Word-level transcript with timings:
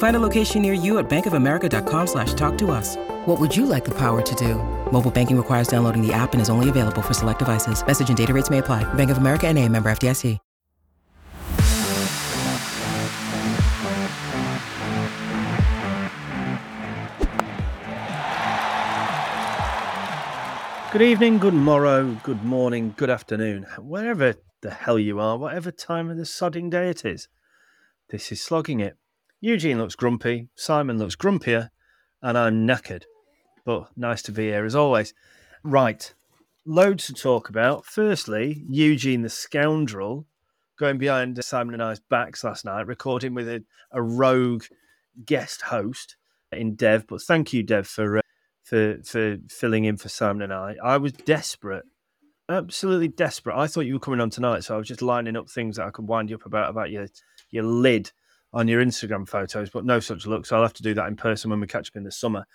Find 0.00 0.16
a 0.16 0.18
location 0.18 0.62
near 0.62 0.72
you 0.72 0.98
at 0.98 1.10
bankofamerica.com 1.10 2.06
slash 2.06 2.32
talk 2.32 2.56
to 2.58 2.70
us. 2.70 2.96
What 3.26 3.38
would 3.38 3.54
you 3.54 3.66
like 3.66 3.84
the 3.84 3.90
power 3.90 4.22
to 4.22 4.34
do? 4.34 4.54
Mobile 4.90 5.10
banking 5.10 5.36
requires 5.36 5.68
downloading 5.68 6.00
the 6.00 6.12
app 6.12 6.32
and 6.32 6.40
is 6.40 6.48
only 6.48 6.70
available 6.70 7.02
for 7.02 7.12
select 7.12 7.38
devices. 7.38 7.86
Message 7.86 8.08
and 8.08 8.16
data 8.16 8.32
rates 8.32 8.48
may 8.48 8.58
apply. 8.58 8.82
Bank 8.94 9.10
of 9.10 9.18
America 9.18 9.46
and 9.46 9.58
a 9.58 9.68
member 9.68 9.90
FDIC. 9.90 10.38
Good 20.92 21.02
evening, 21.02 21.38
good 21.38 21.54
morrow, 21.54 22.18
good 22.24 22.42
morning, 22.42 22.94
good 22.96 23.10
afternoon, 23.10 23.64
wherever 23.78 24.34
the 24.60 24.70
hell 24.70 24.98
you 24.98 25.20
are, 25.20 25.38
whatever 25.38 25.70
time 25.70 26.10
of 26.10 26.16
the 26.16 26.24
sodding 26.24 26.68
day 26.68 26.88
it 26.88 27.04
is. 27.04 27.28
This 28.08 28.32
is 28.32 28.40
Slogging 28.40 28.80
It. 28.80 28.96
Eugene 29.40 29.78
looks 29.78 29.94
grumpy, 29.94 30.48
Simon 30.54 30.98
looks 30.98 31.16
grumpier, 31.16 31.70
and 32.22 32.36
I'm 32.36 32.66
knackered. 32.66 33.04
But 33.64 33.88
nice 33.96 34.20
to 34.22 34.32
be 34.32 34.48
here 34.48 34.66
as 34.66 34.74
always. 34.74 35.14
Right, 35.62 36.12
loads 36.66 37.06
to 37.06 37.14
talk 37.14 37.48
about. 37.48 37.86
Firstly, 37.86 38.64
Eugene 38.68 39.22
the 39.22 39.30
scoundrel 39.30 40.26
going 40.78 40.98
behind 40.98 41.42
Simon 41.42 41.74
and 41.74 41.82
I's 41.82 42.00
backs 42.00 42.44
last 42.44 42.64
night, 42.64 42.86
recording 42.86 43.34
with 43.34 43.48
a, 43.48 43.64
a 43.92 44.02
rogue 44.02 44.64
guest 45.24 45.62
host 45.62 46.16
in 46.52 46.74
Dev. 46.74 47.06
But 47.06 47.22
thank 47.22 47.52
you, 47.52 47.62
Dev, 47.62 47.86
for 47.86 48.18
uh, 48.18 48.22
for 48.62 48.98
for 49.04 49.38
filling 49.48 49.84
in 49.84 49.96
for 49.96 50.10
Simon 50.10 50.42
and 50.42 50.52
I. 50.52 50.76
I 50.82 50.98
was 50.98 51.12
desperate, 51.12 51.84
absolutely 52.48 53.08
desperate. 53.08 53.56
I 53.56 53.66
thought 53.66 53.86
you 53.86 53.94
were 53.94 54.00
coming 54.00 54.20
on 54.20 54.30
tonight, 54.30 54.64
so 54.64 54.74
I 54.74 54.78
was 54.78 54.88
just 54.88 55.02
lining 55.02 55.36
up 55.36 55.48
things 55.48 55.76
that 55.76 55.86
I 55.86 55.90
could 55.90 56.08
wind 56.08 56.28
you 56.28 56.36
up 56.36 56.46
about 56.46 56.68
about 56.68 56.90
your 56.90 57.06
your 57.50 57.64
lid 57.64 58.12
on 58.52 58.68
your 58.68 58.84
Instagram 58.84 59.28
photos, 59.28 59.70
but 59.70 59.84
no 59.84 60.00
such 60.00 60.26
luck. 60.26 60.46
So 60.46 60.56
I'll 60.56 60.62
have 60.62 60.72
to 60.74 60.82
do 60.82 60.94
that 60.94 61.08
in 61.08 61.16
person 61.16 61.50
when 61.50 61.60
we 61.60 61.66
catch 61.66 61.88
up 61.88 61.96
in 61.96 62.04
the 62.04 62.10
summer. 62.10 62.46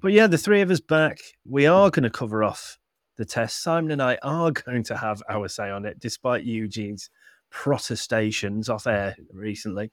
But 0.00 0.12
yeah, 0.12 0.26
the 0.26 0.38
three 0.38 0.60
of 0.60 0.70
us 0.70 0.80
back. 0.80 1.18
We 1.44 1.66
are 1.66 1.90
going 1.90 2.04
to 2.04 2.10
cover 2.10 2.44
off 2.44 2.78
the 3.16 3.24
test. 3.24 3.62
Simon 3.62 3.90
and 3.90 4.02
I 4.02 4.18
are 4.22 4.52
going 4.52 4.84
to 4.84 4.96
have 4.96 5.22
our 5.28 5.48
say 5.48 5.70
on 5.70 5.84
it, 5.84 5.98
despite 5.98 6.44
Eugene's 6.44 7.10
protestations 7.50 8.68
off 8.68 8.86
air 8.86 9.16
recently. 9.32 9.90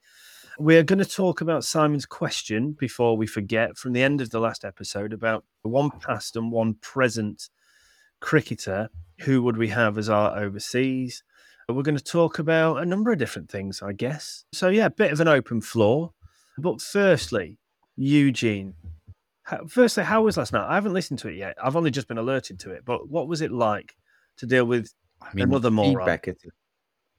We're 0.57 0.83
going 0.83 0.99
to 0.99 1.05
talk 1.05 1.41
about 1.41 1.65
Simon's 1.65 2.05
question 2.05 2.73
before 2.73 3.17
we 3.17 3.27
forget 3.27 3.77
from 3.77 3.93
the 3.93 4.03
end 4.03 4.21
of 4.21 4.29
the 4.29 4.39
last 4.39 4.63
episode 4.63 5.11
about 5.11 5.43
one 5.63 5.91
past 5.91 6.35
and 6.35 6.51
one 6.51 6.75
present 6.75 7.49
cricketer. 8.21 8.89
Who 9.21 9.41
would 9.43 9.57
we 9.57 9.69
have 9.69 9.97
as 9.97 10.09
our 10.09 10.37
overseas? 10.37 11.23
We're 11.67 11.83
going 11.83 11.97
to 11.97 12.03
talk 12.03 12.39
about 12.39 12.77
a 12.77 12.85
number 12.85 13.11
of 13.11 13.17
different 13.17 13.49
things, 13.49 13.81
I 13.81 13.93
guess. 13.93 14.45
So, 14.53 14.69
yeah, 14.69 14.85
a 14.85 14.89
bit 14.91 15.11
of 15.11 15.19
an 15.19 15.27
open 15.27 15.61
floor. 15.61 16.11
But 16.57 16.79
firstly, 16.79 17.57
Eugene, 17.95 18.75
how, 19.43 19.65
firstly, 19.67 20.03
how 20.03 20.23
was 20.23 20.37
last 20.37 20.53
night? 20.53 20.67
I 20.67 20.75
haven't 20.75 20.93
listened 20.93 21.19
to 21.19 21.27
it 21.27 21.35
yet. 21.35 21.55
I've 21.61 21.75
only 21.75 21.91
just 21.91 22.07
been 22.07 22.17
alerted 22.17 22.59
to 22.59 22.71
it. 22.71 22.85
But 22.85 23.09
what 23.09 23.27
was 23.27 23.41
it 23.41 23.51
like 23.51 23.95
to 24.37 24.45
deal 24.45 24.65
with 24.65 24.93
I 25.21 25.33
mean, 25.33 25.47
another 25.47 25.71
moron? 25.71 25.97
feedback 25.97 26.27
is, 26.27 26.35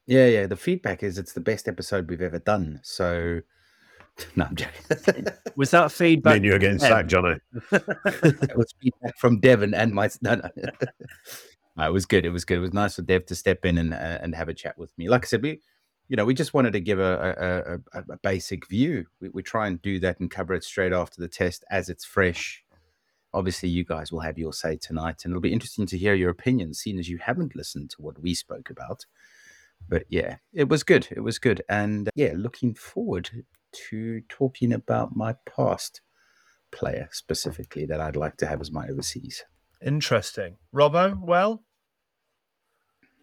yeah, 0.07 0.27
yeah. 0.27 0.47
The 0.47 0.57
feedback 0.57 1.03
is 1.03 1.19
it's 1.19 1.33
the 1.33 1.41
best 1.41 1.67
episode 1.67 2.09
we've 2.09 2.23
ever 2.23 2.39
done. 2.39 2.81
So, 2.85 3.41
no, 4.37 4.45
I'm 4.45 4.57
joking. 4.57 5.27
Was 5.57 5.71
that 5.73 5.91
feedback? 5.93 6.33
Me 6.33 6.37
and 6.37 6.45
you 6.45 6.55
are 6.55 6.59
getting 6.59 6.79
sacked, 6.79 7.09
Johnny. 7.09 7.37
it 7.73 8.57
was 8.57 8.75
feedback 8.81 9.17
from 9.19 9.41
Devon 9.41 9.75
and 9.75 9.93
my. 9.93 10.09
No, 10.21 10.35
no. 10.35 10.51
No, 11.77 11.87
it 11.87 11.93
was 11.93 12.07
good. 12.07 12.25
It 12.25 12.31
was 12.31 12.45
good. 12.45 12.59
It 12.59 12.63
was 12.63 12.73
nice 12.73 12.97
for 12.97 13.03
Dev 13.03 13.27
to 13.27 13.35
step 13.35 13.65
in 13.65 13.79
and 13.79 13.93
uh, 13.93 14.19
and 14.23 14.35
have 14.35 14.49
a 14.49 14.55
chat 14.55 14.79
with 14.79 14.97
me. 14.97 15.09
Like 15.09 15.25
I 15.25 15.29
said, 15.29 15.43
we, 15.43 15.61
you 16.09 16.17
know, 16.17 16.25
we 16.25 16.35
just 16.35 16.55
wanted 16.55 16.73
to 16.73 16.81
give 16.81 16.99
a 16.99 17.81
a, 17.95 17.99
a, 17.99 18.05
a 18.13 18.19
basic 18.23 18.67
view. 18.69 19.07
We, 19.21 19.29
we 19.29 19.43
try 19.43 19.67
and 19.67 19.81
do 19.83 19.99
that 20.01 20.19
and 20.19 20.31
cover 20.31 20.55
it 20.55 20.65
straight 20.65 20.93
after 20.93 21.21
the 21.21 21.29
test 21.29 21.65
as 21.71 21.89
it's 21.89 22.05
fresh. 22.05 22.65
Obviously, 23.35 23.69
you 23.69 23.85
guys 23.85 24.11
will 24.11 24.21
have 24.21 24.39
your 24.39 24.55
say 24.55 24.77
tonight, 24.77 25.23
and 25.25 25.33
it'll 25.33 25.43
be 25.43 25.53
interesting 25.53 25.87
to 25.87 25.99
hear 25.99 26.15
your 26.15 26.31
opinions, 26.31 26.79
seeing 26.79 26.99
as 26.99 27.09
you 27.09 27.19
haven't 27.19 27.55
listened 27.55 27.91
to 27.91 27.97
what 28.01 28.23
we 28.23 28.33
spoke 28.33 28.71
about. 28.71 29.05
But 29.89 30.05
yeah, 30.09 30.37
it 30.55 30.71
was 30.71 30.83
good. 30.83 31.09
It 31.11 31.21
was 31.21 31.39
good, 31.39 31.63
and 31.69 32.09
uh, 32.09 32.13
yeah, 32.15 32.33
looking 32.35 32.75
forward 32.75 33.45
to 33.91 34.23
talking 34.31 34.73
about 34.73 35.15
my 35.15 35.35
past 35.45 36.01
player 36.73 37.09
specifically 37.13 37.85
that 37.85 38.01
I'd 38.01 38.17
like 38.17 38.39
to 38.39 38.47
have 38.47 38.63
as 38.63 38.71
my 38.71 38.89
overseas. 38.89 39.45
Interesting. 39.85 40.57
Robbo, 40.75 41.21
well, 41.21 41.63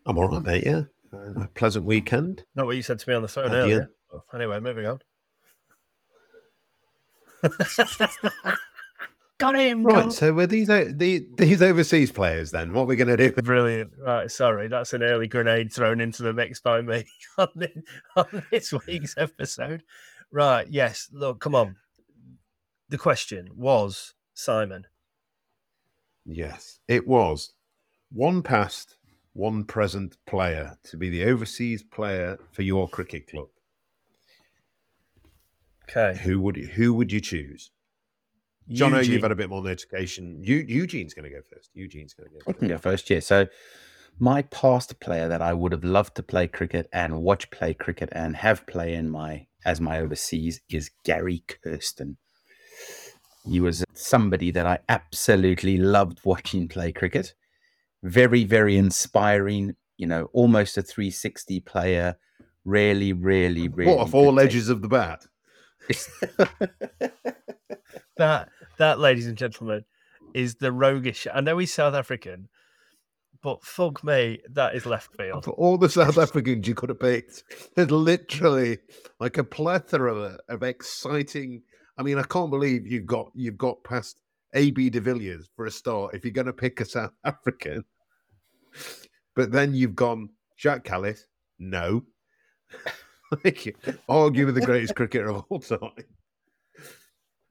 I'm 0.06 0.18
all 0.18 0.28
right, 0.28 0.42
mate. 0.44 0.64
Yeah, 0.66 0.84
a 1.14 1.48
pleasant 1.56 1.86
weekend. 1.86 2.44
not 2.56 2.66
what 2.66 2.76
you 2.76 2.82
said 2.82 3.00
to 3.00 3.10
me 3.10 3.16
on 3.16 3.22
the 3.22 3.28
phone 3.28 3.46
At 3.46 3.54
earlier. 3.54 3.82
end. 3.82 4.22
Anyway, 4.34 4.60
moving 4.60 4.86
on. 4.86 5.00
Got 9.40 9.56
him. 9.56 9.84
Right. 9.84 10.12
So 10.12 10.32
were 10.32 10.48
these 10.48 10.68
the, 10.68 11.26
these 11.38 11.62
overseas 11.62 12.12
players 12.12 12.52
then? 12.52 12.72
What 12.74 12.84
are 12.84 12.86
we 12.86 12.96
going 12.96 13.16
to 13.16 13.18
do? 13.18 13.32
Brilliant. 13.42 13.92
Right, 14.00 14.32
sorry, 14.32 14.68
that's 14.68 14.94
an 14.94 15.04
early 15.04 15.28
grenade 15.28 15.74
thrown 15.74 16.00
into 16.00 16.24
the 16.24 16.32
mix 16.34 16.60
by 16.62 16.82
me 16.82 17.06
on 17.38 17.50
this, 17.56 17.72
on 18.16 18.44
this 18.52 18.74
week's 18.88 19.16
episode. 19.18 19.84
Right, 20.32 20.68
yes. 20.70 21.10
Look, 21.12 21.40
come 21.42 21.56
on. 21.56 21.76
The 22.90 22.98
question 22.98 23.50
was 23.56 24.14
Simon. 24.34 24.86
Yes, 26.26 26.80
it 26.88 27.06
was 27.08 27.54
one 28.12 28.44
past, 28.44 28.98
one 29.34 29.64
present 29.64 30.18
player 30.26 30.78
to 30.84 30.98
be 30.98 31.10
the 31.10 31.26
overseas 31.26 31.84
player 31.84 32.38
for 32.52 32.62
your 32.62 32.88
cricket 32.88 33.28
club. 33.28 33.48
Okay. 35.90 36.18
Who 36.24 36.40
would 36.42 36.56
you, 36.56 36.68
who 36.68 36.94
would 36.94 37.12
you 37.12 37.20
choose? 37.20 37.72
John, 38.70 38.94
Eugene. 38.94 39.14
you've 39.14 39.24
had 39.24 39.32
a 39.32 39.36
bit 39.36 39.50
more 39.50 39.62
notification. 39.62 40.42
Eu- 40.42 40.66
Eugene's 40.68 41.14
going 41.14 41.30
to 41.30 41.36
go 41.36 41.42
first. 41.54 41.70
Eugene's 41.74 42.14
going 42.14 42.30
to 42.30 42.36
go 42.36 42.42
I 42.48 42.54
can 42.54 42.68
go 42.70 42.78
first, 42.78 43.10
yeah. 43.10 43.20
So, 43.20 43.48
my 44.20 44.44
past 44.44 45.00
player 45.00 45.28
that 45.28 45.42
I 45.42 45.54
would 45.54 45.72
have 45.72 45.84
loved 45.84 46.16
to 46.16 46.24
play 46.24 46.48
cricket 46.48 46.88
and 46.94 47.22
watch 47.24 47.50
play 47.50 47.74
cricket 47.74 48.10
and 48.12 48.36
have 48.38 48.66
play 48.68 48.94
in 48.94 49.10
my 49.10 49.48
as 49.66 49.82
my 49.82 50.00
overseas 50.00 50.62
is 50.70 50.92
Gary 51.04 51.44
Kirsten. 51.48 52.18
He 53.46 53.60
was 53.60 53.84
somebody 53.94 54.52
that 54.52 54.66
I 54.66 54.80
absolutely 54.88 55.78
loved 55.78 56.20
watching 56.24 56.68
play 56.68 56.92
cricket. 56.92 57.34
Very, 58.04 58.44
very 58.44 58.78
inspiring. 58.78 59.76
You 59.98 60.08
know, 60.08 60.30
almost 60.34 60.78
a 60.78 60.84
360 60.84 61.60
player. 61.62 62.18
Really, 62.66 63.14
really, 63.14 63.68
really. 63.68 63.92
What 63.92 64.02
off 64.02 64.14
all 64.14 64.34
good 64.34 64.46
edges 64.46 64.70
of 64.70 64.82
the 64.82 64.88
bat? 64.88 65.26
that 68.18 68.50
that, 68.78 69.00
ladies 69.00 69.28
and 69.28 69.38
gentlemen, 69.38 69.86
is 70.34 70.56
the 70.56 70.72
roguish. 70.72 71.28
I 71.34 71.42
know 71.42 71.58
he's 71.58 71.74
South 71.74 71.94
African, 71.94 72.50
but 73.42 73.64
fuck 73.64 74.04
me, 74.04 74.40
that 74.52 74.76
is 74.76 74.86
left 74.86 75.16
field. 75.18 75.44
For 75.44 75.52
all 75.52 75.78
the 75.78 75.90
South 75.90 76.18
Africans 76.18 76.68
you 76.68 76.76
could 76.76 76.90
have 76.90 77.00
picked, 77.00 77.44
there's 77.76 77.92
literally 77.92 78.80
like 79.20 79.38
a 79.38 79.44
plethora 79.44 80.38
of 80.48 80.64
exciting. 80.64 81.64
I 81.98 82.04
mean, 82.04 82.18
I 82.18 82.24
can't 82.24 82.50
believe 82.50 82.88
you've 82.88 83.06
got 83.06 83.32
you've 83.36 83.58
got 83.58 83.84
past 83.84 84.22
AB 84.54 84.90
de 84.90 85.02
Villiers 85.02 85.50
for 85.56 85.66
a 85.66 85.72
start. 85.72 86.16
If 86.16 86.24
you're 86.24 86.32
going 86.32 86.48
to 86.48 86.54
pick 86.54 86.80
a 86.80 86.86
South 86.86 87.14
African, 87.24 87.84
but 89.36 89.52
then 89.52 89.74
you've 89.74 89.96
gone 89.96 90.30
Jacques 90.58 90.86
Kallis, 90.86 91.22
no, 91.60 92.04
like, 93.44 93.76
arguably 94.10 94.54
the 94.54 94.62
greatest 94.62 94.96
cricketer 94.96 95.30
of 95.32 95.46
all 95.50 95.60
time, 95.60 95.92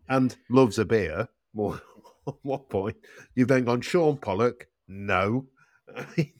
and 0.09 0.37
loves 0.51 0.79
a 0.79 0.85
beer. 0.85 1.29
More 1.55 1.81
at 2.27 2.35
what 2.43 2.69
point 2.71 2.97
you've 3.35 3.49
then 3.49 3.65
gone 3.65 3.81
Shaun 3.81 4.17
Pollock, 4.17 4.67
no. 4.89 5.47
I 5.95 6.07
mean, 6.17 6.33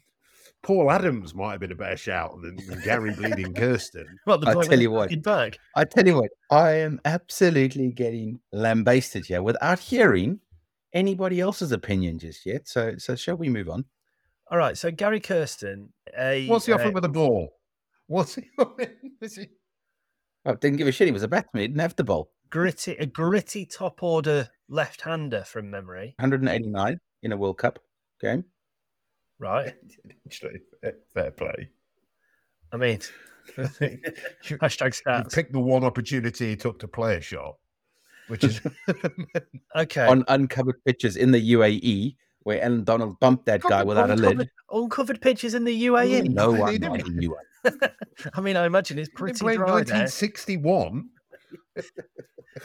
Paul 0.63 0.93
Adams 0.93 1.35
might 1.35 1.53
have 1.53 1.61
been 1.61 1.73
a 1.73 1.77
better 1.77 1.97
shout 1.97 2.41
than 2.41 2.57
Gary 2.85 3.13
Bleeding 3.15 3.53
Kirsten. 3.53 4.07
What 4.25 4.41
the 4.41 4.51
I 4.51 4.65
tell 4.65 4.81
you 4.81 4.93
what. 4.93 5.09
fucking 5.09 5.23
bag? 5.23 5.59
I 5.75 5.85
tell 5.85 6.07
you 6.07 6.15
what, 6.15 6.31
I 6.51 6.73
am 6.73 7.01
absolutely 7.05 7.91
getting 7.91 8.39
lambasted 8.53 9.27
here 9.27 9.43
without 9.43 9.81
hearing 9.81 10.39
anybody 10.93 11.41
else's 11.41 11.73
opinion 11.73 12.21
just 12.21 12.47
yet. 12.47 12.69
So, 12.69 12.95
so 12.97 13.17
shall 13.17 13.37
we 13.37 13.49
move 13.49 13.69
on? 13.69 13.85
All 14.53 14.59
right, 14.59 14.77
so 14.77 14.91
Gary 14.91 15.19
Kirsten, 15.19 15.89
a 16.17 16.47
What's 16.47 16.67
he 16.67 16.73
uh, 16.73 16.77
offering 16.77 16.93
with 16.93 17.05
the 17.05 17.09
ball? 17.09 17.55
What's 18.07 18.35
he 18.35 18.45
offering? 18.59 18.91
Is 19.23 19.37
he- 19.37 19.47
Oh, 20.45 20.55
didn't 20.57 20.77
give 20.77 20.87
a 20.89 20.93
shit. 20.93 21.07
He 21.09 21.13
was 21.13 21.23
a 21.23 21.29
batsman. 21.29 21.63
He 21.63 21.69
didn't 21.69 21.81
have 21.81 21.97
the 21.97 22.05
ball. 22.05 22.31
gritty, 22.51 22.93
a 22.97 23.07
gritty 23.07 23.65
top 23.65 24.03
order 24.03 24.49
left-hander 24.69 25.45
from 25.45 25.71
memory, 25.71 26.15
189 26.19 26.99
in 27.23 27.33
a 27.33 27.37
World 27.37 27.57
Cup 27.59 27.79
game. 28.21 28.45
right? 29.39 29.73
Actually, 30.27 30.61
fair- 30.83 30.97
fair 31.15 31.31
play. 31.31 31.69
I 32.73 32.77
mean, 32.77 32.99
hashtag 33.57 33.91
stats. 34.51 34.97
You 34.97 35.25
stats. 35.25 35.33
picked 35.35 35.53
the 35.53 35.61
one 35.61 35.85
opportunity 35.85 36.51
he 36.51 36.57
took 36.57 36.79
to 36.81 36.89
play 36.89 37.17
a 37.17 37.21
shot, 37.23 37.57
which 38.29 38.45
is 38.45 38.61
Okay, 39.77 40.07
on 40.07 40.25
uncovered 40.29 40.85
pitches 40.85 41.17
in 41.17 41.31
the 41.31 41.53
UAE 41.53 42.17
where 42.45 42.63
Allan 42.63 42.85
Donald 42.85 43.19
bumped 43.21 43.47
that 43.47 43.61
guy 43.63 43.83
without 43.85 44.11
a 44.11 44.15
lid. 44.17 44.49
uncovered 44.71 45.21
pitches 45.21 45.55
in 45.55 45.65
the 45.65 45.85
UAE. 45.87 46.29
No 46.31 46.53
He 46.53 46.61
one 46.61 46.73
didn't- 46.73 47.07
in 47.07 47.31
UAE. 47.31 47.91
I 48.35 48.41
mean, 48.41 48.57
I 48.57 48.67
imagine 48.67 48.99
it's 48.99 49.09
pretty 49.15 49.39
dry 49.39 49.55
there. 49.55 49.65
1961. 49.65 51.09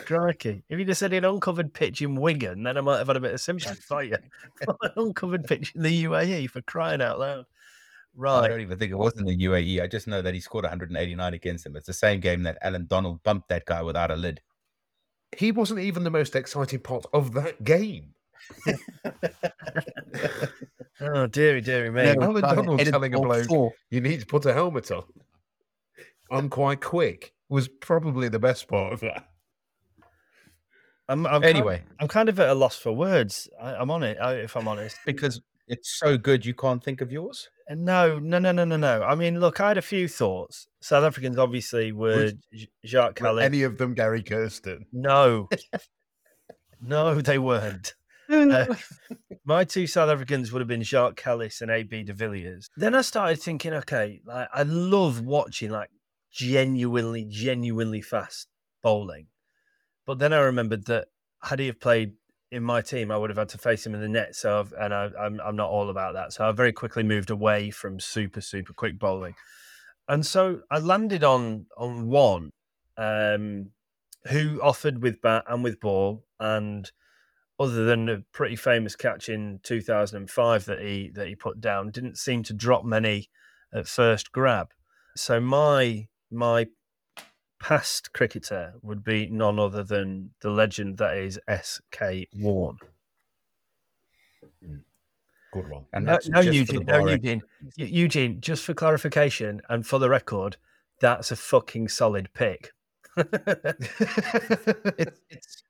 Crikey. 0.05 0.63
If 0.69 0.79
you 0.79 0.85
just 0.85 0.99
said 0.99 1.13
an 1.13 1.23
uncovered 1.23 1.73
pitch 1.73 2.01
in 2.01 2.15
Wigan, 2.15 2.63
then 2.63 2.77
I 2.77 2.81
might 2.81 2.97
have 2.97 3.07
had 3.07 3.15
a 3.17 3.21
bit 3.21 3.33
of 3.33 3.39
sympathy 3.41 3.75
for 3.87 4.03
you. 4.03 4.17
an 4.67 4.91
uncovered 4.97 5.45
pitch 5.45 5.73
in 5.75 5.81
the 5.83 6.03
UAE 6.05 6.49
for 6.49 6.61
crying 6.61 7.01
out 7.01 7.19
loud. 7.19 7.45
Right. 8.15 8.45
I 8.45 8.47
don't 8.47 8.61
even 8.61 8.79
think 8.79 8.91
it 8.91 8.97
was 8.97 9.13
in 9.17 9.25
the 9.25 9.37
UAE. 9.37 9.81
I 9.81 9.87
just 9.87 10.07
know 10.07 10.21
that 10.23 10.33
he 10.33 10.39
scored 10.39 10.63
189 10.63 11.33
against 11.33 11.63
them. 11.63 11.75
It's 11.75 11.85
the 11.85 11.93
same 11.93 12.19
game 12.19 12.43
that 12.43 12.57
Alan 12.63 12.87
Donald 12.87 13.21
bumped 13.23 13.49
that 13.49 13.65
guy 13.65 13.81
without 13.83 14.09
a 14.11 14.15
lid. 14.15 14.41
He 15.37 15.51
wasn't 15.51 15.81
even 15.81 16.03
the 16.03 16.09
most 16.09 16.35
exciting 16.35 16.79
part 16.79 17.05
of 17.13 17.33
that 17.33 17.63
game. 17.63 18.13
Oh, 20.99 21.27
dearie, 21.27 21.61
dearie 21.61 21.91
me. 21.91 22.15
No. 22.15 22.23
Allan 22.23 22.41
Donald 22.41 22.79
telling 22.79 23.13
a 23.13 23.19
bloke- 23.19 23.47
Four. 23.47 23.73
You 23.91 24.01
need 24.01 24.19
to 24.21 24.25
put 24.25 24.45
a 24.45 24.53
helmet 24.53 24.89
on. 24.91 25.03
I'm 26.31 26.49
quite 26.49 26.81
quick 26.81 27.33
was 27.49 27.67
probably 27.67 28.29
the 28.29 28.39
best 28.39 28.67
part 28.67 28.93
of 28.93 28.99
that. 29.01 29.29
I'm, 31.07 31.25
I'm 31.25 31.43
Anyway, 31.43 31.77
kind, 31.77 31.89
I'm 32.01 32.07
kind 32.09 32.29
of 32.29 32.39
at 32.39 32.49
a 32.49 32.53
loss 32.53 32.77
for 32.77 32.91
words. 32.91 33.47
I, 33.61 33.75
I'm 33.75 33.89
on 33.91 34.03
it, 34.03 34.17
if 34.19 34.57
I'm 34.57 34.67
honest. 34.67 34.97
because 35.05 35.39
it's 35.67 35.97
so 35.99 36.17
good, 36.17 36.45
you 36.45 36.53
can't 36.53 36.83
think 36.83 36.99
of 37.01 37.11
yours. 37.11 37.47
Uh, 37.71 37.75
no, 37.77 38.19
no, 38.19 38.39
no, 38.39 38.51
no, 38.51 38.65
no, 38.65 38.75
no. 38.75 39.03
I 39.03 39.15
mean, 39.15 39.39
look, 39.39 39.61
I 39.61 39.69
had 39.69 39.77
a 39.77 39.81
few 39.81 40.07
thoughts. 40.09 40.67
South 40.81 41.03
Africans 41.05 41.37
obviously 41.37 41.91
were 41.93 42.31
Was- 42.51 42.67
Jacques 42.85 43.21
Were 43.21 43.27
Calais. 43.27 43.45
any 43.45 43.63
of 43.63 43.77
them 43.77 43.93
Gary 43.93 44.23
Kirsten? 44.23 44.85
No, 44.91 45.47
no, 46.81 47.21
they 47.21 47.37
weren't. 47.37 47.93
Uh, 48.47 48.75
my 49.45 49.63
two 49.63 49.87
South 49.87 50.09
Africans 50.09 50.51
would 50.51 50.59
have 50.59 50.67
been 50.67 50.83
Jacques 50.83 51.15
Kallis 51.15 51.61
and 51.61 51.71
AB 51.71 52.03
de 52.03 52.13
Villiers. 52.13 52.67
Then 52.75 52.93
I 52.93 53.01
started 53.01 53.41
thinking, 53.41 53.73
okay, 53.73 54.19
like 54.25 54.49
I 54.53 54.63
love 54.63 55.21
watching 55.21 55.71
like 55.71 55.89
genuinely, 56.29 57.25
genuinely 57.29 58.01
fast 58.01 58.47
bowling. 58.83 59.27
But 60.05 60.19
then 60.19 60.33
I 60.33 60.39
remembered 60.39 60.85
that 60.87 61.07
had 61.41 61.59
he 61.59 61.67
have 61.67 61.79
played 61.79 62.13
in 62.51 62.63
my 62.63 62.81
team, 62.81 63.11
I 63.11 63.17
would 63.17 63.29
have 63.29 63.37
had 63.37 63.49
to 63.49 63.57
face 63.57 63.85
him 63.85 63.93
in 63.93 64.01
the 64.01 64.07
net. 64.07 64.35
So, 64.35 64.59
I've, 64.59 64.73
and 64.73 64.93
I, 64.93 65.09
I'm 65.19 65.39
I'm 65.41 65.55
not 65.55 65.69
all 65.69 65.89
about 65.89 66.13
that. 66.13 66.33
So 66.33 66.47
I 66.47 66.51
very 66.51 66.71
quickly 66.71 67.03
moved 67.03 67.29
away 67.29 67.71
from 67.71 67.99
super 67.99 68.41
super 68.41 68.73
quick 68.73 68.97
bowling, 68.97 69.35
and 70.07 70.25
so 70.25 70.61
I 70.71 70.79
landed 70.79 71.23
on 71.23 71.65
on 71.77 72.07
one 72.07 72.51
um, 72.97 73.71
who 74.29 74.61
offered 74.61 75.01
with 75.01 75.21
bat 75.21 75.43
and 75.47 75.63
with 75.63 75.79
ball, 75.79 76.23
and 76.39 76.89
other 77.59 77.85
than 77.85 78.09
a 78.09 78.19
pretty 78.31 78.55
famous 78.55 78.95
catch 78.95 79.29
in 79.29 79.59
2005 79.63 80.65
that 80.65 80.79
he 80.79 81.11
that 81.15 81.27
he 81.27 81.35
put 81.35 81.59
down, 81.59 81.91
didn't 81.91 82.17
seem 82.17 82.43
to 82.43 82.53
drop 82.53 82.85
many 82.85 83.29
at 83.73 83.87
first 83.87 84.31
grab. 84.31 84.69
So 85.15 85.39
my 85.39 86.07
my 86.31 86.67
past 87.59 88.13
cricketer 88.13 88.73
would 88.81 89.03
be 89.03 89.27
none 89.27 89.59
other 89.59 89.83
than 89.83 90.31
the 90.41 90.51
legend 90.51 90.97
that 90.97 91.17
is 91.17 91.39
S.K. 91.47 92.27
Warne. 92.35 92.77
Mm. 94.63 94.81
Good 95.51 95.69
one. 95.69 95.85
And 95.93 96.05
No, 96.05 96.11
that's 96.11 96.29
no 96.29 96.43
just 96.43 96.55
Eugene, 96.55 96.85
no 96.85 97.07
Eugene, 97.07 97.41
Eugene. 97.75 98.41
Just 98.41 98.63
for 98.63 98.73
clarification 98.73 99.61
and 99.69 99.87
for 99.87 99.97
the 99.97 100.09
record, 100.09 100.57
that's 100.99 101.31
a 101.31 101.35
fucking 101.35 101.87
solid 101.87 102.29
pick. 102.33 102.73
it's 103.17 103.89
it's 105.29 105.63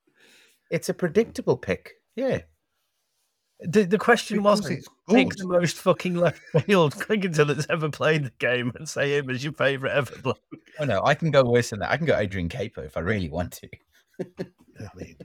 it's 0.70 0.90
a 0.90 0.94
predictable 0.94 1.58
pick. 1.58 1.94
Yeah. 2.16 2.42
The 3.60 3.84
the 3.86 3.98
question 3.98 4.38
Because 4.38 4.62
wasn't 4.62 4.86
good. 5.08 5.32
the 5.38 5.48
most 5.48 5.78
fucking 5.78 6.16
left 6.16 6.40
field 6.66 6.96
cricketer 7.00 7.44
that's 7.44 7.66
ever 7.70 7.90
played 7.90 8.26
the 8.26 8.32
game 8.38 8.72
and 8.76 8.88
say 8.88 9.18
him 9.18 9.30
as 9.32 9.44
your 9.44 9.54
favourite 9.54 9.96
ever 9.96 10.16
bloke. 10.22 10.38
Oh 10.80 10.86
no, 10.86 11.02
I 11.04 11.16
can 11.16 11.32
go 11.32 11.44
worse 11.44 11.72
than 11.72 11.80
that. 11.80 11.90
I 11.90 11.98
can 11.98 12.06
go 12.06 12.16
Adrian 12.16 12.50
Capo 12.50 12.82
if 12.84 12.96
I 12.98 13.00
really 13.00 13.30
want 13.30 13.54
to. 13.54 13.70
I 14.80 14.90
mean, 14.96 15.18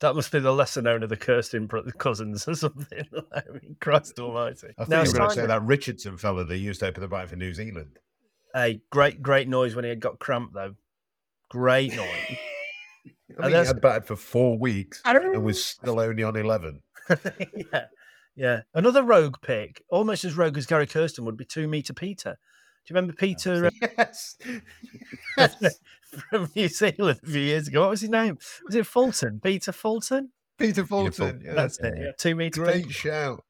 That 0.00 0.14
must 0.14 0.30
be 0.30 0.40
the 0.40 0.52
lesser 0.52 0.82
known 0.82 1.02
of 1.02 1.08
the 1.08 1.16
Kirsten 1.16 1.68
cousins 1.96 2.46
or 2.46 2.54
something. 2.54 3.06
I 3.34 3.42
mean, 3.50 3.76
Christ 3.80 4.18
Almighty. 4.18 4.68
I 4.76 4.84
think 4.84 4.88
Now, 4.90 5.02
you 5.02 5.10
were 5.12 5.18
going 5.18 5.30
to 5.30 5.34
say 5.36 5.46
that 5.46 5.62
Richardson 5.62 6.18
fella 6.18 6.44
they 6.44 6.56
used 6.56 6.80
to 6.80 6.88
open 6.88 7.00
the 7.00 7.08
bat 7.08 7.30
for 7.30 7.36
New 7.36 7.54
Zealand. 7.54 7.98
A 8.54 8.82
great, 8.90 9.22
great 9.22 9.48
noise 9.48 9.74
when 9.74 9.84
he 9.84 9.88
had 9.88 10.00
got 10.00 10.18
cramp 10.18 10.52
though. 10.52 10.74
Great 11.48 11.96
noise. 11.96 12.36
I 13.06 13.42
think 13.42 13.52
that's- 13.52 13.66
he 13.68 13.74
had 13.74 13.80
batted 13.80 14.06
for 14.06 14.16
four 14.16 14.58
weeks 14.58 15.00
I 15.04 15.12
don't, 15.12 15.34
and 15.34 15.44
was 15.44 15.64
still 15.64 16.00
only 16.00 16.22
on 16.22 16.36
11. 16.36 16.82
yeah, 17.72 17.84
yeah. 18.34 18.60
Another 18.74 19.02
rogue 19.02 19.36
pick, 19.42 19.82
almost 19.90 20.24
as 20.24 20.36
rogue 20.36 20.56
as 20.58 20.66
Gary 20.66 20.86
Kirsten 20.86 21.24
would 21.24 21.36
be 21.36 21.44
two 21.44 21.68
meter 21.68 21.92
Peter. 21.92 22.36
Do 22.86 22.92
you 22.94 22.96
remember 22.96 23.14
Peter 23.14 23.70
Yes. 23.98 24.36
uh, 25.36 25.48
from 26.30 26.48
New 26.54 26.68
Zealand 26.68 27.20
a 27.22 27.26
few 27.26 27.40
years 27.40 27.68
ago? 27.68 27.80
What 27.82 27.90
was 27.90 28.00
his 28.00 28.10
name? 28.10 28.38
Was 28.64 28.74
it 28.76 28.86
Fulton? 28.86 29.40
Peter 29.42 29.72
Fulton? 29.72 30.30
Peter 30.58 30.86
Fulton. 30.86 31.42
Yeah. 31.44 31.54
That's 31.54 31.78
it. 31.80 31.94
Yeah. 31.98 32.10
Two 32.18 32.34
meter 32.36 32.62
Great 32.62 32.90
shout. 32.90 33.44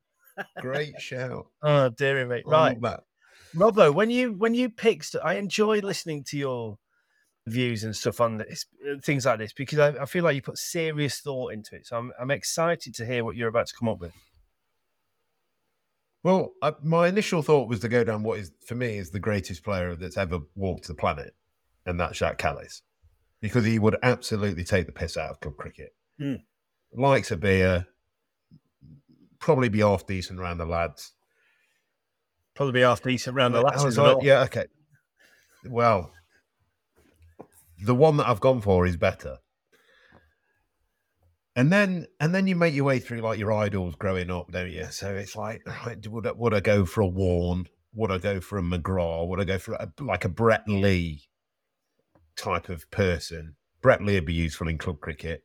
Great 0.60 1.00
shout. 1.00 1.46
Oh 1.62 1.88
dear 1.90 2.26
me. 2.26 2.42
Right. 2.46 2.78
Robbo, 3.54 3.94
when 3.94 4.10
you 4.10 4.32
when 4.32 4.54
you 4.54 4.68
picked, 4.68 5.14
I 5.22 5.34
enjoy 5.34 5.78
listening 5.80 6.25
to 6.25 6.36
your 6.36 6.78
views 7.46 7.84
and 7.84 7.94
stuff 7.94 8.20
on 8.20 8.38
this, 8.38 8.66
uh, 8.88 8.96
things 9.02 9.24
like 9.24 9.38
this, 9.38 9.52
because 9.52 9.78
I, 9.78 9.88
I 10.02 10.06
feel 10.06 10.24
like 10.24 10.34
you 10.34 10.42
put 10.42 10.58
serious 10.58 11.20
thought 11.20 11.52
into 11.52 11.76
it. 11.76 11.86
So 11.86 11.96
I'm 11.96 12.12
I'm 12.20 12.30
excited 12.30 12.94
to 12.96 13.06
hear 13.06 13.24
what 13.24 13.36
you're 13.36 13.48
about 13.48 13.68
to 13.68 13.74
come 13.78 13.88
up 13.88 14.00
with. 14.00 14.12
Well, 16.22 16.54
I, 16.60 16.72
my 16.82 17.06
initial 17.06 17.42
thought 17.42 17.68
was 17.68 17.80
to 17.80 17.88
go 17.88 18.02
down 18.02 18.24
what 18.24 18.40
is, 18.40 18.50
for 18.66 18.74
me, 18.74 18.98
is 18.98 19.10
the 19.10 19.20
greatest 19.20 19.62
player 19.62 19.94
that's 19.94 20.16
ever 20.16 20.40
walked 20.56 20.88
the 20.88 20.94
planet, 20.94 21.36
and 21.84 22.00
that's 22.00 22.18
Jacques 22.18 22.38
Kallis, 22.38 22.82
because 23.40 23.64
he 23.64 23.78
would 23.78 23.96
absolutely 24.02 24.64
take 24.64 24.86
the 24.86 24.92
piss 24.92 25.16
out 25.16 25.30
of 25.30 25.40
club 25.40 25.56
cricket. 25.56 25.94
Hmm. 26.18 26.34
Likes 26.92 27.30
a 27.30 27.36
beer, 27.36 27.86
probably 29.38 29.68
be 29.68 29.80
half 29.80 30.04
decent 30.06 30.40
around 30.40 30.58
the 30.58 30.66
lads. 30.66 31.12
Probably 32.54 32.72
be 32.72 32.80
half 32.80 33.02
decent 33.02 33.36
around 33.36 33.52
the 33.52 33.60
lads. 33.60 33.96
like, 33.96 34.22
yeah, 34.22 34.42
okay. 34.44 34.64
Well, 35.64 36.10
the 37.83 37.95
one 37.95 38.16
that 38.16 38.28
I've 38.28 38.40
gone 38.40 38.61
for 38.61 38.87
is 38.87 38.97
better. 38.97 39.38
And 41.54 41.73
then, 41.73 42.06
and 42.21 42.35
then 42.35 42.47
you 42.47 42.54
make 42.54 42.75
your 42.75 42.85
way 42.85 42.99
through 42.99 43.23
like 43.23 43.38
your 43.38 43.52
idols 43.52 43.95
growing 43.95 44.30
up, 44.30 44.52
don't 44.52 44.71
you? 44.71 44.87
So 44.90 45.14
it's 45.14 45.35
like, 45.35 45.62
right, 45.66 46.06
would 46.06 46.26
I, 46.26 46.33
would 46.33 46.54
I 46.54 46.61
go 46.61 46.85
for 46.85 47.00
a 47.00 47.06
Warne? 47.06 47.66
Would 47.95 48.12
I 48.12 48.18
go 48.18 48.40
for 48.40 48.59
a 48.59 48.62
McGrath? 48.62 49.26
Would 49.28 49.40
I 49.40 49.45
go 49.45 49.59
for 49.59 49.73
a, 49.75 49.90
like 50.00 50.26
a 50.26 50.28
Brett 50.28 50.68
Lee 50.68 51.23
type 52.37 52.68
of 52.68 52.90
person? 52.90 53.56
Brett 53.80 54.02
Lee 54.02 54.16
would 54.16 54.26
be 54.26 54.35
useful 54.35 54.68
in 54.68 54.76
club 54.76 55.00
cricket. 55.00 55.45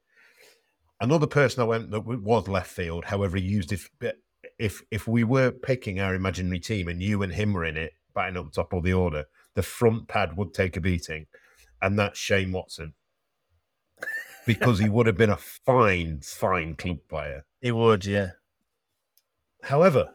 Another 1.00 1.28
person 1.28 1.62
I 1.62 1.66
went 1.66 1.92
that 1.92 2.02
was 2.02 2.48
left 2.48 2.70
field, 2.70 3.06
however, 3.06 3.38
he 3.38 3.44
used 3.44 3.72
if 3.72 3.90
if 4.60 4.84
if 4.92 5.08
we 5.08 5.24
were 5.24 5.52
picking 5.52 6.00
our 6.00 6.14
imaginary 6.14 6.60
team 6.60 6.88
and 6.88 7.02
you 7.02 7.24
and 7.24 7.34
him 7.34 7.54
were 7.54 7.66
in 7.66 7.78
it, 7.78 7.94
batting 8.14 8.38
up 8.38 8.52
top 8.52 8.74
of 8.74 8.84
the 8.84 8.94
order, 8.94 9.26
the 9.56 9.64
front 9.64 10.08
pad 10.08 10.38
would 10.38 10.54
take 10.54 10.78
a 10.78 10.82
beating, 10.82 11.26
and 11.82 11.98
that's 11.98 12.20
Shane 12.20 12.52
Watson 12.52 12.94
because 14.46 14.80
he 14.80 14.90
would 14.90 15.08
have 15.08 15.18
been 15.18 15.30
a 15.30 15.38
fine, 15.38 16.22
fine 16.22 16.76
club 16.76 16.98
player. 17.10 17.46
He 17.62 17.72
would, 17.72 18.06
yeah. 18.06 18.32
However, 19.64 20.10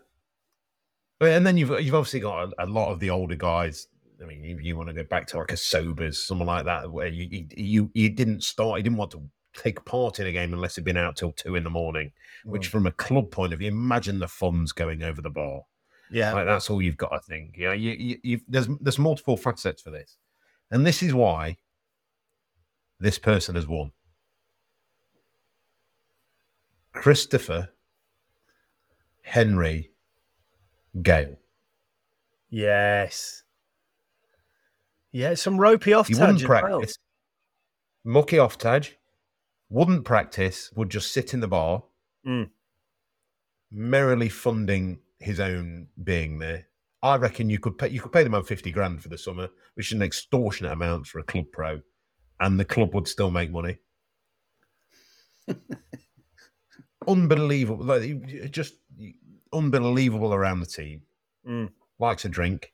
and 1.20 1.46
then 1.46 1.56
you've 1.56 1.70
you've 1.80 1.94
obviously 1.94 2.20
got 2.20 2.49
a, 2.49 2.64
a 2.64 2.66
lot 2.66 2.92
of 2.92 3.00
the 3.00 3.11
older 3.11 3.37
guys. 3.37 3.87
I 4.23 4.26
mean, 4.26 4.42
you, 4.42 4.58
you 4.58 4.76
want 4.76 4.88
to 4.88 4.94
go 4.94 5.04
back 5.04 5.26
to 5.28 5.38
like 5.38 5.52
a 5.52 5.56
Sobers, 5.56 6.26
someone 6.26 6.49
like 6.49 6.64
that, 6.64 6.90
where 6.90 7.08
you 7.08 7.46
you 7.56 7.90
you 7.94 8.11
didn't 8.11 8.42
start, 8.42 8.78
he 8.78 8.82
didn't 8.82 8.99
want 8.99 9.12
to 9.12 9.23
take 9.54 9.85
part 9.85 10.20
in 10.20 10.26
a 10.26 10.32
game 10.32 10.52
unless 10.52 10.76
he'd 10.76 10.85
been 10.85 10.96
out 10.96 11.16
till 11.16 11.32
two 11.32 11.54
in 11.54 11.64
the 11.64 11.70
morning. 11.70 12.12
Which, 12.44 12.68
mm. 12.68 12.70
from 12.70 12.87
a 12.87 12.92
club 12.92 13.30
point 13.30 13.52
of 13.52 13.61
view, 13.61 13.68
imagine 13.68 14.18
the 14.18 14.28
funds 14.28 14.73
going 14.73 15.02
over 15.02 15.23
the 15.23 15.30
bar. 15.30 15.62
Yeah. 16.11 16.32
Like 16.32 16.46
that's 16.46 16.70
all 16.70 16.82
you've 16.82 16.96
got, 16.96 17.12
I 17.12 17.18
think. 17.18 17.56
Yeah, 17.56 17.73
you, 17.73 17.92
you, 17.92 18.18
you've, 18.23 18.42
there's 18.49 18.68
there's 18.80 18.99
multiple 18.99 19.37
facets 19.37 19.82
for 19.82 19.90
this, 19.90 20.18
and 20.70 20.87
this 20.87 21.02
is 21.02 21.14
why 21.14 21.56
this 22.99 23.18
person 23.18 23.54
has 23.54 23.66
won. 23.66 23.92
Christopher 26.92 27.70
Henry 29.23 29.90
Gayle. 31.02 31.37
Yes. 32.49 33.42
Yeah, 35.12 35.35
some 35.35 35.58
ropey 35.58 35.92
off 35.92 36.08
He 36.08 36.14
wouldn't 36.14 36.42
as 36.42 36.49
well. 36.49 36.61
practice. 36.61 36.96
Mucky 38.04 38.38
off 38.38 38.56
Taj. 38.58 38.90
Wouldn't 39.68 40.04
practice. 40.04 40.70
Would 40.76 40.90
just 40.90 41.12
sit 41.12 41.35
in 41.35 41.40
the 41.40 41.49
bar, 41.49 41.82
Mm. 42.25 42.50
merrily 43.70 44.28
funding 44.28 45.00
his 45.18 45.40
own 45.40 45.88
being 46.02 46.38
there. 46.38 46.68
I 47.06 47.16
reckon 47.16 47.50
you 47.50 47.58
could 47.58 47.78
pay 47.78 47.88
you 47.88 48.00
could 48.00 48.12
pay 48.12 48.25
the 48.25 48.30
man 48.30 48.42
fifty 48.42 48.72
grand 48.72 49.02
for 49.02 49.08
the 49.08 49.18
summer, 49.18 49.48
which 49.75 49.88
is 49.88 49.92
an 49.92 50.02
extortionate 50.02 50.72
amount 50.72 51.06
for 51.06 51.20
a 51.20 51.25
club 51.25 51.46
pro, 51.52 51.80
and 52.40 52.58
the 52.58 52.64
club 52.64 52.94
would 52.94 53.06
still 53.06 53.30
make 53.30 53.50
money. 53.50 53.78
unbelievable, 57.06 57.84
like 57.84 58.50
just 58.50 58.75
unbelievable 59.52 60.34
around 60.34 60.60
the 60.60 60.66
team. 60.66 61.02
Mm. 61.48 61.70
Likes 61.98 62.25
a 62.25 62.28
drink, 62.28 62.72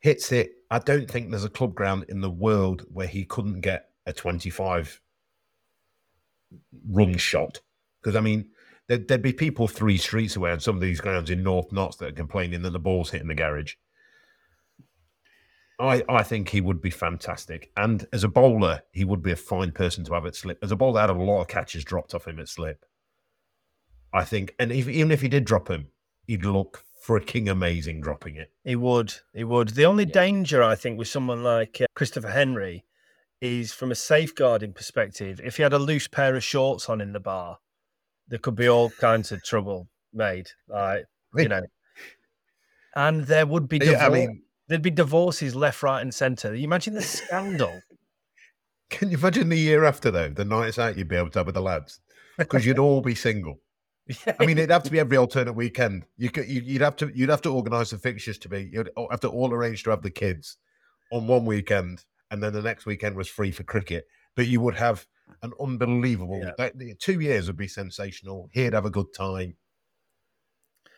hits 0.00 0.32
it. 0.32 0.52
I 0.70 0.78
don't 0.78 1.10
think 1.10 1.30
there's 1.30 1.44
a 1.44 1.50
club 1.50 1.74
ground 1.74 2.06
in 2.08 2.20
the 2.20 2.30
world 2.30 2.86
where 2.92 3.06
he 3.08 3.24
couldn't 3.24 3.60
get 3.60 3.90
a 4.06 4.12
twenty-five 4.12 5.00
run 6.88 7.16
shot. 7.16 7.60
Because 8.00 8.16
I 8.16 8.20
mean, 8.20 8.50
there'd, 8.88 9.08
there'd 9.08 9.22
be 9.22 9.32
people 9.32 9.68
three 9.68 9.96
streets 9.96 10.36
away 10.36 10.50
on 10.50 10.60
some 10.60 10.76
of 10.76 10.80
these 10.80 11.00
grounds 11.00 11.30
in 11.30 11.42
North 11.42 11.72
Notts 11.72 11.96
that 11.96 12.08
are 12.08 12.12
complaining 12.12 12.62
that 12.62 12.70
the 12.70 12.78
ball's 12.78 13.10
hitting 13.10 13.28
the 13.28 13.34
garage. 13.34 13.74
I, 15.78 16.04
I 16.08 16.22
think 16.22 16.50
he 16.50 16.60
would 16.60 16.80
be 16.80 16.90
fantastic. 16.90 17.72
And 17.76 18.06
as 18.12 18.22
a 18.22 18.28
bowler, 18.28 18.82
he 18.92 19.04
would 19.04 19.22
be 19.22 19.32
a 19.32 19.36
fine 19.36 19.72
person 19.72 20.04
to 20.04 20.14
have 20.14 20.26
at 20.26 20.36
slip. 20.36 20.58
As 20.62 20.70
a 20.70 20.76
bowler, 20.76 21.00
I 21.00 21.02
had 21.02 21.10
a 21.10 21.14
lot 21.14 21.40
of 21.40 21.48
catches 21.48 21.84
dropped 21.84 22.14
off 22.14 22.28
him 22.28 22.38
at 22.38 22.48
slip. 22.48 22.84
I 24.12 24.24
think, 24.24 24.54
and 24.58 24.70
if, 24.70 24.88
even 24.88 25.10
if 25.10 25.22
he 25.22 25.28
did 25.28 25.44
drop 25.44 25.68
him, 25.68 25.88
he'd 26.26 26.44
look 26.44 26.84
freaking 27.04 27.50
amazing 27.50 28.00
dropping 28.00 28.36
it. 28.36 28.52
He 28.64 28.76
would. 28.76 29.14
He 29.34 29.42
would. 29.42 29.70
The 29.70 29.86
only 29.86 30.04
danger, 30.04 30.62
I 30.62 30.76
think, 30.76 30.98
with 30.98 31.08
someone 31.08 31.42
like 31.42 31.80
uh, 31.80 31.86
Christopher 31.94 32.30
Henry 32.30 32.84
is 33.40 33.72
from 33.72 33.90
a 33.90 33.96
safeguarding 33.96 34.74
perspective. 34.74 35.40
If 35.42 35.56
he 35.56 35.64
had 35.64 35.72
a 35.72 35.78
loose 35.78 36.06
pair 36.06 36.36
of 36.36 36.44
shorts 36.44 36.88
on 36.88 37.00
in 37.00 37.12
the 37.12 37.18
bar, 37.18 37.58
there 38.28 38.38
could 38.38 38.56
be 38.56 38.68
all 38.68 38.90
kinds 38.90 39.32
of 39.32 39.42
trouble 39.42 39.88
made. 40.12 40.48
Like, 40.68 41.04
you 41.36 41.48
know. 41.48 41.62
And 42.94 43.26
there 43.26 43.46
would 43.46 43.68
be 43.68 43.96
I 43.96 44.08
mean- 44.08 44.42
there'd 44.68 44.82
be 44.82 44.90
divorces 44.90 45.54
left, 45.54 45.82
right, 45.82 46.00
and 46.00 46.14
centre. 46.14 46.54
You 46.54 46.64
imagine 46.64 46.94
the 46.94 47.02
scandal. 47.02 47.80
Can 48.90 49.10
you 49.10 49.16
imagine 49.16 49.48
the 49.48 49.58
year 49.58 49.84
after, 49.84 50.10
though, 50.10 50.28
the 50.28 50.44
nights 50.44 50.78
out 50.78 50.98
you'd 50.98 51.08
be 51.08 51.16
able 51.16 51.30
to 51.30 51.38
have 51.38 51.46
with 51.46 51.54
the 51.54 51.62
lads? 51.62 52.00
Because 52.36 52.66
you'd 52.66 52.78
all 52.78 53.00
be 53.00 53.14
single. 53.14 53.60
I 54.38 54.44
mean, 54.44 54.58
it'd 54.58 54.70
have 54.70 54.82
to 54.82 54.90
be 54.90 54.98
every 54.98 55.16
alternate 55.16 55.54
weekend. 55.54 56.04
You 56.18 56.30
could, 56.30 56.46
you'd 56.46 56.82
have 56.82 56.96
to, 56.96 57.10
you'd 57.14 57.30
have 57.30 57.42
to 57.42 57.50
organise 57.52 57.90
the 57.90 57.98
fixtures 57.98 58.36
to 58.38 58.48
be. 58.48 58.68
You'd 58.72 58.90
have 59.10 59.20
to 59.20 59.28
all 59.28 59.52
arrange 59.52 59.82
to 59.84 59.90
have 59.90 60.02
the 60.02 60.10
kids 60.10 60.58
on 61.10 61.26
one 61.26 61.46
weekend, 61.46 62.04
and 62.30 62.42
then 62.42 62.52
the 62.52 62.62
next 62.62 62.84
weekend 62.84 63.16
was 63.16 63.28
free 63.28 63.50
for 63.50 63.62
cricket. 63.62 64.06
But 64.34 64.46
you 64.46 64.60
would 64.60 64.74
have 64.74 65.06
an 65.42 65.52
unbelievable. 65.60 66.40
Yeah. 66.42 66.52
that- 66.58 66.78
the 66.78 66.94
two 66.94 67.20
years 67.20 67.46
would 67.46 67.56
be 67.56 67.68
sensational. 67.68 68.48
He'd 68.52 68.72
have 68.72 68.84
a 68.84 68.90
good 68.90 69.12
time. 69.16 69.56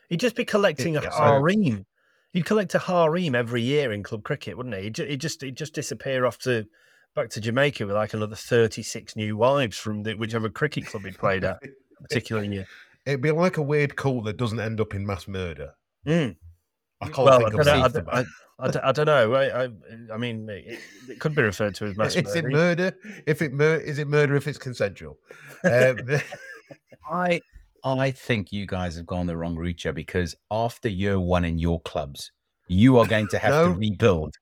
He'd 0.09 0.21
just 0.21 0.37
be 0.37 0.45
collecting 0.45 0.97
a 0.97 1.03
Yeah, 1.03 1.11
so- 1.11 1.17
harem. 1.23 1.87
He'd 2.33 2.45
collect 2.47 2.75
a 2.75 2.79
harem 2.81 3.35
every 3.35 3.62
year 3.62 3.93
in 3.93 4.03
club 4.03 4.25
cricket, 4.25 4.57
wouldn't 4.57 4.75
he? 4.75 4.83
He'd, 4.85 4.97
he'd 4.97 5.21
just 5.21 5.41
he'd 5.43 5.57
just 5.57 5.73
disappear 5.75 6.26
off 6.26 6.38
to 6.41 6.67
back 7.14 7.31
to 7.31 7.41
Jamaica 7.41 7.87
with 7.87 7.95
like 7.95 8.12
another 8.12 8.35
thirty 8.37 8.83
six 8.83 9.14
new 9.14 9.37
wives 9.37 9.79
from 9.79 10.03
the, 10.03 10.14
whichever 10.14 10.49
cricket 10.50 10.87
club 10.87 11.05
he'd 11.05 11.17
played 11.19 11.45
at, 11.45 11.61
particular 12.03 12.43
year. 12.43 12.67
It'd 13.07 13.21
be 13.23 13.31
like 13.31 13.57
a 13.57 13.62
weird 13.62 13.95
call 13.97 14.23
that 14.23 14.37
doesn't 14.37 14.59
end 14.61 14.81
up 14.81 14.95
in 14.95 15.07
mass 15.07 15.29
murder. 15.29 15.75
Mm. 16.07 16.37
I 17.00 17.05
can't 17.09 17.19
Well, 17.19 17.38
think 17.38 17.55
of 17.55 17.67
know, 17.67 17.73
I, 17.73 17.81
anything. 17.85 18.05
I, 18.11 18.25
I 18.58 18.70
don't- 18.70 18.84
I 18.84 18.92
don't 18.92 19.06
know. 19.06 19.34
I, 19.34 19.64
I, 19.64 19.68
I 20.12 20.16
mean, 20.16 20.49
it, 20.49 20.78
it 21.08 21.18
could 21.20 21.34
be 21.34 21.42
referred 21.42 21.75
to 21.76 21.87
as 21.87 21.96
mass 21.96 22.14
Is 22.14 22.34
it 22.37 22.44
murder. 22.44 22.50
murder? 22.56 22.96
If 23.26 23.42
it 23.42 23.52
mur- 23.52 23.76
is 23.78 23.99
it 23.99 24.06
murder 24.08 24.37
if 24.37 24.46
it's 24.46 24.58
consensual? 24.58 25.18
Um, 25.64 25.99
I 27.11 27.40
I 27.82 28.11
think 28.12 28.52
you 28.52 28.66
guys 28.66 28.96
have 28.96 29.06
gone 29.06 29.26
the 29.26 29.37
wrong 29.37 29.56
route 29.56 29.82
here 29.82 29.92
because 29.92 30.34
after 30.50 30.88
year 30.88 31.18
one 31.20 31.44
in 31.44 31.58
your 31.58 31.80
clubs, 31.82 32.32
you 32.68 32.96
are 32.99 33.06
going 33.06 33.28
to 33.28 33.38
have 33.38 33.50
No. 33.50 33.68
to 33.73 33.78
rebuild 33.78 34.34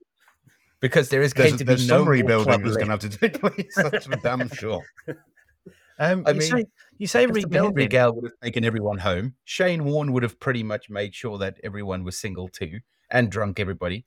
because 0.81 1.09
there 1.09 1.23
is 1.23 1.33
there's, 1.33 1.50
going 1.50 1.59
to 1.59 1.64
be 1.64 1.73
no 1.73 1.76
some 1.76 2.00
more 2.02 2.11
rebuilding 2.12 2.45
club 2.47 2.62
that's 2.62 2.76
going 2.76 2.87
to 2.87 2.92
have 2.92 3.00
to 3.00 3.09
take 3.09 3.40
place. 3.40 3.75
That's 3.76 4.07
for 4.07 4.16
damn 4.16 4.49
sure. 4.50 4.83
Um, 5.99 6.25
I 6.26 6.31
you 6.31 6.38
mean, 6.40 6.50
say 6.50 6.64
you 6.99 7.07
say 7.07 7.26
Christopher 7.26 7.54
Henry 7.54 7.69
rebuilding. 7.69 7.88
Gayle 7.90 8.14
would 8.14 8.25
have 8.25 8.40
taken 8.42 8.64
everyone 8.64 8.99
home. 8.99 9.35
Shane 9.45 9.85
Warne 9.85 10.12
would 10.12 10.23
have 10.23 10.40
pretty 10.40 10.62
much 10.62 10.88
made 10.90 11.14
sure 11.14 11.37
that 11.38 11.59
everyone 11.62 12.02
was 12.02 12.16
single 12.16 12.49
too 12.49 12.81
and 13.12 13.31
drunk 13.31 13.61
everybody. 13.61 14.04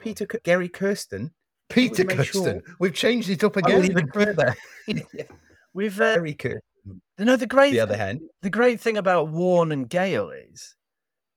Peter 0.00 0.26
Gary 0.44 0.68
Kirsten 0.68 1.32
Peter 1.68 2.04
Kirsten. 2.04 2.62
sure- 2.64 2.74
We've 2.78 2.94
changed 2.94 3.28
it 3.28 3.44
up 3.44 3.56
again. 3.56 3.84
even 3.84 4.08
further. 4.10 4.54
We've 5.74 6.00
uh, 6.00 6.14
Gary 6.14 6.34
Kirsten. 6.34 6.60
you 7.18 7.24
know 7.24 7.36
the 7.36 7.46
great 7.46 7.72
The 7.72 7.80
other 7.80 7.96
hand, 7.96 8.20
the 8.42 8.50
great 8.50 8.80
thing 8.80 8.96
about 8.96 9.28
Warne 9.28 9.72
and 9.72 9.88
Gayle 9.88 10.30
is 10.30 10.76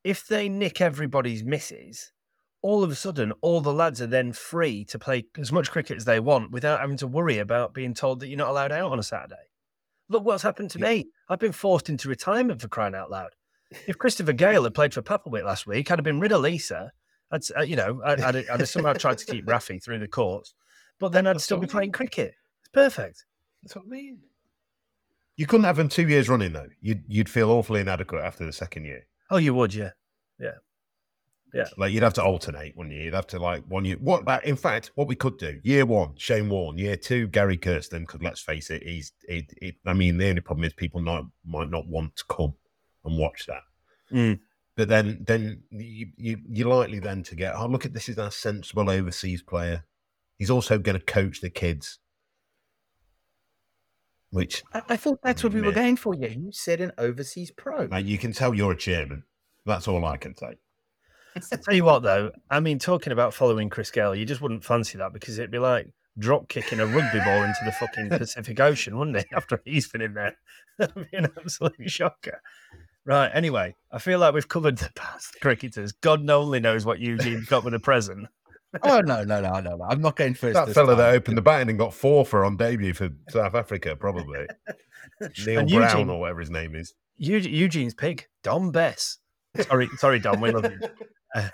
if 0.03 0.25
they 0.27 0.47
nick 0.47 0.79
everybody's 0.79 1.43
misses, 1.43 2.11
all 2.61 2.83
of 2.83 2.91
a 2.91 2.95
sudden 2.95 3.33
all 3.41 3.61
the 3.61 3.73
lads 3.73 4.01
are 4.01 4.07
then 4.07 4.31
free 4.31 4.85
to 4.85 4.97
play 4.99 5.25
as 5.37 5.51
much 5.51 5.69
cricket 5.71 5.97
as 5.97 6.05
they 6.05 6.19
want 6.19 6.51
without 6.51 6.79
having 6.79 6.97
to 6.97 7.07
worry 7.07 7.39
about 7.39 7.73
being 7.73 7.93
told 7.93 8.19
that 8.19 8.27
you're 8.27 8.37
not 8.37 8.49
allowed 8.49 8.71
out 8.71 8.91
on 8.91 8.99
a 8.99 9.03
Saturday. 9.03 9.35
Look 10.09 10.23
what's 10.23 10.43
happened 10.43 10.69
to 10.71 10.79
me. 10.79 11.07
I've 11.29 11.39
been 11.39 11.51
forced 11.53 11.89
into 11.89 12.09
retirement 12.09 12.61
for 12.61 12.67
crying 12.67 12.95
out 12.95 13.09
loud. 13.09 13.31
If 13.87 13.97
Christopher 13.97 14.33
Gayle 14.33 14.63
had 14.63 14.73
played 14.73 14.93
for 14.93 15.01
Papplewick 15.01 15.43
last 15.43 15.65
week, 15.65 15.89
I'd 15.89 15.99
have 15.99 16.03
been 16.03 16.19
rid 16.19 16.31
of 16.31 16.41
Lisa. 16.41 16.91
I'd, 17.31 17.41
uh, 17.57 17.61
you 17.61 17.75
know, 17.75 18.01
I'd, 18.03 18.19
I'd, 18.19 18.35
I'd 18.35 18.59
have 18.59 18.69
somehow 18.69 18.93
tried 18.93 19.17
to 19.19 19.25
keep 19.25 19.45
Rafi 19.45 19.81
through 19.81 19.99
the 19.99 20.07
courts, 20.07 20.53
but 20.99 21.11
then 21.11 21.25
I'd 21.25 21.35
That's 21.35 21.45
still 21.45 21.57
be 21.57 21.61
what 21.61 21.69
I 21.69 21.73
playing 21.73 21.91
cricket. 21.93 22.33
It's 22.59 22.69
perfect. 22.73 23.25
That's 23.63 23.75
what 23.75 23.85
I 23.85 23.89
mean. 23.89 24.19
You 25.37 25.47
couldn't 25.47 25.63
have 25.63 25.77
them 25.77 25.87
two 25.89 26.07
years 26.07 26.29
running 26.29 26.53
though. 26.53 26.67
You'd 26.81 27.03
you'd 27.07 27.29
feel 27.29 27.49
awfully 27.49 27.81
inadequate 27.81 28.23
after 28.23 28.45
the 28.45 28.53
second 28.53 28.85
year. 28.85 29.07
Oh, 29.29 29.37
you 29.37 29.53
would, 29.53 29.73
yeah. 29.73 29.91
Yeah, 30.39 30.51
yeah. 31.53 31.65
Like 31.77 31.93
you'd 31.93 32.03
have 32.03 32.13
to 32.15 32.23
alternate, 32.23 32.75
wouldn't 32.75 32.95
you? 32.95 33.03
You'd 33.03 33.13
have 33.13 33.27
to 33.27 33.39
like 33.39 33.63
one 33.67 33.85
year. 33.85 33.95
What 33.99 34.21
about? 34.21 34.43
In 34.43 34.55
fact, 34.57 34.91
what 34.95 35.07
we 35.07 35.15
could 35.15 35.37
do: 35.37 35.59
year 35.63 35.85
one, 35.85 36.13
Shane 36.17 36.49
Warne; 36.49 36.77
year 36.77 36.97
two, 36.97 37.27
Gary 37.27 37.57
Kirsten. 37.57 38.01
Because 38.01 38.21
let's 38.21 38.41
face 38.41 38.69
it, 38.69 38.83
he's. 38.83 39.13
It, 39.27 39.53
it, 39.61 39.75
I 39.85 39.93
mean, 39.93 40.17
the 40.17 40.27
only 40.29 40.41
problem 40.41 40.65
is 40.65 40.73
people 40.73 41.01
not, 41.01 41.23
might 41.45 41.69
not 41.69 41.87
want 41.87 42.17
to 42.17 42.23
come 42.29 42.53
and 43.03 43.17
watch 43.17 43.45
that. 43.47 43.61
Mm. 44.11 44.39
But 44.75 44.87
then, 44.87 45.23
then 45.27 45.63
you, 45.69 46.07
you 46.17 46.37
you're 46.47 46.67
likely 46.67 46.99
then 46.99 47.23
to 47.23 47.35
get. 47.35 47.55
Oh, 47.55 47.67
look 47.67 47.85
at 47.85 47.93
this 47.93 48.09
is 48.09 48.17
our 48.17 48.31
sensible 48.31 48.89
overseas 48.89 49.43
player. 49.43 49.85
He's 50.37 50.49
also 50.49 50.79
going 50.79 50.97
to 50.97 51.05
coach 51.05 51.41
the 51.41 51.49
kids. 51.49 51.99
Which 54.31 54.63
I, 54.73 54.81
I 54.89 54.97
thought 54.97 55.19
that's 55.21 55.43
what 55.43 55.53
we 55.53 55.61
were 55.61 55.73
going 55.73 55.97
for. 55.97 56.15
Yeah, 56.15 56.29
you 56.29 56.51
said 56.51 56.79
an 56.79 56.93
overseas 56.97 57.51
pro. 57.51 57.87
mate, 57.87 58.05
you 58.05 58.17
can 58.17 58.31
tell 58.31 58.53
you're 58.53 58.71
a 58.71 58.77
chairman. 58.77 59.23
That's 59.65 59.87
all 59.87 60.05
I 60.05 60.17
can 60.17 60.35
say. 60.35 60.57
I 61.35 61.55
tell 61.57 61.73
you 61.73 61.83
what, 61.85 62.03
though, 62.03 62.31
I 62.49 62.59
mean, 62.59 62.79
talking 62.79 63.13
about 63.13 63.33
following 63.33 63.69
Chris 63.69 63.91
Gayle, 63.91 64.15
you 64.15 64.25
just 64.25 64.41
wouldn't 64.41 64.65
fancy 64.65 64.97
that 64.97 65.13
because 65.13 65.37
it'd 65.37 65.51
be 65.51 65.59
like 65.59 65.87
drop 66.17 66.49
kicking 66.49 66.79
a 66.79 66.85
rugby 66.85 67.19
ball 67.19 67.43
into 67.43 67.59
the 67.63 67.71
fucking 67.71 68.09
Pacific 68.17 68.59
Ocean, 68.59 68.97
wouldn't 68.97 69.17
it? 69.17 69.27
After 69.35 69.61
he's 69.65 69.87
been 69.87 70.01
in 70.01 70.13
there, 70.13 70.35
that'd 70.77 71.11
be 71.11 71.17
an 71.17 71.31
absolute 71.37 71.89
shocker. 71.89 72.41
Right. 73.05 73.31
Anyway, 73.33 73.75
I 73.91 73.97
feel 73.99 74.19
like 74.19 74.33
we've 74.33 74.47
covered 74.47 74.77
the 74.77 74.91
past 74.95 75.37
cricketers. 75.41 75.91
God 75.91 76.29
only 76.29 76.59
knows 76.59 76.85
what 76.85 76.99
Eugene's 76.99 77.47
got 77.47 77.63
with 77.63 77.73
the 77.73 77.79
present. 77.79 78.27
oh 78.83 79.01
no, 79.01 79.23
no, 79.23 79.41
no, 79.41 79.59
no, 79.59 79.75
no! 79.75 79.85
I'm 79.89 80.01
not 80.01 80.15
going 80.15 80.33
first. 80.33 80.53
That 80.53 80.67
this 80.67 80.75
fella 80.75 80.95
that 80.95 81.13
opened 81.13 81.37
the 81.37 81.41
batting 81.41 81.69
and 81.69 81.77
got 81.77 81.93
four 81.93 82.25
for 82.25 82.45
on 82.45 82.55
debut 82.55 82.93
for 82.93 83.09
South 83.29 83.53
Africa, 83.53 83.95
probably 83.97 84.45
Neil 85.45 85.59
And 85.59 85.69
Brown 85.69 85.89
Eugene- 85.89 86.09
or 86.09 86.19
whatever 86.21 86.39
his 86.39 86.49
name 86.49 86.75
is. 86.75 86.93
Eu- 87.17 87.37
Eugene's 87.39 87.93
pick, 87.93 88.29
Dom 88.43 88.71
Bess. 88.71 89.17
Sorry, 89.67 89.89
sorry, 89.97 90.19
Dom, 90.19 90.39
we 90.39 90.51
love 90.51 90.71
you. 90.71 90.79
Uh, 91.35 91.49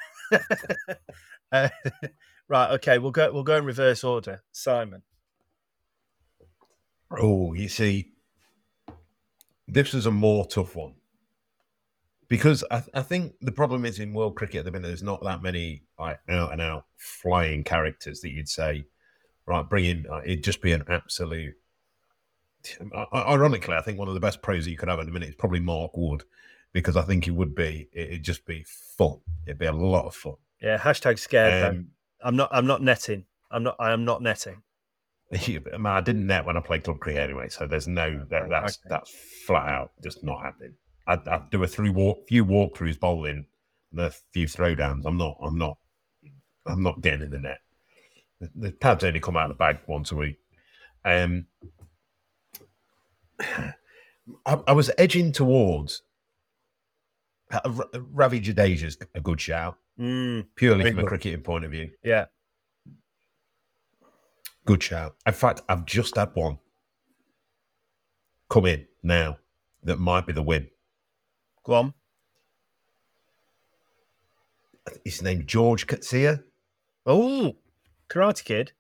uh, 1.51 1.69
right, 2.47 2.71
okay, 2.73 2.99
we'll 2.99 3.11
go. 3.11 3.31
We'll 3.31 3.43
go 3.43 3.55
in 3.55 3.65
reverse 3.65 4.03
order. 4.03 4.43
Simon. 4.51 5.01
Oh, 7.19 7.53
you 7.53 7.69
see, 7.69 8.11
this 9.67 9.93
is 9.93 10.05
a 10.05 10.11
more 10.11 10.45
tough 10.45 10.75
one 10.75 10.93
because 12.27 12.63
I, 12.69 12.83
I 12.93 13.01
think 13.01 13.33
the 13.41 13.51
problem 13.51 13.85
is 13.85 13.99
in 13.99 14.13
world 14.13 14.35
cricket 14.35 14.59
at 14.59 14.65
the 14.65 14.71
minute. 14.71 14.87
There's 14.87 15.03
not 15.03 15.23
that 15.23 15.41
many 15.41 15.83
like 15.99 16.19
out 16.29 16.51
and 16.51 16.61
out 16.61 16.85
flying 16.97 17.63
characters 17.63 18.21
that 18.21 18.31
you'd 18.31 18.49
say, 18.49 18.85
right, 19.45 19.67
bring 19.67 19.85
in. 19.85 20.05
Uh, 20.11 20.21
it'd 20.23 20.43
just 20.43 20.61
be 20.61 20.71
an 20.73 20.83
absolute. 20.87 21.55
Ironically, 23.13 23.75
I 23.75 23.81
think 23.81 23.97
one 23.97 24.07
of 24.07 24.13
the 24.13 24.19
best 24.19 24.41
pros 24.41 24.65
that 24.65 24.71
you 24.71 24.77
could 24.77 24.89
have 24.89 24.99
at 24.99 25.05
the 25.05 25.11
minute 25.11 25.29
is 25.29 25.35
probably 25.35 25.61
Mark 25.61 25.95
Wood, 25.95 26.23
because 26.73 26.97
I 26.97 27.01
think 27.03 27.27
it 27.27 27.31
would 27.31 27.55
be. 27.55 27.87
It'd 27.93 28.23
just 28.23 28.45
be 28.45 28.65
fun. 28.67 29.19
It'd 29.45 29.59
be 29.59 29.65
a 29.67 29.71
lot 29.71 30.05
of 30.05 30.15
fun. 30.15 30.35
Yeah, 30.61 30.77
hashtag 30.77 31.19
scared. 31.19 31.75
Um, 31.75 31.87
I'm 32.21 32.35
not. 32.35 32.49
I'm 32.51 32.67
not 32.67 32.81
netting. 32.81 33.25
I'm 33.51 33.63
not. 33.63 33.75
I 33.79 33.91
am 33.93 34.05
not 34.05 34.21
netting. 34.21 34.63
Yeah, 35.45 35.59
but, 35.59 35.77
man, 35.81 35.91
I 35.91 35.99
didn't 35.99 36.25
net 36.25 36.45
when 36.45 36.55
I 36.55 36.61
played 36.61 36.85
club 36.85 36.99
cricket 36.99 37.21
anyway, 37.21 37.49
so 37.49 37.67
there's 37.67 37.85
no 37.87 38.25
that, 38.29 38.47
that's 38.49 38.79
Okay. 38.79 38.87
that's 38.89 39.13
flat 39.45 39.67
out 39.67 39.91
just 40.01 40.23
not 40.23 40.41
happening. 40.41 40.75
I'd, 41.07 41.27
I'd 41.27 41.49
do 41.49 41.63
a 41.63 41.67
three 41.67 41.89
walk, 41.89 42.27
few 42.27 42.45
walkthroughs 42.45 42.99
bowling, 42.99 43.45
and 43.91 43.99
a 44.01 44.11
few 44.33 44.45
throwdowns. 44.45 45.03
I'm 45.05 45.17
not, 45.17 45.37
I'm 45.41 45.57
not, 45.57 45.77
I'm 46.65 46.83
not 46.83 47.01
getting 47.01 47.21
in 47.23 47.31
the 47.31 47.39
net. 47.39 47.59
The, 48.41 48.49
the 48.55 48.71
pads 48.71 49.03
only 49.03 49.19
come 49.19 49.37
out 49.37 49.49
of 49.49 49.57
the 49.57 49.59
bag 49.59 49.79
once 49.87 50.11
a 50.11 50.15
week. 50.15 50.37
Um, 51.05 51.45
I, 54.45 54.59
I 54.67 54.71
was 54.73 54.91
edging 54.97 55.31
towards 55.31 56.01
uh, 57.51 57.71
Ravi 58.11 58.41
Jadeja's 58.41 58.97
a 59.15 59.21
good 59.21 59.39
shout, 59.41 59.77
Mm, 59.99 60.45
purely 60.55 60.83
from 60.91 60.99
a 60.99 61.01
good. 61.01 61.07
cricketing 61.07 61.41
point 61.41 61.65
of 61.65 61.71
view. 61.71 61.89
yeah. 62.03 62.25
Good 64.65 64.83
shout. 64.83 65.15
In 65.25 65.31
fact, 65.33 65.61
I've 65.69 65.85
just 65.85 66.17
had 66.17 66.31
one 66.33 66.59
come 68.49 68.65
in 68.65 68.85
now 69.01 69.37
that 69.83 69.97
might 69.97 70.27
be 70.27 70.33
the 70.33 70.43
win. 70.43 70.67
Go 71.67 71.73
on. 71.73 71.93
His 75.03 75.21
name 75.21 75.45
George 75.45 75.85
Coetzee. 75.85 76.41
Oh, 77.05 77.55
Karate 78.09 78.43
Kid. 78.43 78.71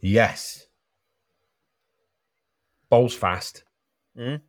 Yes. 0.00 0.66
Bowls 2.90 3.14
fast, 3.14 3.64
Mm, 4.16 4.40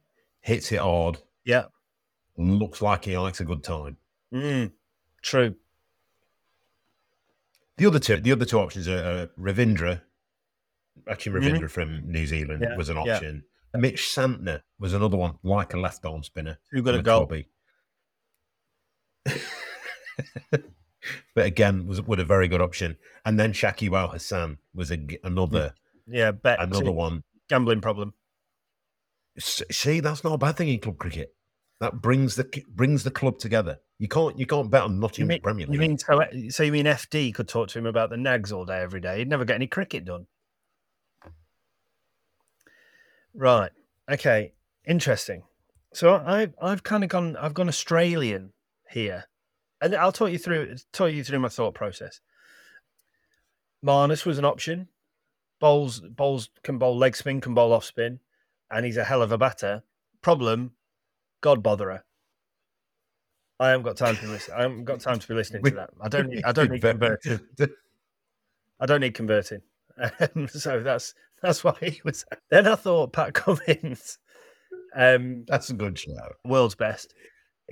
hits 0.42 0.72
it 0.72 0.80
hard, 0.80 1.18
yeah. 1.44 1.66
looks 2.38 2.82
like 2.82 3.04
he 3.06 3.18
likes 3.18 3.40
a 3.42 3.46
good 3.46 3.64
time. 3.64 3.98
Mm, 4.34 4.72
true. 5.22 5.56
The 7.78 7.86
other 7.86 8.00
two, 8.00 8.18
the 8.18 8.32
other 8.32 8.46
two 8.46 8.60
options 8.60 8.88
are 8.88 8.98
uh, 8.98 9.28
Ravindra. 9.38 10.02
Actually, 11.08 11.40
Mhm. 11.42 11.60
Ravindra 11.60 11.70
from 11.70 12.10
New 12.12 12.26
Zealand 12.26 12.62
Yeah, 12.62 12.78
was 12.78 12.88
an 12.90 12.98
yeah. 13.06 13.20
Mitch 13.74 14.10
Santner 14.14 14.62
was 14.80 14.94
another 14.94 15.18
one, 15.18 15.36
like 15.44 15.74
a 15.74 15.80
left 15.80 16.06
arm 16.06 16.24
spinner. 16.24 16.58
Who 16.72 16.82
got 16.82 16.96
a 16.96 17.02
goal? 17.02 17.30
but 21.36 21.46
again, 21.46 21.86
was 21.88 22.02
would 22.02 22.20
a 22.20 22.26
very 22.26 22.48
good 22.48 22.62
option. 22.62 22.98
And 23.26 23.40
then 23.40 23.54
Shakib 23.54 23.98
Al 23.98 24.10
Hasan 24.10 24.58
was 24.74 24.92
a, 24.92 24.98
another 25.24 25.74
Yeah, 26.08 26.32
bet. 26.32 26.62
another 26.62 26.92
one. 26.92 27.24
Gambling 27.48 27.82
problem. 27.82 28.14
See, 29.40 30.00
that's 30.00 30.24
not 30.24 30.34
a 30.34 30.38
bad 30.38 30.58
thing 30.58 30.70
in 30.70 30.80
club 30.80 30.98
cricket. 30.98 31.36
That 31.80 32.02
brings 32.02 32.36
the 32.36 32.64
brings 32.70 33.04
the 33.04 33.12
club 33.12 33.40
together. 33.40 33.80
You 34.00 34.10
can't 34.10 34.38
you 34.38 34.46
can't 34.46 34.70
bet 34.70 34.84
on 34.84 35.00
Nottingham 35.00 35.30
mean, 35.30 35.42
Premier 35.42 35.66
League. 35.66 35.76
you 35.76 35.80
mean 35.80 35.98
so? 35.98 36.22
So 36.50 36.64
you 36.64 36.74
mean 36.74 36.86
FD 36.86 37.34
could 37.34 37.48
talk 37.48 37.70
to 37.70 37.80
him 37.80 37.86
about 37.86 38.10
the 38.10 38.18
nags 38.18 38.52
all 38.52 38.66
day, 38.66 38.82
every 38.82 39.00
day? 39.00 39.20
He'd 39.20 39.30
never 39.30 39.46
get 39.46 39.56
any 39.56 39.68
cricket 39.68 40.04
done. 40.04 40.28
Right. 43.34 43.72
Okay. 44.12 44.54
Interesting. 44.86 45.44
So 45.94 46.16
I 46.16 46.50
I've 46.62 46.84
kind 46.84 47.04
of 47.04 47.10
gone 47.10 47.36
I've 47.36 47.54
gone 47.54 47.68
Australian 47.68 48.54
here, 48.90 49.26
and 49.82 49.96
I'll 49.96 50.12
talk 50.12 50.32
you 50.32 50.38
through 50.38 50.76
talk 50.94 51.12
you 51.12 51.24
through 51.24 51.40
my 51.40 51.50
thought 51.50 51.74
process. 51.74 52.22
Marnus 53.86 54.26
was 54.26 54.38
an 54.38 54.46
option. 54.46 54.88
Bowls 55.60 56.00
bowls 56.00 56.50
can 56.64 56.78
bowl 56.78 56.98
leg 56.98 57.16
spin, 57.16 57.42
can 57.42 57.54
bowl 57.54 57.74
off 57.74 57.86
spin, 57.86 58.20
and 58.72 58.86
he's 58.86 58.98
a 58.98 59.04
hell 59.04 59.22
of 59.22 59.32
a 59.32 59.38
batter. 59.38 59.84
Problem, 60.22 60.72
God 61.42 61.64
botherer. 61.64 62.02
I 63.60 63.70
haven't 63.70 63.84
got 63.84 63.98
time 63.98 64.16
to 64.18 64.28
listen. 64.28 64.54
I 64.56 64.62
haven't 64.62 64.86
got 64.86 65.02
time 65.02 65.20
to 65.20 65.28
be 65.28 65.34
listening 65.34 65.64
to 65.64 65.72
that. 65.76 65.90
I 66.02 66.08
don't. 66.08 66.30
Need, 66.30 66.44
I 66.46 66.52
don't 66.52 66.72
need 66.72 66.82
converting. 66.82 67.40
I 68.80 68.86
don't 68.86 69.02
need 69.02 69.14
converting. 69.14 69.62
Um, 69.98 70.48
so 70.48 70.82
that's 70.82 71.14
that's 71.42 71.64
why 71.64 71.76
he 71.82 72.02
was. 72.04 72.26
Then 72.50 72.68
I 72.68 72.76
thought 72.76 73.14
Pat 73.14 73.34
Cummins, 73.34 74.18
um, 74.96 75.46
That's 75.48 75.70
a 75.70 75.74
good 75.74 75.98
shout. 75.98 76.36
world's 76.44 76.76
best, 76.76 77.14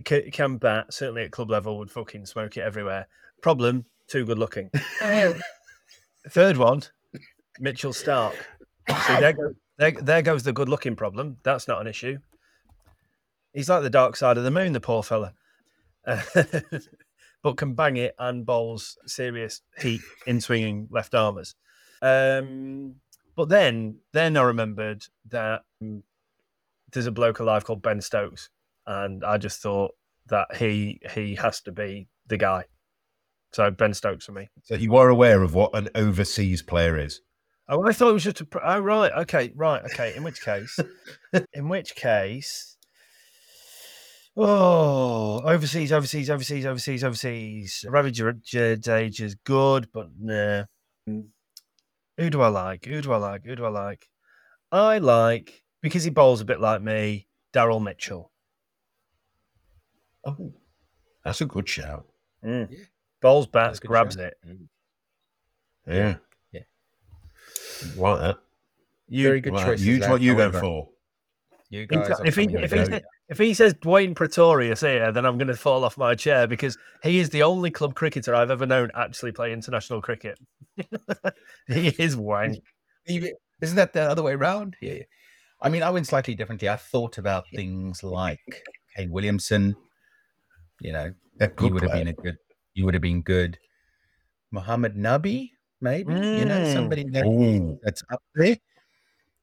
can, 0.06 0.30
can 0.32 0.58
bat 0.58 0.94
certainly 0.94 1.24
at 1.24 1.32
club 1.32 1.50
level 1.50 1.78
would 1.80 1.92
fucking 1.92 2.26
smoke 2.26 2.58
it 2.58 2.62
everywhere. 2.62 3.08
Problem, 3.42 3.86
too 4.08 4.26
good 4.26 4.40
looking. 4.40 4.70
Third 6.30 6.58
one, 6.58 6.84
Mitchell 7.60 7.94
Starc. 7.94 8.34
See, 8.90 9.20
there, 9.20 9.34
go, 9.34 9.54
there, 9.78 9.92
there 9.92 10.22
goes 10.22 10.44
the 10.44 10.54
good 10.54 10.70
looking 10.70 10.96
problem. 10.96 11.38
That's 11.44 11.68
not 11.68 11.82
an 11.82 11.88
issue. 11.88 12.20
He's 13.54 13.70
like 13.70 13.84
the 13.84 13.90
dark 13.90 14.16
side 14.16 14.38
of 14.38 14.44
the 14.44 14.52
moon, 14.52 14.74
the 14.74 14.80
poor 14.80 15.04
fella. 15.04 15.34
Uh, 16.06 16.22
but 17.44 17.58
can 17.58 17.74
bang 17.74 17.98
it 17.98 18.16
and 18.20 18.46
bowls 18.46 18.98
serious 19.06 19.62
heat 19.80 20.02
in 20.26 20.40
swinging 20.42 20.88
left 20.92 21.16
armers. 21.16 21.56
Um, 22.02 22.96
but 23.38 23.50
then, 23.50 24.00
then 24.13 24.36
I 24.36 24.41
remembered 24.41 25.06
that 25.30 25.62
um, 25.80 26.02
there's 26.91 27.06
a 27.06 27.12
bloke 27.12 27.39
alive 27.39 27.63
called 27.63 27.84
Ben 27.84 28.02
Stokes, 28.02 28.50
and 28.88 29.23
I 29.23 29.38
just 29.38 29.62
thought 29.62 29.91
that 30.26 30.56
he 30.56 31.00
he 31.13 31.36
has 31.36 31.62
to 31.62 31.71
be 31.71 32.08
the 32.26 32.38
guy. 32.38 32.65
So 33.54 33.69
Ben 33.69 33.93
Stokes 33.93 34.26
for 34.26 34.32
me. 34.32 34.50
So 34.63 34.73
you 34.73 34.95
are 34.95 35.10
aware 35.10 35.43
of 35.43 35.54
what 35.54 35.76
an 35.76 35.88
overseas 35.93 36.63
player 36.63 36.97
is. 36.97 37.21
Oh, 37.69 37.86
I 37.88 37.93
thought 37.93 38.10
it 38.10 38.13
was 38.13 38.23
just 38.23 38.41
a. 38.41 38.47
Oh, 38.63 38.80
right. 38.80 39.12
Okay. 39.19 39.52
Right. 39.56 39.84
Okay. 39.86 40.15
In 40.15 40.23
which 40.23 40.41
case, 40.41 40.80
in 41.54 41.69
which 41.69 41.95
case, 41.95 42.76
oh, 44.36 45.41
overseas, 45.41 45.91
overseas, 45.91 46.32
overseas, 46.32 46.65
overseas, 46.65 47.04
overseas. 47.04 47.86
Ravi 47.88 48.12
Jadeja 48.12 49.21
is 49.21 49.36
good, 49.36 49.89
but 49.93 50.10
nah. 50.19 50.63
Who 52.18 52.30
do 52.30 52.42
I 52.42 52.48
like? 52.48 52.86
Who 52.86 53.02
do 53.02 53.12
I 53.14 53.18
like? 53.18 53.46
Who 53.46 53.56
do 53.56 53.66
I 53.66 53.70
like? 53.70 54.08
I 54.72 54.98
like 54.98 55.64
because 55.82 56.04
he 56.04 56.10
bowls 56.10 56.42
a 56.42 56.46
bit 56.46 56.60
like 56.60 56.82
me. 56.82 57.28
Daryl 57.54 57.82
Mitchell 57.82 58.32
Oh, 60.26 60.52
that's 61.24 61.40
a 61.42 61.46
good 61.46 61.68
shout. 61.70 62.06
Mm. 62.44 62.76
bowls 63.22 63.48
bats, 63.48 63.80
grabs 63.80 64.16
shout. 64.16 64.26
it. 64.26 64.38
Yeah, 65.88 66.16
Yeah. 66.52 66.62
like 67.96 68.20
that. 68.20 68.38
You, 69.08 69.24
Very 69.24 69.40
good 69.42 69.54
Like 69.54 69.66
that. 69.66 69.72
choices. 69.72 69.88
You, 69.88 70.00
what 70.02 70.22
you 70.22 70.36
going 70.36 70.52
for? 70.52 70.90
You 71.70 71.82
He's 71.82 71.88
guys 71.88 72.08
got- 72.10 72.20
are 72.22 72.26
if 72.28 72.36
he 72.36 72.44
if 72.44 72.50
in 72.50 72.62
he, 72.62 72.68
very- 72.68 72.86
says, 72.86 73.02
if 73.30 73.38
he 73.38 73.54
says 73.54 73.74
Dwaine 73.74 74.16
Pretorius 74.16 74.82
here, 74.82 75.12
then 75.12 75.26
I'm 75.26 75.38
going 75.38 75.48
to 75.50 75.56
fall 75.56 75.84
off 75.84 75.98
my 75.98 76.16
chair 76.16 76.48
because 76.48 76.78
he 77.04 77.20
is 77.20 77.30
the 77.30 77.44
only 77.44 77.70
club 77.72 77.94
cricketer 77.96 78.34
I've 78.34 78.52
ever 78.52 78.66
known 78.66 78.90
actually 78.96 79.32
play 79.34 79.52
international 79.52 80.02
cricket. 80.02 80.40
he 81.68 81.90
is 82.00 82.16
wank. 82.16 82.58
Isn't 83.06 83.76
that 83.76 83.94
the 83.94 84.02
other 84.02 84.24
way 84.24 84.34
around? 84.34 84.76
Yeah. 84.82 84.94
yeah. 84.94 85.04
I 85.62 85.70
mean, 85.70 85.84
I 85.84 85.90
went 85.90 86.08
slightly 86.08 86.36
differently. 86.36 86.70
I 86.70 86.76
thought 86.76 87.18
about 87.18 87.46
things 87.56 88.04
like 88.04 88.40
Kane 88.96 89.10
Williamson. 89.10 89.76
You 90.80 90.94
know, 90.94 91.13
A 91.42 91.46
he 91.48 91.54
good 91.56 91.74
would 91.74 91.84
have 91.84 91.92
been 91.94 92.08
a 92.10 92.13
good. 92.13 92.38
He 92.74 92.84
would 92.84 92.94
have 92.94 93.02
been 93.02 93.24
good. 93.24 93.58
Muhammad 94.52 94.96
Nabi, 94.96 95.50
maybe. 95.82 96.13
You 96.13 96.46
know, 96.46 96.62
Mm. 96.62 96.74
somebody 96.74 97.04
that, 97.10 97.80
that's 97.84 98.04
up 98.12 98.22
there. 98.36 98.58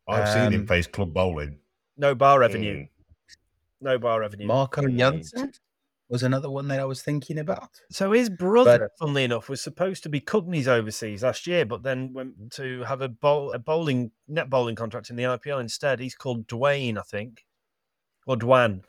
I've 0.08 0.28
seen 0.28 0.52
him 0.52 0.60
Um, 0.60 0.66
face 0.68 0.86
club 0.86 1.12
bowling. 1.12 1.58
No 1.96 2.14
bar 2.14 2.38
revenue. 2.38 2.84
Mm. 2.84 2.88
No 3.84 3.98
bar 3.98 4.20
revenue. 4.20 4.46
Marco. 4.46 4.88
Jansen 4.88 5.52
was 6.08 6.22
another 6.22 6.50
one 6.50 6.68
that 6.68 6.80
I 6.80 6.84
was 6.84 7.02
thinking 7.02 7.38
about. 7.38 7.70
So 7.90 8.12
his 8.12 8.28
brother, 8.28 8.84
uh, 8.84 8.88
funnily 8.98 9.24
enough, 9.24 9.48
was 9.48 9.60
supposed 9.60 10.02
to 10.02 10.08
be 10.08 10.20
Cogney's 10.20 10.68
overseas 10.68 11.22
last 11.22 11.46
year, 11.46 11.64
but 11.64 11.82
then 11.82 12.12
went 12.12 12.52
to 12.54 12.82
have 12.82 13.00
a, 13.00 13.08
bowl, 13.08 13.52
a 13.52 13.58
bowling 13.58 14.10
net 14.26 14.50
bowling 14.50 14.74
contract 14.74 15.10
in 15.10 15.16
the 15.16 15.22
IPL 15.22 15.60
instead. 15.60 16.00
He's 16.00 16.14
called 16.14 16.46
Dwayne, 16.48 16.98
I 16.98 17.02
think, 17.02 17.44
or 18.26 18.36
Dwan. 18.36 18.82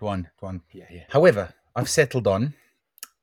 One, 0.00 0.28
one, 0.40 0.60
yeah, 0.72 0.84
yeah. 0.90 1.04
However, 1.08 1.54
I've 1.74 1.88
settled 1.88 2.26
on 2.26 2.54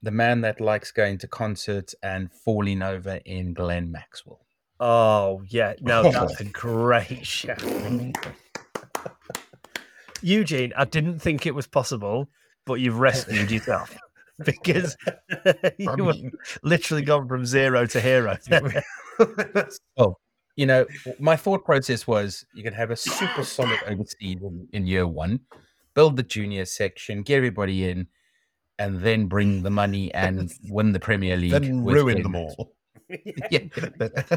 the 0.02 0.12
man 0.12 0.42
that 0.42 0.60
likes 0.60 0.92
going 0.92 1.20
to 1.20 1.28
concerts 1.28 1.94
and 2.02 2.32
falling 2.32 2.82
over 2.82 3.20
in 3.26 3.54
Glenn 3.54 3.92
Maxwell. 3.92 4.46
Oh 4.80 5.44
yeah, 5.48 5.74
no, 5.82 6.12
that's 6.12 6.42
a 6.42 6.46
great 6.52 7.26
shout. 7.26 7.64
Eugene, 10.24 10.74
I 10.76 10.86
didn't 10.86 11.20
think 11.20 11.46
it 11.46 11.54
was 11.54 11.68
possible, 11.68 12.30
but 12.66 12.76
you've 12.76 13.00
rescued 13.00 13.52
yourself 13.52 13.96
because 14.46 14.98
you 15.78 15.92
were 16.04 16.14
literally 16.64 17.04
gone 17.04 17.28
from 17.28 17.46
zero 17.46 17.86
to 17.88 18.02
hero. 18.02 18.38
Oh, 19.96 20.18
you 20.56 20.66
know, 20.66 20.88
my 21.20 21.36
thought 21.36 21.64
process 21.64 22.08
was 22.08 22.44
you 22.56 22.64
could 22.64 22.74
have 22.74 22.90
a 22.90 22.96
super 22.96 23.44
solid 23.44 23.78
overseas 23.86 24.42
in, 24.42 24.68
in 24.74 24.88
year 24.88 25.06
one, 25.06 25.42
build 25.94 26.18
the 26.18 26.24
junior 26.24 26.66
section, 26.66 27.22
get 27.22 27.38
everybody 27.38 27.88
in, 27.88 28.08
and 28.80 29.02
then 29.02 29.28
bring 29.28 29.62
the 29.62 29.70
money 29.70 30.12
and 30.16 30.52
win 30.68 30.94
the 30.94 31.00
Premier 31.00 31.38
League. 31.38 31.52
then 31.52 31.86
ruin 31.86 32.24
them. 32.24 32.32
them 32.32 32.36
all. 32.36 32.74
Yeah. 33.52 33.68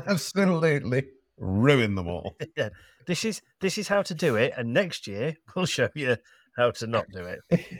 Absolutely 0.06 1.04
ruin 1.38 1.94
them 1.94 2.08
all. 2.08 2.36
yeah. 2.56 2.70
This 3.06 3.24
is 3.24 3.40
this 3.60 3.78
is 3.78 3.88
how 3.88 4.02
to 4.02 4.14
do 4.14 4.36
it, 4.36 4.52
and 4.56 4.72
next 4.74 5.06
year 5.06 5.36
we'll 5.56 5.66
show 5.66 5.88
you 5.94 6.16
how 6.56 6.70
to 6.72 6.86
not 6.86 7.06
do 7.12 7.24
it. 7.24 7.40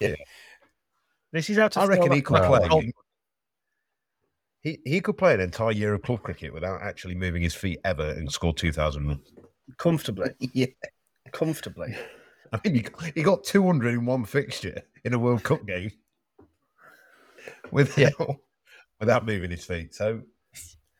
Yeah. 0.00 0.16
This 1.32 1.48
is 1.50 1.56
how 1.56 1.68
to. 1.68 1.78
I 1.80 1.86
reckon 1.86 2.10
he 2.10 2.20
could 2.20 2.42
play. 2.42 2.92
He 4.62 4.80
he 4.84 5.00
could 5.00 5.16
play 5.16 5.34
an 5.34 5.40
entire 5.40 5.70
year 5.70 5.94
of 5.94 6.02
club 6.02 6.22
cricket 6.24 6.52
without 6.52 6.82
actually 6.82 7.14
moving 7.14 7.42
his 7.42 7.54
feet 7.54 7.78
ever 7.84 8.10
and 8.10 8.30
score 8.32 8.52
two 8.52 8.72
thousand 8.72 9.06
runs. 9.06 9.30
comfortably, 9.76 10.30
Yeah. 10.52 10.66
comfortably. 11.30 11.96
I 12.52 12.58
mean, 12.64 12.74
he, 12.74 12.80
got- 12.82 13.12
he 13.14 13.22
got 13.22 13.44
two 13.44 13.64
hundred 13.64 13.94
in 13.94 14.04
one 14.04 14.24
fixture 14.24 14.82
in 15.04 15.14
a 15.14 15.18
World 15.18 15.44
Cup 15.44 15.64
game 15.64 15.92
without 17.70 18.36
without 18.98 19.24
moving 19.26 19.50
his 19.52 19.64
feet. 19.64 19.94
So 19.94 20.22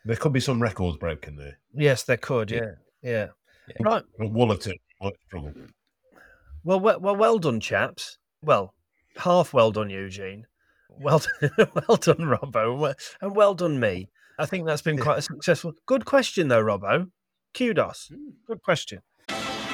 there 0.04 0.16
could 0.16 0.32
be 0.32 0.40
some 0.40 0.62
records 0.62 0.96
broken 0.98 1.36
there. 1.36 1.58
Yes, 1.74 2.02
there 2.04 2.16
could. 2.16 2.50
Yeah, 2.50 2.72
yeah. 3.02 3.28
Yeah. 3.68 3.74
Right. 3.80 4.02
Well, 4.18 4.30
Wollaton 4.30 4.74
might 5.00 5.12
struggle. 5.26 5.52
Well, 6.64 6.80
well, 6.80 7.16
well, 7.16 7.38
done, 7.38 7.60
chaps. 7.60 8.18
Well, 8.42 8.74
half 9.16 9.52
well 9.52 9.70
done, 9.70 9.90
Eugene. 9.90 10.46
Well, 10.90 11.20
done, 11.40 11.50
well 11.88 11.96
done, 11.96 12.16
Robbo, 12.18 12.72
and 12.72 12.80
well- 12.80 12.94
and 13.20 13.36
well 13.36 13.54
done, 13.54 13.78
me. 13.78 14.08
I 14.38 14.46
think 14.46 14.66
that's 14.66 14.82
been 14.82 14.98
quite 14.98 15.18
a 15.18 15.22
successful. 15.22 15.72
Good 15.86 16.04
question, 16.04 16.48
though, 16.48 16.62
Robbo. 16.62 17.10
Kudos. 17.54 18.08
Hmm. 18.14 18.30
Good 18.46 18.62
question. 18.62 19.00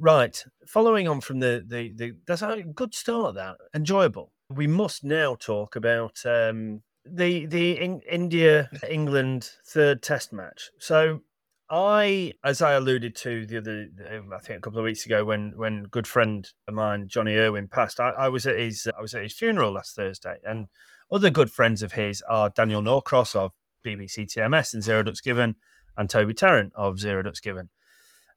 Right. 0.00 0.42
Following 0.66 1.08
on 1.08 1.20
from 1.20 1.40
the 1.40 1.62
the, 1.66 1.92
the 1.94 2.16
that's 2.26 2.40
a 2.40 2.62
good 2.62 2.94
start. 2.94 3.34
That 3.34 3.58
enjoyable. 3.74 4.32
We 4.48 4.66
must 4.66 5.04
now 5.04 5.34
talk 5.34 5.76
about 5.76 6.24
um, 6.24 6.82
the 7.04 7.44
the 7.44 7.72
in, 7.72 8.00
India 8.10 8.70
England 8.88 9.50
third 9.66 10.02
Test 10.02 10.32
match. 10.32 10.70
So 10.78 11.20
I, 11.68 12.32
as 12.42 12.62
I 12.62 12.72
alluded 12.72 13.14
to 13.16 13.46
the 13.46 13.58
other, 13.58 13.88
I 14.34 14.38
think 14.38 14.58
a 14.58 14.60
couple 14.60 14.78
of 14.78 14.84
weeks 14.84 15.04
ago, 15.04 15.24
when 15.24 15.52
when 15.54 15.84
good 15.84 16.06
friend 16.06 16.48
of 16.66 16.72
mine 16.72 17.06
Johnny 17.06 17.36
Irwin 17.36 17.68
passed, 17.68 18.00
I, 18.00 18.08
I 18.10 18.28
was 18.28 18.46
at 18.46 18.58
his 18.58 18.88
I 18.96 19.02
was 19.02 19.14
at 19.14 19.22
his 19.22 19.34
funeral 19.34 19.72
last 19.72 19.96
Thursday, 19.96 20.36
and 20.44 20.68
other 21.12 21.28
good 21.28 21.50
friends 21.50 21.82
of 21.82 21.92
his 21.92 22.22
are 22.22 22.48
Daniel 22.48 22.80
Norcross 22.80 23.36
of 23.36 23.52
BBC 23.84 24.34
TMS 24.34 24.72
and 24.72 24.82
Zero 24.82 25.02
Ducks 25.02 25.20
Given, 25.20 25.56
and 25.98 26.08
Toby 26.08 26.32
Tarrant 26.32 26.72
of 26.74 26.98
Zero 26.98 27.22
Ducks 27.22 27.40
Given. 27.40 27.68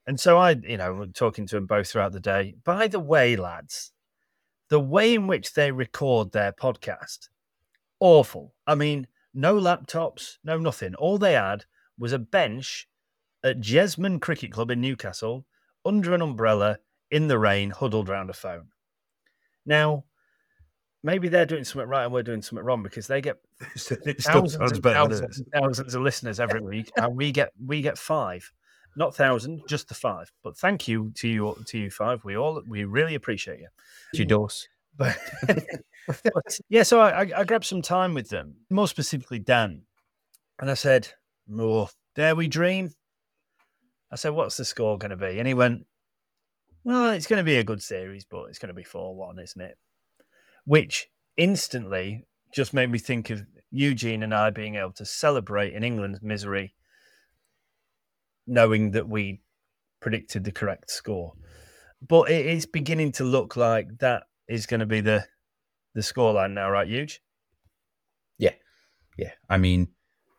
And 0.06 0.20
so 0.20 0.38
I, 0.38 0.52
you 0.52 0.78
know, 0.78 1.06
talking 1.14 1.48
to 1.48 1.56
them 1.56 1.66
both 1.66 1.88
throughout 1.88 2.12
the 2.12 2.20
day. 2.20 2.56
By 2.64 2.88
the 2.88 3.00
way, 3.00 3.36
lads, 3.36 3.92
the 4.70 4.80
way 4.80 5.14
in 5.14 5.28
which 5.28 5.54
they 5.54 5.72
record 5.72 6.32
their 6.32 6.52
podcast, 6.52 7.30
awful. 8.00 8.54
I 8.68 8.76
mean, 8.76 9.08
no 9.34 9.56
laptops, 9.56 10.38
no 10.44 10.58
nothing. 10.58 10.96
All 10.96 11.18
they 11.18 11.34
had 11.34 11.66
was 11.98 12.12
a 12.12 12.20
bench 12.20 12.88
at 13.44 13.60
Jesmond 13.60 14.22
Cricket 14.22 14.52
Club 14.52 14.72
in 14.72 14.82
Newcastle 14.82 15.46
under 15.86 16.14
an 16.14 16.22
umbrella 16.22 16.80
in 17.12 17.28
the 17.28 17.38
rain, 17.38 17.70
huddled 17.70 18.10
round 18.10 18.30
a 18.30 18.34
phone. 18.34 18.68
Now, 19.66 20.06
maybe 21.04 21.28
they're 21.28 21.46
doing 21.46 21.64
something 21.64 21.88
right 21.88 22.04
and 22.04 22.14
we're 22.14 22.24
doing 22.24 22.42
something 22.42 22.66
wrong 22.66 22.84
because 22.84 23.08
they 23.08 23.22
get 23.22 23.38
thousands, 23.78 24.72
and 24.72 24.82
better. 24.82 24.96
thousands, 24.96 25.42
thousands 25.54 25.96
of 25.96 26.02
listeners 26.02 26.40
every 26.40 26.62
week, 26.62 26.92
and 26.98 27.16
we 27.16 27.32
get 27.32 27.52
we 27.64 27.82
get 27.82 27.98
five, 27.98 28.52
not 28.96 29.16
thousand, 29.16 29.62
just 29.68 29.88
the 29.88 29.94
five. 29.94 30.32
But 30.44 30.58
thank 30.58 30.88
you 30.88 31.12
to 31.16 31.28
you 31.28 31.64
to 31.68 31.78
you 31.78 31.90
five. 31.90 32.24
We 32.24 32.38
all 32.38 32.62
we 32.68 32.84
really 32.86 33.16
appreciate 33.16 33.60
you. 33.60 33.68
You 34.14 34.26
dose. 34.26 34.68
But, 34.96 35.18
but 36.08 36.60
yeah, 36.70 36.84
so 36.84 37.00
I, 37.00 37.24
I, 37.24 37.32
I 37.38 37.44
grabbed 37.44 37.66
some 37.66 37.82
time 37.82 38.14
with 38.14 38.30
them, 38.30 38.56
more 38.70 38.88
specifically 38.88 39.40
Dan, 39.40 39.82
and 40.60 40.70
I 40.70 40.76
said, 40.76 41.08
"Oh, 41.52 41.90
dare 42.16 42.36
we 42.36 42.48
dream?" 42.48 42.92
I 44.12 44.16
said, 44.16 44.30
"What's 44.30 44.58
the 44.58 44.66
score 44.66 44.98
going 44.98 45.12
to 45.12 45.18
be?" 45.18 45.40
And 45.40 45.48
he 45.48 45.54
went, 45.54 45.86
"Well, 46.84 47.10
it's 47.12 47.28
going 47.28 47.40
to 47.40 47.44
be 47.44 47.58
a 47.58 47.64
good 47.64 47.82
series, 47.82 48.26
but 48.26 48.46
it's 48.46 48.60
going 48.60 48.68
to 48.68 48.76
be 48.76 48.84
four-one, 48.84 49.40
isn't 49.40 49.62
it?" 49.62 49.78
Which 50.66 51.10
instantly 51.38 52.26
just 52.54 52.74
made 52.74 52.92
me 52.92 53.00
think 53.00 53.32
of 53.32 53.44
Eugene 53.72 54.22
and 54.22 54.34
I 54.34 54.52
being 54.52 54.76
able 54.76 54.92
to 54.94 55.06
celebrate 55.06 55.74
in 55.74 55.84
England's 55.84 56.22
misery, 56.22 56.76
knowing 58.48 58.92
that 58.92 59.08
we 59.08 59.42
predicted 60.00 60.44
the 60.44 60.52
correct 60.52 60.92
score. 60.92 61.34
But 62.06 62.30
it 62.30 62.46
is 62.46 62.66
beginning 62.66 63.14
to 63.14 63.24
look 63.24 63.56
like 63.56 64.00
that 64.00 64.24
is 64.48 64.66
going 64.66 64.82
to 64.82 64.86
be 64.86 65.02
the 65.02 65.26
the 65.96 66.02
scoreline 66.02 66.54
now, 66.54 66.70
right, 66.70 66.88
Huge? 66.88 67.22
Yeah, 68.38 68.56
yeah. 69.18 69.32
I 69.50 69.58
mean, 69.58 69.90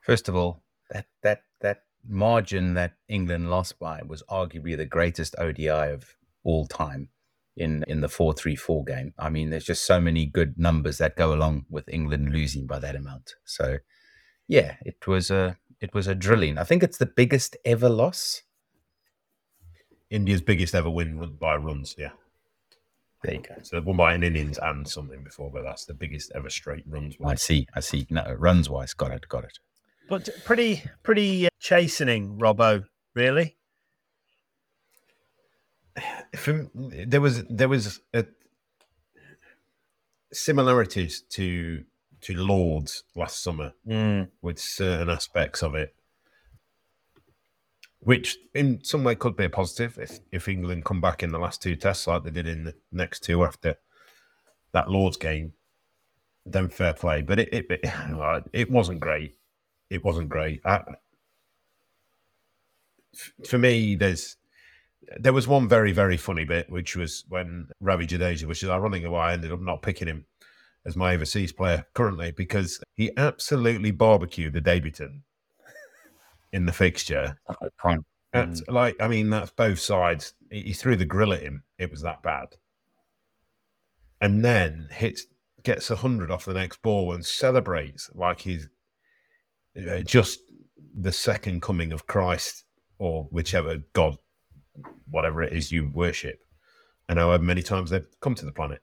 first 0.03 0.29
of 0.29 0.37
all, 0.37 0.63
that 0.91 1.07
that 1.23 1.43
that 1.61 1.83
margin 2.07 2.75
that 2.75 2.95
England 3.09 3.51
lost 3.51 3.79
by 3.79 4.03
was 4.07 4.23
arguably 4.31 4.77
the 4.77 4.85
greatest 4.85 5.35
ODI 5.39 5.69
of 5.69 6.17
all 6.43 6.67
time 6.67 7.09
in 7.57 7.85
in 7.87 8.01
the 8.01 8.09
four 8.09 8.33
three 8.33 8.57
four 8.57 8.85
game. 8.85 9.15
I 9.19 9.31
mean, 9.31 9.51
there's 9.51 9.65
just 9.65 9.87
so 9.87 10.01
many 10.01 10.27
good 10.27 10.59
numbers 10.59 10.99
that 10.99 11.17
go 11.17 11.33
along 11.33 11.67
with 11.71 11.89
England 11.89 12.33
losing 12.33 12.67
by 12.67 12.79
that 12.81 12.97
amount. 12.97 13.35
So, 13.45 13.79
yeah, 14.49 14.77
it 14.83 15.07
was 15.07 15.31
a 15.31 15.57
it 15.81 15.95
was 15.95 16.07
a 16.07 16.15
drilling. 16.15 16.59
I 16.59 16.65
think 16.65 16.83
it's 16.83 16.99
the 16.99 17.07
biggest 17.07 17.57
ever 17.65 17.89
loss. 17.89 18.43
India's 20.11 20.43
biggest 20.43 20.75
ever 20.75 20.91
win 20.91 21.37
by 21.41 21.57
runs. 21.57 21.95
Yeah, 21.99 22.11
There 23.23 23.35
you 23.35 23.41
go. 23.41 23.55
so 23.63 23.77
they 23.77 23.81
won 23.85 23.97
by 23.97 24.15
an 24.15 24.23
innings 24.23 24.59
and 24.59 24.87
something 24.87 25.25
before, 25.25 25.51
but 25.51 25.63
that's 25.63 25.85
the 25.87 25.95
biggest 25.95 26.31
ever 26.35 26.51
straight 26.51 26.85
runs. 26.87 27.17
I 27.23 27.29
win. 27.29 27.37
see. 27.37 27.67
I 27.75 27.81
see. 27.81 28.07
No, 28.11 28.23
runs 28.39 28.69
wise, 28.71 28.95
got 28.95 29.11
it. 29.11 29.27
Got 29.29 29.45
it. 29.45 29.59
But 30.09 30.29
pretty 30.45 30.83
pretty 31.03 31.47
uh, 31.47 31.51
chastening, 31.59 32.39
Robbo. 32.39 32.85
Really? 33.15 33.57
from, 36.37 36.71
there 36.75 37.21
was 37.21 37.45
there 37.45 37.69
was 37.69 38.01
a, 38.13 38.27
similarities 40.33 41.23
to 41.31 41.85
to 42.25 42.35
Lords 42.35 43.05
last 43.15 43.43
summer 43.43 43.73
Mm. 43.87 44.31
with 44.43 44.59
certain 44.59 45.11
aspects 45.11 45.63
of 45.63 45.75
it, 45.75 45.95
which 48.01 48.39
in 48.55 48.83
some 48.83 49.05
way 49.05 49.15
could 49.15 49.37
be 49.37 49.45
a 49.45 49.51
positive 49.51 49.99
if, 49.99 50.21
if 50.33 50.49
England 50.49 50.85
come 50.85 51.01
back 51.01 51.23
in 51.23 51.33
the 51.33 51.39
last 51.39 51.63
two 51.63 51.77
tests 51.77 52.07
like 52.07 52.25
they 52.25 52.31
did 52.31 52.47
in 52.47 52.65
the 52.65 52.75
next 52.91 53.21
two 53.21 53.45
after 53.45 53.77
that 54.73 54.91
Lords 54.91 55.17
game. 55.17 55.53
Then 56.47 56.69
fair 56.69 56.93
play, 56.93 57.23
but 57.23 57.39
it 57.39 57.49
it, 57.53 57.67
it, 57.71 57.81
it 58.53 58.71
wasn't 58.71 59.01
great. 59.01 59.37
It 59.89 60.05
wasn't 60.05 60.29
great. 60.29 60.61
I, 60.65 60.83
for 63.49 63.59
me, 63.59 63.95
there's 63.95 64.37
there 65.19 65.33
was 65.33 65.47
one 65.49 65.69
very 65.69 65.93
very 65.93 66.17
funny 66.17 66.45
bit, 66.45 66.69
which 66.71 66.97
was 66.97 67.25
when 67.29 67.69
Ravi 67.81 68.07
Jadeja, 68.07 68.45
which 68.45 68.63
is 68.63 68.69
ironically 68.69 69.09
why 69.09 69.31
I 69.31 69.33
ended 69.35 69.53
up 69.53 69.61
not 69.61 69.83
picking 69.83 70.09
him 70.09 70.27
as 70.87 70.97
my 70.97 71.15
overseas 71.15 71.53
player 71.53 71.87
currently 71.95 72.33
because 72.33 72.81
he 72.95 73.11
absolutely 73.17 73.91
barbecued 73.91 74.53
the 74.53 74.61
debutant 74.61 75.23
in 76.53 76.67
the 76.67 76.73
fixture. 76.73 77.37
Fine. 77.83 78.05
That's 78.33 78.63
like, 78.69 78.97
I 79.01 79.09
mean, 79.09 79.31
that's 79.31 79.51
both 79.53 79.79
sides. 79.79 80.35
He, 80.51 80.63
he 80.63 80.73
threw 80.73 80.97
the 80.97 81.05
grill 81.05 81.33
at 81.33 81.43
him. 81.43 81.63
It 81.79 81.91
was 81.91 82.03
that 82.03 82.23
bad. 82.23 82.49
And 84.21 84.45
then 84.45 84.89
hits, 84.91 85.27
gets 85.63 85.91
a 85.91 85.97
hundred 85.97 86.31
off 86.31 86.45
the 86.45 86.55
next 86.55 86.83
ball 86.83 87.13
and 87.13 87.25
celebrates 87.25 88.11
like 88.15 88.41
he's 88.41 88.69
uh, 89.77 90.01
just 90.01 90.41
the 90.97 91.13
second 91.13 91.63
coming 91.63 91.93
of 91.93 92.07
Christ 92.07 92.65
or 92.99 93.25
whichever 93.31 93.79
God, 93.93 94.17
whatever 95.11 95.43
it 95.43 95.53
is 95.53 95.73
you 95.73 95.91
worship, 95.93 96.39
and 97.09 97.19
however 97.19 97.43
many 97.43 97.63
times 97.63 97.91
they've 97.91 98.07
come 98.21 98.35
to 98.37 98.45
the 98.45 98.53
planet. 98.53 98.81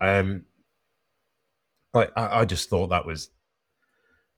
Um, 0.00 0.44
I, 1.94 2.08
I 2.16 2.40
I 2.40 2.44
just 2.44 2.68
thought 2.68 2.88
that 2.88 3.06
was 3.06 3.30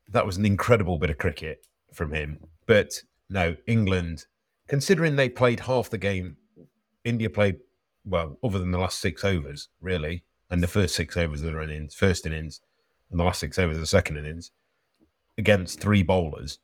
that 0.09 0.27
was 0.27 0.37
an 0.37 0.47
incredible 0.47 0.99
bit 0.99 1.11
of 1.11 1.19
cricket 1.19 1.67
from 1.93 2.13
him. 2.13 2.39
But 2.67 3.03
no, 3.29 3.57
England, 3.67 4.27
considering 4.69 5.17
they 5.17 5.29
played 5.29 5.61
half 5.61 5.91
the 5.91 5.99
game, 5.99 6.37
India 7.05 7.31
played 7.31 7.59
well, 8.05 8.39
other 8.43 8.59
than 8.59 8.71
the 8.71 8.79
last 8.79 8.99
six 8.99 9.25
overs, 9.25 9.69
really, 9.81 10.25
and 10.51 10.63
the 10.63 10.69
first 10.69 10.95
six 10.95 11.17
overs 11.17 11.41
of 11.41 11.47
their 11.47 11.63
innings, 11.63 11.95
first 11.95 12.27
innings, 12.27 12.61
and 13.11 13.19
the 13.19 13.25
last 13.25 13.41
six 13.41 13.59
overs 13.59 13.77
of 13.77 13.81
the 13.81 13.87
second 13.87 14.17
innings, 14.17 14.51
against 15.39 15.81
three 15.81 16.03
bowlers. 16.03 16.59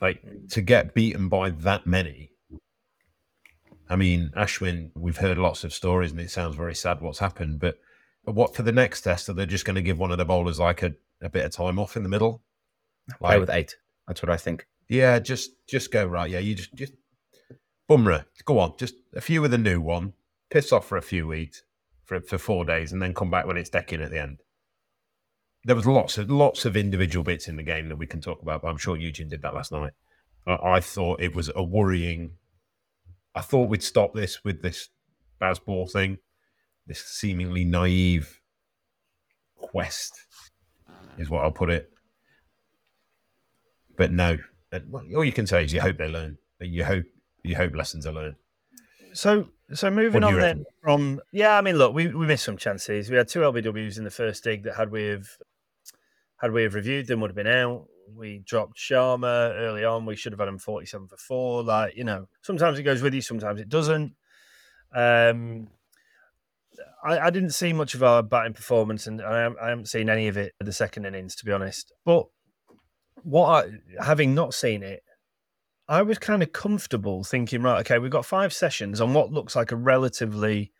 Like 0.00 0.22
to 0.50 0.60
get 0.60 0.94
beaten 0.94 1.28
by 1.28 1.50
that 1.50 1.86
many. 1.86 2.30
I 3.88 3.96
mean, 3.96 4.32
Ashwin, 4.36 4.90
we've 4.94 5.18
heard 5.18 5.38
lots 5.38 5.62
of 5.62 5.72
stories, 5.72 6.10
and 6.10 6.20
it 6.20 6.30
sounds 6.30 6.56
very 6.56 6.74
sad 6.74 7.00
what's 7.00 7.18
happened. 7.18 7.60
But 7.60 7.78
what 8.24 8.54
for 8.54 8.62
the 8.62 8.72
next 8.72 9.02
test? 9.02 9.28
Are 9.28 9.32
they 9.32 9.46
just 9.46 9.64
going 9.64 9.76
to 9.76 9.82
give 9.82 9.98
one 9.98 10.12
of 10.12 10.18
the 10.18 10.24
bowlers 10.24 10.58
like 10.58 10.82
a, 10.82 10.94
a 11.20 11.28
bit 11.28 11.44
of 11.44 11.52
time 11.52 11.78
off 11.78 11.96
in 11.96 12.02
the 12.02 12.08
middle? 12.08 12.42
Play 13.18 13.38
with 13.38 13.50
eight. 13.50 13.76
That's 14.06 14.22
what 14.22 14.30
I 14.30 14.36
think. 14.36 14.66
Yeah, 14.88 15.18
just 15.18 15.50
just 15.66 15.92
go 15.92 16.06
right. 16.06 16.30
Yeah, 16.30 16.38
you 16.38 16.54
just 16.54 16.74
just 16.74 16.92
Bumrah, 17.88 18.24
go 18.44 18.58
on, 18.58 18.74
just 18.78 18.94
a 19.14 19.20
few 19.20 19.42
with 19.42 19.52
a 19.52 19.58
new 19.58 19.80
one, 19.80 20.14
piss 20.50 20.72
off 20.72 20.88
for 20.88 20.96
a 20.96 21.02
few 21.02 21.26
weeks, 21.26 21.62
for 22.04 22.20
for 22.20 22.38
four 22.38 22.64
days, 22.64 22.92
and 22.92 23.02
then 23.02 23.14
come 23.14 23.30
back 23.30 23.46
when 23.46 23.56
it's 23.56 23.70
decking 23.70 24.00
at 24.00 24.10
the 24.10 24.20
end. 24.20 24.40
There 25.64 25.76
was 25.76 25.86
lots 25.86 26.16
of 26.18 26.30
lots 26.30 26.64
of 26.64 26.76
individual 26.76 27.24
bits 27.24 27.48
in 27.48 27.56
the 27.56 27.62
game 27.62 27.88
that 27.88 27.96
we 27.96 28.06
can 28.06 28.20
talk 28.20 28.40
about, 28.40 28.62
but 28.62 28.68
I'm 28.68 28.78
sure 28.78 28.96
Eugene 28.96 29.28
did 29.28 29.42
that 29.42 29.54
last 29.54 29.72
night. 29.72 29.92
I, 30.46 30.56
I 30.62 30.80
thought 30.80 31.20
it 31.20 31.34
was 31.34 31.50
a 31.54 31.62
worrying. 31.62 32.32
I 33.34 33.42
thought 33.42 33.68
we'd 33.68 33.82
stop 33.82 34.14
this 34.14 34.44
with 34.44 34.62
this 34.62 34.88
Bazball 35.40 35.90
thing, 35.90 36.18
this 36.86 37.00
seemingly 37.00 37.64
naive 37.64 38.40
quest, 39.56 40.12
is 41.18 41.30
what 41.30 41.44
I'll 41.44 41.52
put 41.52 41.70
it. 41.70 41.90
But 43.96 44.12
no, 44.12 44.38
uh, 44.72 44.80
all 45.14 45.24
you 45.24 45.32
can 45.32 45.46
say 45.46 45.64
is 45.64 45.72
you 45.72 45.80
hope 45.80 45.98
they 45.98 46.08
learn. 46.08 46.38
You 46.60 46.84
hope 46.84 47.04
you 47.42 47.56
hope 47.56 47.74
lessons 47.74 48.06
are 48.06 48.12
learned. 48.12 48.36
So, 49.12 49.48
so 49.72 49.90
moving 49.90 50.24
on 50.24 50.34
then 50.34 50.42
reckon? 50.42 50.64
from 50.82 51.20
yeah, 51.32 51.56
I 51.56 51.60
mean, 51.60 51.76
look, 51.76 51.94
we, 51.94 52.08
we 52.08 52.26
missed 52.26 52.44
some 52.44 52.56
chances. 52.56 53.10
We 53.10 53.16
had 53.16 53.28
two 53.28 53.40
LBWs 53.40 53.98
in 53.98 54.04
the 54.04 54.10
first 54.10 54.42
dig 54.42 54.64
that 54.64 54.74
had 54.74 54.90
we 54.90 55.04
have 55.04 55.28
had 56.38 56.52
we 56.52 56.64
have 56.64 56.74
reviewed 56.74 57.06
them 57.06 57.20
would 57.20 57.30
have 57.30 57.36
been 57.36 57.46
out. 57.46 57.86
We 58.14 58.42
dropped 58.44 58.76
Sharma 58.76 59.54
early 59.54 59.84
on. 59.84 60.04
We 60.04 60.16
should 60.16 60.32
have 60.32 60.40
had 60.40 60.48
him 60.48 60.58
forty-seven 60.58 61.06
for 61.06 61.16
four. 61.16 61.62
Like 61.62 61.96
you 61.96 62.04
know, 62.04 62.28
sometimes 62.42 62.78
it 62.78 62.82
goes 62.82 63.02
with 63.02 63.14
you, 63.14 63.22
sometimes 63.22 63.60
it 63.60 63.68
doesn't. 63.68 64.14
Um, 64.92 65.68
I, 67.04 67.18
I 67.18 67.30
didn't 67.30 67.50
see 67.50 67.72
much 67.72 67.94
of 67.94 68.02
our 68.02 68.22
batting 68.22 68.54
performance, 68.54 69.06
and 69.06 69.20
I, 69.22 69.42
haven't- 69.42 69.60
I 69.60 69.68
haven't 69.68 69.88
seen 69.88 70.08
any 70.08 70.28
of 70.28 70.36
it 70.36 70.54
at 70.60 70.66
the 70.66 70.72
second 70.72 71.04
innings, 71.04 71.34
to 71.36 71.44
be 71.44 71.52
honest. 71.52 71.92
But 72.04 72.26
what 73.22 73.66
I, 73.66 74.02
having 74.04 74.34
not 74.34 74.54
seen 74.54 74.82
it, 74.82 75.02
I 75.86 76.02
was 76.02 76.18
kind 76.18 76.42
of 76.42 76.52
comfortable 76.52 77.24
thinking, 77.24 77.62
right, 77.62 77.80
okay, 77.80 77.98
we've 77.98 78.10
got 78.10 78.24
five 78.24 78.52
sessions 78.52 79.00
on 79.00 79.12
what 79.12 79.32
looks 79.32 79.54
like 79.54 79.70
a 79.70 79.76
relatively 79.76 80.72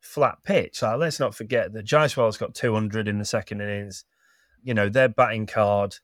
flat 0.00 0.38
pitch. 0.42 0.80
Like, 0.80 0.98
let's 0.98 1.20
not 1.20 1.34
forget 1.34 1.72
that 1.74 1.84
Jaiswal's 1.84 2.38
got 2.38 2.54
200 2.54 3.08
in 3.08 3.18
the 3.18 3.24
second 3.26 3.60
innings. 3.60 4.04
You 4.62 4.72
know, 4.74 4.88
their 4.88 5.08
batting 5.08 5.46
card, 5.46 5.96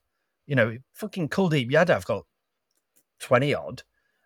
you 0.45 0.55
know, 0.55 0.77
fucking 0.93 1.29
Kuldeep 1.29 1.71
Yadav 1.71 2.05
got 2.05 2.25
20 3.19 3.53
odd. 3.55 3.83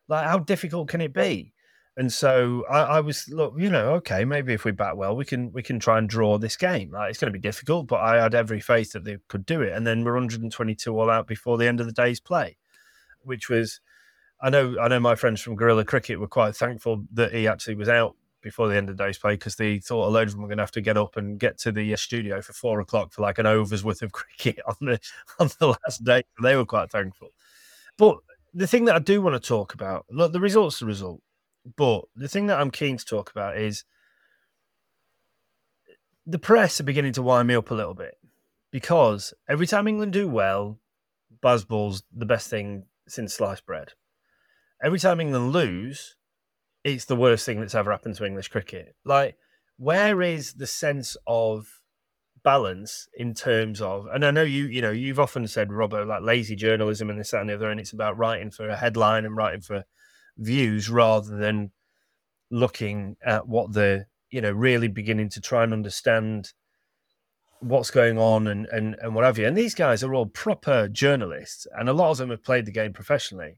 Like, 0.09 0.25
how 0.27 0.39
difficult 0.39 0.89
can 0.89 1.01
it 1.01 1.13
be? 1.13 1.53
And 1.99 2.13
so 2.13 2.63
I, 2.69 2.79
I 2.79 2.99
was 3.01 3.27
look, 3.27 3.55
you 3.57 3.69
know, 3.69 3.95
okay, 3.95 4.23
maybe 4.23 4.53
if 4.53 4.63
we 4.63 4.71
bat 4.71 4.95
well, 4.95 5.17
we 5.17 5.25
can 5.25 5.51
we 5.51 5.61
can 5.61 5.81
try 5.81 5.97
and 5.97 6.07
draw 6.07 6.37
this 6.37 6.55
game. 6.55 6.91
Like, 6.91 7.09
it's 7.09 7.19
going 7.19 7.31
to 7.31 7.37
be 7.37 7.45
difficult, 7.45 7.87
but 7.87 7.99
I 7.99 8.21
had 8.21 8.33
every 8.33 8.61
faith 8.61 8.93
that 8.93 9.03
they 9.03 9.17
could 9.27 9.45
do 9.45 9.61
it. 9.61 9.73
And 9.73 9.85
then 9.85 10.05
we're 10.05 10.13
122 10.13 10.97
all 10.97 11.09
out 11.09 11.27
before 11.27 11.57
the 11.57 11.67
end 11.67 11.81
of 11.81 11.87
the 11.87 11.91
day's 11.91 12.21
play, 12.21 12.55
which 13.23 13.49
was 13.49 13.81
I 14.39 14.49
know 14.49 14.77
I 14.79 14.87
know 14.87 15.01
my 15.01 15.15
friends 15.15 15.41
from 15.41 15.57
Gorilla 15.57 15.83
Cricket 15.83 16.21
were 16.21 16.27
quite 16.29 16.55
thankful 16.55 17.03
that 17.11 17.33
he 17.33 17.49
actually 17.49 17.75
was 17.75 17.89
out 17.89 18.15
before 18.41 18.69
the 18.69 18.77
end 18.77 18.89
of 18.89 18.95
the 18.95 19.03
day's 19.03 19.17
play 19.17 19.33
because 19.33 19.57
they 19.57 19.79
thought 19.79 20.07
a 20.07 20.09
load 20.09 20.29
of 20.29 20.31
them 20.31 20.41
were 20.41 20.47
going 20.47 20.59
to 20.59 20.63
have 20.63 20.71
to 20.71 20.81
get 20.81 20.95
up 20.95 21.17
and 21.17 21.37
get 21.37 21.57
to 21.57 21.71
the 21.73 21.93
uh, 21.93 21.97
studio 21.97 22.41
for 22.41 22.53
four 22.53 22.79
o'clock 22.79 23.11
for 23.11 23.23
like 23.23 23.39
an 23.39 23.45
over's 23.45 23.83
worth 23.83 24.01
of 24.03 24.11
cricket 24.13 24.57
on 24.65 24.75
the 24.79 24.97
on 25.37 25.49
the 25.59 25.67
last 25.67 26.05
day. 26.05 26.23
They 26.41 26.55
were 26.55 26.65
quite 26.65 26.91
thankful. 26.91 27.31
But 27.97 28.19
the 28.53 28.67
thing 28.67 28.85
that 28.85 28.95
I 28.95 28.99
do 28.99 29.21
want 29.21 29.35
to 29.35 29.45
talk 29.45 29.73
about, 29.73 30.05
look, 30.09 30.31
the 30.31 30.39
result's 30.39 30.79
the 30.79 30.85
result. 30.85 31.19
But 31.75 32.05
the 32.15 32.27
thing 32.27 32.47
that 32.47 32.59
I'm 32.59 32.71
keen 32.71 32.97
to 32.97 33.05
talk 33.05 33.31
about 33.31 33.57
is 33.57 33.83
the 36.25 36.39
press 36.39 36.79
are 36.79 36.83
beginning 36.83 37.13
to 37.13 37.23
wind 37.23 37.47
me 37.47 37.55
up 37.55 37.71
a 37.71 37.75
little 37.75 37.93
bit 37.93 38.15
because 38.71 39.33
every 39.47 39.67
time 39.67 39.87
England 39.87 40.13
do 40.13 40.27
well, 40.27 40.79
Bazball's 41.41 42.03
the 42.15 42.25
best 42.25 42.49
thing 42.49 42.85
since 43.07 43.33
sliced 43.33 43.65
bread. 43.65 43.93
Every 44.81 44.99
time 44.99 45.19
England 45.19 45.51
lose, 45.51 46.15
it's 46.83 47.05
the 47.05 47.15
worst 47.15 47.45
thing 47.45 47.59
that's 47.59 47.75
ever 47.75 47.91
happened 47.91 48.15
to 48.15 48.25
English 48.25 48.49
cricket. 48.49 48.95
Like, 49.03 49.37
where 49.77 50.21
is 50.21 50.53
the 50.53 50.67
sense 50.67 51.17
of 51.27 51.81
balance 52.43 53.07
in 53.15 53.33
terms 53.33 53.81
of? 53.81 54.07
And 54.13 54.25
I 54.25 54.31
know 54.31 54.43
you, 54.43 54.65
you 54.65 54.81
know, 54.81 54.91
you've 54.91 55.19
often 55.19 55.47
said, 55.47 55.73
Robert, 55.73 56.05
like 56.05 56.21
lazy 56.21 56.55
journalism 56.55 57.09
and 57.09 57.19
this, 57.19 57.31
that, 57.31 57.41
and 57.41 57.49
the 57.49 57.55
other, 57.55 57.69
and 57.69 57.79
it's 57.79 57.93
about 57.93 58.17
writing 58.17 58.51
for 58.51 58.69
a 58.69 58.77
headline 58.77 59.25
and 59.25 59.35
writing 59.35 59.61
for 59.61 59.85
views 60.39 60.89
rather 60.89 61.37
than 61.37 61.71
looking 62.49 63.15
at 63.23 63.47
what 63.47 63.73
the, 63.73 64.05
you 64.31 64.41
know, 64.41 64.51
really 64.51 64.87
beginning 64.87 65.29
to 65.29 65.41
try 65.41 65.63
and 65.63 65.73
understand 65.73 66.53
what's 67.59 67.91
going 67.91 68.17
on 68.17 68.47
and, 68.47 68.65
and, 68.67 68.95
and 69.01 69.13
what 69.13 69.25
have 69.25 69.37
you. 69.37 69.45
And 69.45 69.57
these 69.57 69.75
guys 69.75 70.01
are 70.01 70.13
all 70.13 70.25
proper 70.25 70.87
journalists, 70.87 71.67
and 71.77 71.89
a 71.89 71.93
lot 71.93 72.11
of 72.11 72.17
them 72.17 72.29
have 72.29 72.43
played 72.43 72.65
the 72.65 72.71
game 72.71 72.93
professionally. 72.93 73.57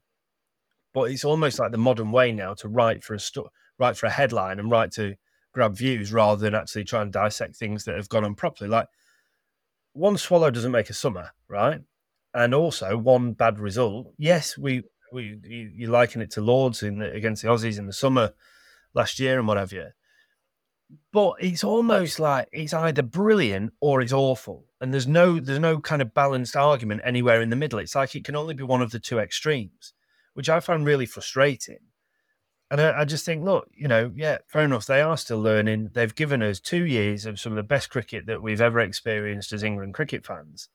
But 0.93 1.11
it's 1.11 1.23
almost 1.23 1.59
like 1.59 1.71
the 1.71 1.77
modern 1.77 2.11
way 2.11 2.31
now 2.31 2.53
to 2.55 2.67
write 2.67 3.03
for 3.03 3.13
a 3.13 3.19
sto- 3.19 3.51
write 3.79 3.95
for 3.95 4.07
a 4.07 4.11
headline 4.11 4.59
and 4.59 4.69
write 4.69 4.91
to 4.93 5.15
grab 5.53 5.75
views 5.75 6.11
rather 6.11 6.41
than 6.41 6.55
actually 6.55 6.83
try 6.83 7.01
and 7.01 7.13
dissect 7.13 7.55
things 7.55 7.85
that 7.85 7.95
have 7.95 8.09
gone 8.09 8.25
on 8.25 8.35
properly. 8.35 8.69
Like 8.69 8.87
one 9.93 10.17
swallow 10.17 10.51
doesn't 10.51 10.71
make 10.71 10.89
a 10.89 10.93
summer, 10.93 11.31
right? 11.47 11.81
And 12.33 12.53
also 12.53 12.97
one 12.97 13.33
bad 13.33 13.59
result. 13.59 14.13
Yes, 14.17 14.57
we 14.57 14.83
you, 15.19 15.71
you 15.75 15.87
liken 15.87 16.21
it 16.21 16.31
to 16.31 16.41
Lords 16.41 16.83
in 16.83 16.99
the, 16.99 17.11
against 17.11 17.41
the 17.41 17.49
Aussies 17.49 17.77
in 17.77 17.87
the 17.87 17.93
summer 17.93 18.33
last 18.93 19.19
year 19.19 19.37
and 19.37 19.47
what 19.47 19.57
have 19.57 19.71
you. 19.71 19.87
But 21.13 21.35
it's 21.39 21.63
almost 21.63 22.19
like 22.19 22.49
it's 22.51 22.73
either 22.73 23.01
brilliant 23.01 23.73
or 23.79 24.01
it's 24.01 24.11
awful, 24.11 24.65
and 24.81 24.93
there's 24.93 25.07
no 25.07 25.39
there's 25.39 25.59
no 25.59 25.79
kind 25.79 26.01
of 26.01 26.13
balanced 26.13 26.57
argument 26.57 27.01
anywhere 27.05 27.41
in 27.41 27.49
the 27.49 27.55
middle. 27.55 27.79
It's 27.79 27.95
like 27.95 28.13
it 28.15 28.25
can 28.25 28.35
only 28.35 28.53
be 28.53 28.63
one 28.63 28.81
of 28.81 28.91
the 28.91 28.99
two 28.99 29.17
extremes, 29.17 29.93
which 30.33 30.49
I 30.49 30.59
find 30.59 30.85
really 30.85 31.05
frustrating. 31.05 31.79
And 32.69 32.79
I, 32.79 33.01
I 33.01 33.05
just 33.05 33.25
think, 33.25 33.43
look, 33.43 33.69
you 33.73 33.87
know, 33.87 34.11
yeah, 34.15 34.39
fair 34.47 34.63
enough. 34.63 34.85
They 34.85 35.01
are 35.01 35.17
still 35.17 35.41
learning. 35.41 35.91
They've 35.93 36.15
given 36.15 36.41
us 36.41 36.59
two 36.59 36.85
years 36.85 37.25
of 37.25 37.39
some 37.39 37.53
of 37.53 37.57
the 37.57 37.63
best 37.63 37.89
cricket 37.89 38.25
that 38.27 38.41
we've 38.41 38.61
ever 38.61 38.79
experienced 38.79 39.53
as 39.53 39.63
England 39.63 39.93
cricket 39.93 40.25
fans. 40.25 40.69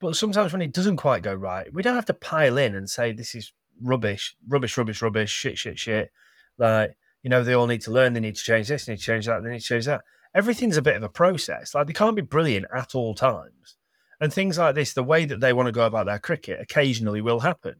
But 0.00 0.16
sometimes 0.16 0.52
when 0.52 0.62
it 0.62 0.72
doesn't 0.72 0.96
quite 0.96 1.22
go 1.22 1.34
right, 1.34 1.72
we 1.72 1.82
don't 1.82 1.94
have 1.94 2.06
to 2.06 2.14
pile 2.14 2.56
in 2.56 2.74
and 2.74 2.88
say 2.88 3.12
this 3.12 3.34
is 3.34 3.52
rubbish, 3.82 4.36
rubbish, 4.46 4.76
rubbish, 4.76 5.02
rubbish, 5.02 5.30
shit, 5.30 5.58
shit, 5.58 5.78
shit. 5.78 6.10
Like, 6.56 6.96
you 7.22 7.30
know, 7.30 7.42
they 7.42 7.54
all 7.54 7.66
need 7.66 7.80
to 7.82 7.90
learn, 7.90 8.12
they 8.12 8.20
need 8.20 8.36
to 8.36 8.42
change 8.42 8.68
this, 8.68 8.84
they 8.84 8.92
need 8.92 8.98
to 8.98 9.04
change 9.04 9.26
that, 9.26 9.42
they 9.42 9.50
need 9.50 9.60
to 9.60 9.66
change 9.66 9.86
that. 9.86 10.02
Everything's 10.34 10.76
a 10.76 10.82
bit 10.82 10.96
of 10.96 11.02
a 11.02 11.08
process. 11.08 11.74
Like, 11.74 11.86
they 11.86 11.92
can't 11.92 12.16
be 12.16 12.22
brilliant 12.22 12.66
at 12.74 12.94
all 12.94 13.14
times. 13.14 13.76
And 14.20 14.32
things 14.32 14.58
like 14.58 14.74
this, 14.74 14.92
the 14.92 15.02
way 15.02 15.24
that 15.24 15.40
they 15.40 15.52
want 15.52 15.66
to 15.66 15.72
go 15.72 15.86
about 15.86 16.06
their 16.06 16.18
cricket 16.18 16.60
occasionally 16.60 17.20
will 17.20 17.40
happen. 17.40 17.76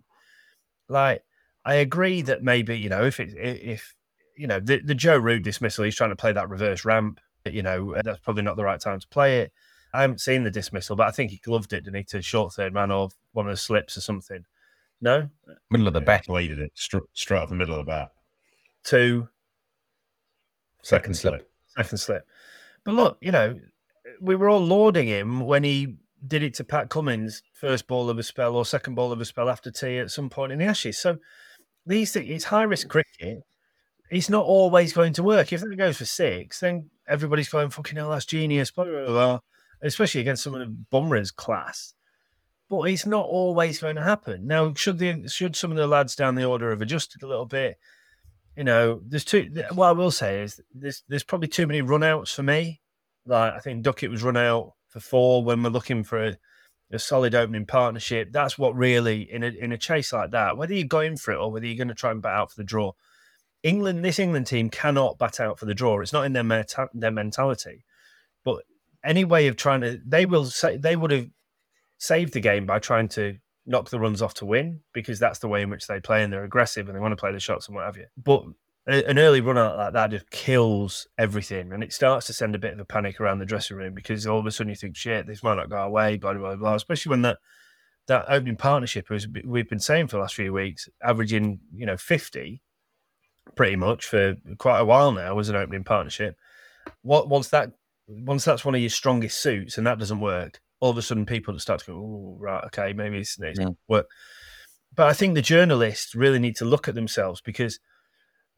Like, 0.88 1.22
I 1.64 1.74
agree 1.74 2.22
that 2.22 2.42
maybe, 2.42 2.78
you 2.78 2.88
know, 2.88 3.04
if 3.04 3.20
it, 3.20 3.34
if, 3.36 3.94
you 4.36 4.46
know, 4.46 4.60
the, 4.60 4.80
the 4.80 4.94
Joe 4.94 5.18
Root 5.18 5.42
dismissal, 5.42 5.84
he's 5.84 5.96
trying 5.96 6.10
to 6.10 6.16
play 6.16 6.32
that 6.32 6.48
reverse 6.48 6.84
ramp, 6.84 7.20
you 7.44 7.62
know, 7.62 7.94
that's 8.02 8.20
probably 8.20 8.42
not 8.42 8.56
the 8.56 8.64
right 8.64 8.80
time 8.80 9.00
to 9.00 9.08
play 9.08 9.40
it. 9.40 9.52
I 9.92 10.02
haven't 10.02 10.20
seen 10.20 10.44
the 10.44 10.50
dismissal, 10.50 10.96
but 10.96 11.06
I 11.08 11.10
think 11.10 11.30
he 11.30 11.38
gloved 11.38 11.72
it, 11.72 11.84
didn't 11.84 11.96
he, 11.96 12.04
to 12.04 12.22
short 12.22 12.52
third 12.52 12.74
man 12.74 12.90
or 12.90 13.08
one 13.32 13.46
of 13.46 13.52
the 13.52 13.56
slips 13.56 13.96
or 13.96 14.00
something. 14.00 14.44
No? 15.00 15.28
Middle 15.70 15.86
of 15.88 15.94
the 15.94 16.00
bat. 16.00 16.26
Bladed 16.26 16.58
it 16.58 16.72
straight, 16.74 17.04
straight 17.14 17.38
off 17.38 17.48
the 17.48 17.54
middle 17.54 17.74
of 17.74 17.86
the 17.86 17.90
bat. 17.90 18.10
two. 18.84 19.22
Two, 19.22 19.28
Second 20.82 21.14
slip. 21.16 21.50
second 21.76 21.98
slip. 21.98 22.26
But 22.84 22.94
look, 22.94 23.18
you 23.20 23.32
know, 23.32 23.58
we 24.20 24.36
were 24.36 24.48
all 24.48 24.64
lauding 24.64 25.06
him 25.06 25.40
when 25.40 25.64
he 25.64 25.96
did 26.26 26.42
it 26.42 26.54
to 26.54 26.64
Pat 26.64 26.88
Cummins, 26.90 27.42
first 27.52 27.86
ball 27.86 28.10
of 28.10 28.18
a 28.18 28.22
spell 28.22 28.56
or 28.56 28.64
second 28.64 28.94
ball 28.94 29.12
of 29.12 29.20
a 29.20 29.24
spell 29.24 29.48
after 29.48 29.70
tea 29.70 29.98
at 29.98 30.10
some 30.10 30.28
point 30.30 30.52
in 30.52 30.58
the 30.58 30.64
Ashes. 30.64 30.98
So 30.98 31.18
these 31.86 32.12
things, 32.12 32.28
it's 32.28 32.44
high 32.44 32.62
risk 32.64 32.88
cricket. 32.88 33.42
It's 34.10 34.30
not 34.30 34.44
always 34.44 34.92
going 34.92 35.12
to 35.14 35.22
work. 35.22 35.52
If 35.52 35.60
that 35.60 35.76
goes 35.76 35.98
for 35.98 36.04
six, 36.06 36.60
then 36.60 36.90
everybody's 37.06 37.48
going, 37.48 37.70
fucking 37.70 37.96
hell, 37.96 38.10
that's 38.10 38.24
genius, 38.24 38.70
blah, 38.70 38.84
blah, 38.84 39.06
blah, 39.06 39.40
especially 39.82 40.20
against 40.20 40.42
someone 40.42 40.62
of 40.62 40.70
Bumrah's 40.92 41.30
class. 41.30 41.94
But 42.68 42.82
it's 42.82 43.06
not 43.06 43.24
always 43.26 43.80
going 43.80 43.96
to 43.96 44.02
happen. 44.02 44.46
Now, 44.46 44.74
should 44.74 44.98
the 44.98 45.26
should 45.28 45.56
some 45.56 45.70
of 45.70 45.76
the 45.76 45.86
lads 45.86 46.14
down 46.14 46.34
the 46.34 46.44
order 46.44 46.70
have 46.70 46.82
adjusted 46.82 47.22
a 47.22 47.26
little 47.26 47.46
bit? 47.46 47.78
You 48.56 48.64
know, 48.64 49.00
there's 49.06 49.24
two. 49.24 49.50
What 49.72 49.88
I 49.88 49.92
will 49.92 50.10
say 50.10 50.42
is 50.42 50.60
there's 50.74 51.02
there's 51.08 51.24
probably 51.24 51.48
too 51.48 51.66
many 51.66 51.80
runouts 51.80 52.34
for 52.34 52.42
me. 52.42 52.82
Like 53.24 53.54
I 53.54 53.58
think 53.60 53.82
Duckett 53.82 54.10
was 54.10 54.22
run 54.22 54.36
out 54.36 54.74
for 54.88 55.00
four 55.00 55.42
when 55.44 55.62
we're 55.62 55.70
looking 55.70 56.04
for 56.04 56.26
a, 56.26 56.36
a 56.90 56.98
solid 56.98 57.34
opening 57.34 57.66
partnership. 57.66 58.32
That's 58.32 58.58
what 58.58 58.76
really 58.76 59.22
in 59.32 59.44
a 59.44 59.48
in 59.48 59.72
a 59.72 59.78
chase 59.78 60.12
like 60.12 60.32
that, 60.32 60.58
whether 60.58 60.74
you're 60.74 60.86
going 60.86 61.16
for 61.16 61.32
it 61.32 61.38
or 61.38 61.50
whether 61.50 61.66
you're 61.66 61.76
going 61.76 61.88
to 61.88 61.94
try 61.94 62.10
and 62.10 62.20
bat 62.20 62.34
out 62.34 62.50
for 62.50 62.56
the 62.56 62.64
draw. 62.64 62.92
England, 63.62 64.04
this 64.04 64.18
England 64.18 64.46
team 64.46 64.70
cannot 64.70 65.18
bat 65.18 65.40
out 65.40 65.58
for 65.58 65.66
the 65.66 65.74
draw. 65.74 66.00
It's 66.00 66.12
not 66.12 66.26
in 66.26 66.32
their 66.32 66.44
meta- 66.44 66.90
their 66.94 67.10
mentality. 67.10 67.84
But 68.44 68.64
any 69.04 69.24
way 69.24 69.46
of 69.46 69.56
trying 69.56 69.80
to, 69.82 70.00
they 70.06 70.26
will 70.26 70.44
say 70.44 70.76
they 70.76 70.96
would 70.96 71.10
have 71.10 71.28
saved 71.98 72.32
the 72.32 72.40
game 72.40 72.66
by 72.66 72.78
trying 72.78 73.08
to 73.08 73.36
knock 73.66 73.90
the 73.90 74.00
runs 74.00 74.22
off 74.22 74.34
to 74.34 74.46
win 74.46 74.80
because 74.92 75.18
that's 75.18 75.40
the 75.40 75.48
way 75.48 75.62
in 75.62 75.70
which 75.70 75.86
they 75.86 76.00
play 76.00 76.22
and 76.22 76.32
they're 76.32 76.44
aggressive 76.44 76.88
and 76.88 76.96
they 76.96 77.00
want 77.00 77.12
to 77.12 77.16
play 77.16 77.32
the 77.32 77.40
shots 77.40 77.68
and 77.68 77.76
what 77.76 77.84
have 77.84 77.96
you. 77.96 78.06
But 78.16 78.44
an 78.86 79.18
early 79.18 79.42
run 79.42 79.58
out 79.58 79.76
like 79.76 79.92
that 79.92 80.10
just 80.10 80.30
kills 80.30 81.06
everything 81.18 81.72
and 81.72 81.82
it 81.82 81.92
starts 81.92 82.26
to 82.26 82.32
send 82.32 82.54
a 82.54 82.58
bit 82.58 82.72
of 82.72 82.80
a 82.80 82.84
panic 82.86 83.20
around 83.20 83.38
the 83.38 83.44
dressing 83.44 83.76
room 83.76 83.92
because 83.92 84.26
all 84.26 84.38
of 84.38 84.46
a 84.46 84.50
sudden 84.50 84.70
you 84.70 84.76
think, 84.76 84.96
shit, 84.96 85.26
this 85.26 85.42
might 85.42 85.56
not 85.56 85.68
go 85.68 85.82
away, 85.82 86.16
blah, 86.16 86.32
blah, 86.32 86.56
blah. 86.56 86.74
Especially 86.74 87.10
when 87.10 87.22
that 87.22 87.38
that 88.06 88.24
opening 88.28 88.56
partnership, 88.56 89.10
as 89.10 89.26
we've 89.44 89.68
been 89.68 89.78
saying 89.78 90.06
for 90.06 90.16
the 90.16 90.22
last 90.22 90.34
few 90.34 90.50
weeks, 90.50 90.88
averaging, 91.02 91.60
you 91.74 91.84
know, 91.84 91.98
50 91.98 92.62
pretty 93.54 93.76
much 93.76 94.06
for 94.06 94.36
quite 94.56 94.78
a 94.78 94.84
while 94.84 95.12
now 95.12 95.38
as 95.38 95.50
an 95.50 95.56
opening 95.56 95.84
partnership. 95.84 96.36
What 97.02 97.28
once 97.28 97.48
that 97.50 97.72
once 98.08 98.44
that's 98.44 98.64
one 98.64 98.74
of 98.74 98.80
your 98.80 98.90
strongest 98.90 99.40
suits 99.40 99.76
and 99.76 99.86
that 99.86 99.98
doesn't 99.98 100.20
work, 100.20 100.60
all 100.80 100.90
of 100.90 100.98
a 100.98 101.02
sudden 101.02 101.26
people 101.26 101.58
start 101.58 101.80
to 101.80 101.86
go, 101.86 101.94
oh, 101.94 102.36
right, 102.40 102.64
okay, 102.64 102.92
maybe 102.92 103.18
it's, 103.18 103.38
it's 103.38 103.60
Yeah. 103.60 103.70
work. 103.86 104.08
But 104.94 105.08
I 105.08 105.12
think 105.12 105.34
the 105.34 105.42
journalists 105.42 106.14
really 106.14 106.38
need 106.38 106.56
to 106.56 106.64
look 106.64 106.88
at 106.88 106.94
themselves 106.94 107.40
because 107.40 107.78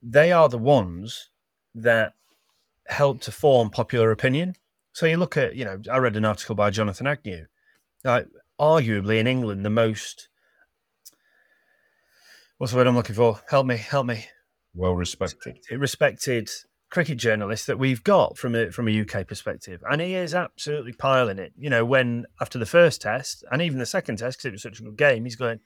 they 0.02 0.32
are 0.32 0.48
the 0.48 0.58
ones 0.58 1.30
that 1.74 2.14
help 2.86 3.20
to 3.22 3.32
form 3.32 3.70
popular 3.70 4.10
opinion. 4.10 4.54
So 4.92 5.06
you 5.06 5.16
look 5.16 5.36
at, 5.36 5.56
you 5.56 5.64
know, 5.64 5.80
I 5.90 5.98
read 5.98 6.16
an 6.16 6.24
article 6.24 6.54
by 6.54 6.70
Jonathan 6.70 7.06
Agnew, 7.06 7.46
like 8.04 8.26
arguably 8.60 9.18
in 9.18 9.26
England 9.26 9.64
the 9.64 9.70
most. 9.70 10.28
What's 12.58 12.72
the 12.72 12.76
word 12.76 12.86
I'm 12.86 12.96
looking 12.96 13.16
for? 13.16 13.40
Help 13.48 13.66
me, 13.66 13.76
help 13.76 14.06
me 14.06 14.26
Well 14.74 14.94
respected. 14.94 15.58
It 15.70 15.78
respected 15.78 16.50
cricket 16.90 17.18
journalist 17.18 17.68
that 17.68 17.78
we've 17.78 18.02
got 18.02 18.36
from 18.36 18.54
a 18.54 18.70
from 18.70 18.88
a 18.88 19.00
UK 19.00 19.26
perspective, 19.26 19.82
and 19.88 20.00
he 20.00 20.14
is 20.14 20.34
absolutely 20.34 20.92
piling 20.92 21.38
it. 21.38 21.52
You 21.56 21.70
know, 21.70 21.84
when 21.84 22.26
after 22.40 22.58
the 22.58 22.66
first 22.66 23.00
test 23.00 23.44
and 23.50 23.62
even 23.62 23.78
the 23.78 23.86
second 23.86 24.16
test 24.16 24.38
because 24.38 24.46
it 24.46 24.52
was 24.52 24.62
such 24.62 24.80
a 24.80 24.82
good 24.82 24.96
game, 24.96 25.24
he's 25.24 25.36
going, 25.36 25.60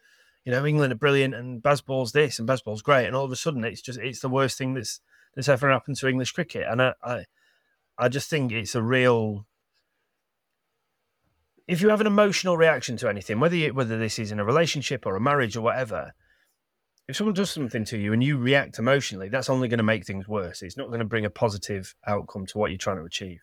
you 0.44 0.52
know, 0.52 0.64
England 0.64 0.92
are 0.92 0.96
brilliant 0.96 1.34
and 1.34 1.62
Bazball's 1.62 2.12
this 2.12 2.38
and 2.38 2.48
Bazball's 2.48 2.82
great, 2.82 3.06
and 3.06 3.16
all 3.16 3.24
of 3.24 3.32
a 3.32 3.36
sudden 3.36 3.64
it's 3.64 3.82
just 3.82 3.98
it's 3.98 4.20
the 4.20 4.28
worst 4.28 4.58
thing 4.58 4.74
that's 4.74 5.00
that's 5.34 5.48
ever 5.48 5.70
happened 5.70 5.96
to 5.96 6.08
English 6.08 6.32
cricket, 6.32 6.66
and 6.68 6.80
I 6.80 6.94
I, 7.02 7.24
I 7.98 8.08
just 8.08 8.28
think 8.28 8.52
it's 8.52 8.74
a 8.74 8.82
real. 8.82 9.46
If 11.66 11.80
you 11.80 11.88
have 11.88 12.02
an 12.02 12.06
emotional 12.06 12.58
reaction 12.58 12.98
to 12.98 13.08
anything, 13.08 13.40
whether 13.40 13.56
you, 13.56 13.72
whether 13.72 13.98
this 13.98 14.18
is 14.18 14.30
in 14.30 14.38
a 14.38 14.44
relationship 14.44 15.06
or 15.06 15.16
a 15.16 15.20
marriage 15.20 15.56
or 15.56 15.62
whatever, 15.62 16.12
if 17.06 17.16
someone 17.16 17.34
does 17.34 17.50
something 17.50 17.84
to 17.84 17.98
you 17.98 18.12
and 18.12 18.22
you 18.22 18.38
react 18.38 18.78
emotionally, 18.78 19.28
that's 19.28 19.50
only 19.50 19.68
going 19.68 19.78
to 19.78 19.84
make 19.84 20.06
things 20.06 20.26
worse. 20.26 20.62
It's 20.62 20.76
not 20.76 20.88
going 20.88 21.00
to 21.00 21.04
bring 21.04 21.26
a 21.26 21.30
positive 21.30 21.94
outcome 22.06 22.46
to 22.46 22.58
what 22.58 22.70
you're 22.70 22.78
trying 22.78 22.96
to 22.96 23.04
achieve. 23.04 23.40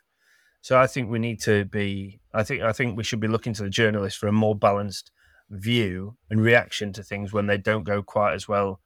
So 0.61 0.79
I 0.79 0.87
think 0.87 1.09
we 1.09 1.19
need 1.19 1.41
to 1.41 1.65
be. 1.65 2.19
I 2.33 2.43
think 2.43 2.61
I 2.61 2.71
think 2.71 2.95
we 2.95 3.03
should 3.03 3.19
be 3.19 3.27
looking 3.27 3.53
to 3.53 3.63
the 3.63 3.69
journalists 3.69 4.19
for 4.19 4.27
a 4.27 4.31
more 4.31 4.55
balanced 4.55 5.11
view 5.49 6.17
and 6.29 6.41
reaction 6.41 6.93
to 6.93 7.03
things 7.03 7.33
when 7.33 7.47
they 7.47 7.57
don't 7.57 7.83
go 7.83 8.01
quite 8.01 8.33
as 8.33 8.47
well 8.47 8.79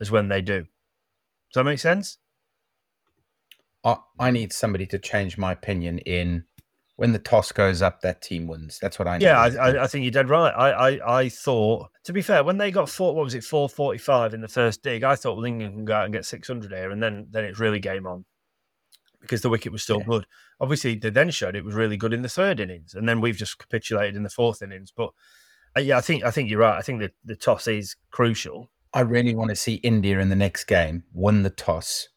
as 0.00 0.10
when 0.10 0.28
they 0.28 0.42
do. 0.42 0.60
Does 0.60 1.54
that 1.54 1.64
make 1.64 1.78
sense? 1.78 2.18
I, 3.82 3.96
I 4.18 4.30
need 4.30 4.52
somebody 4.52 4.86
to 4.86 4.98
change 4.98 5.38
my 5.38 5.52
opinion 5.52 5.98
in 6.00 6.44
when 7.00 7.12
the 7.12 7.18
toss 7.18 7.50
goes 7.50 7.80
up, 7.80 8.02
that 8.02 8.20
team 8.20 8.46
wins. 8.46 8.78
That's 8.78 8.98
what 8.98 9.08
I 9.08 9.16
need. 9.16 9.24
Yeah, 9.24 9.40
I, 9.40 9.48
I, 9.48 9.84
I 9.84 9.86
think 9.86 10.04
you're 10.04 10.10
dead 10.10 10.28
right. 10.28 10.50
I, 10.50 10.70
I, 10.70 11.20
I 11.20 11.28
thought, 11.30 11.88
to 12.04 12.12
be 12.12 12.20
fair, 12.20 12.44
when 12.44 12.58
they 12.58 12.70
got 12.70 12.90
four, 12.90 13.14
what 13.14 13.24
was 13.24 13.34
it, 13.34 13.42
four 13.42 13.70
forty 13.70 13.98
five 13.98 14.34
in 14.34 14.42
the 14.42 14.48
first 14.48 14.82
dig, 14.82 15.02
I 15.02 15.16
thought 15.16 15.36
well, 15.36 15.46
England 15.46 15.72
can 15.76 15.84
go 15.86 15.94
out 15.94 16.04
and 16.04 16.12
get 16.12 16.26
six 16.26 16.46
hundred 16.46 16.72
here, 16.72 16.90
and 16.90 17.02
then 17.02 17.26
then 17.30 17.44
it's 17.44 17.58
really 17.58 17.78
game 17.78 18.06
on 18.06 18.26
because 19.22 19.40
the 19.40 19.48
wicket 19.48 19.72
was 19.72 19.82
still 19.82 20.00
Yeah. 20.00 20.08
good. 20.08 20.26
Obviously, 20.60 20.94
they 20.94 21.08
then 21.08 21.30
showed 21.30 21.56
it 21.56 21.64
was 21.64 21.74
really 21.74 21.96
good 21.96 22.12
in 22.12 22.20
the 22.20 22.28
third 22.28 22.60
innings, 22.60 22.92
and 22.92 23.08
then 23.08 23.22
we've 23.22 23.34
just 23.34 23.58
capitulated 23.58 24.14
in 24.14 24.22
the 24.22 24.28
fourth 24.28 24.60
innings. 24.60 24.92
But 24.94 25.12
uh, 25.74 25.80
yeah, 25.80 25.96
I 25.96 26.02
think 26.02 26.22
I 26.22 26.30
think 26.30 26.50
you're 26.50 26.60
right. 26.60 26.76
I 26.76 26.82
think 26.82 27.00
that 27.00 27.12
the 27.24 27.34
toss 27.34 27.66
is 27.66 27.96
crucial. 28.10 28.70
I 28.92 29.00
really 29.00 29.34
want 29.34 29.48
to 29.48 29.56
see 29.56 29.76
India 29.76 30.18
in 30.18 30.28
the 30.28 30.36
next 30.36 30.64
game 30.64 31.04
win 31.14 31.44
the 31.44 31.48
toss 31.48 32.08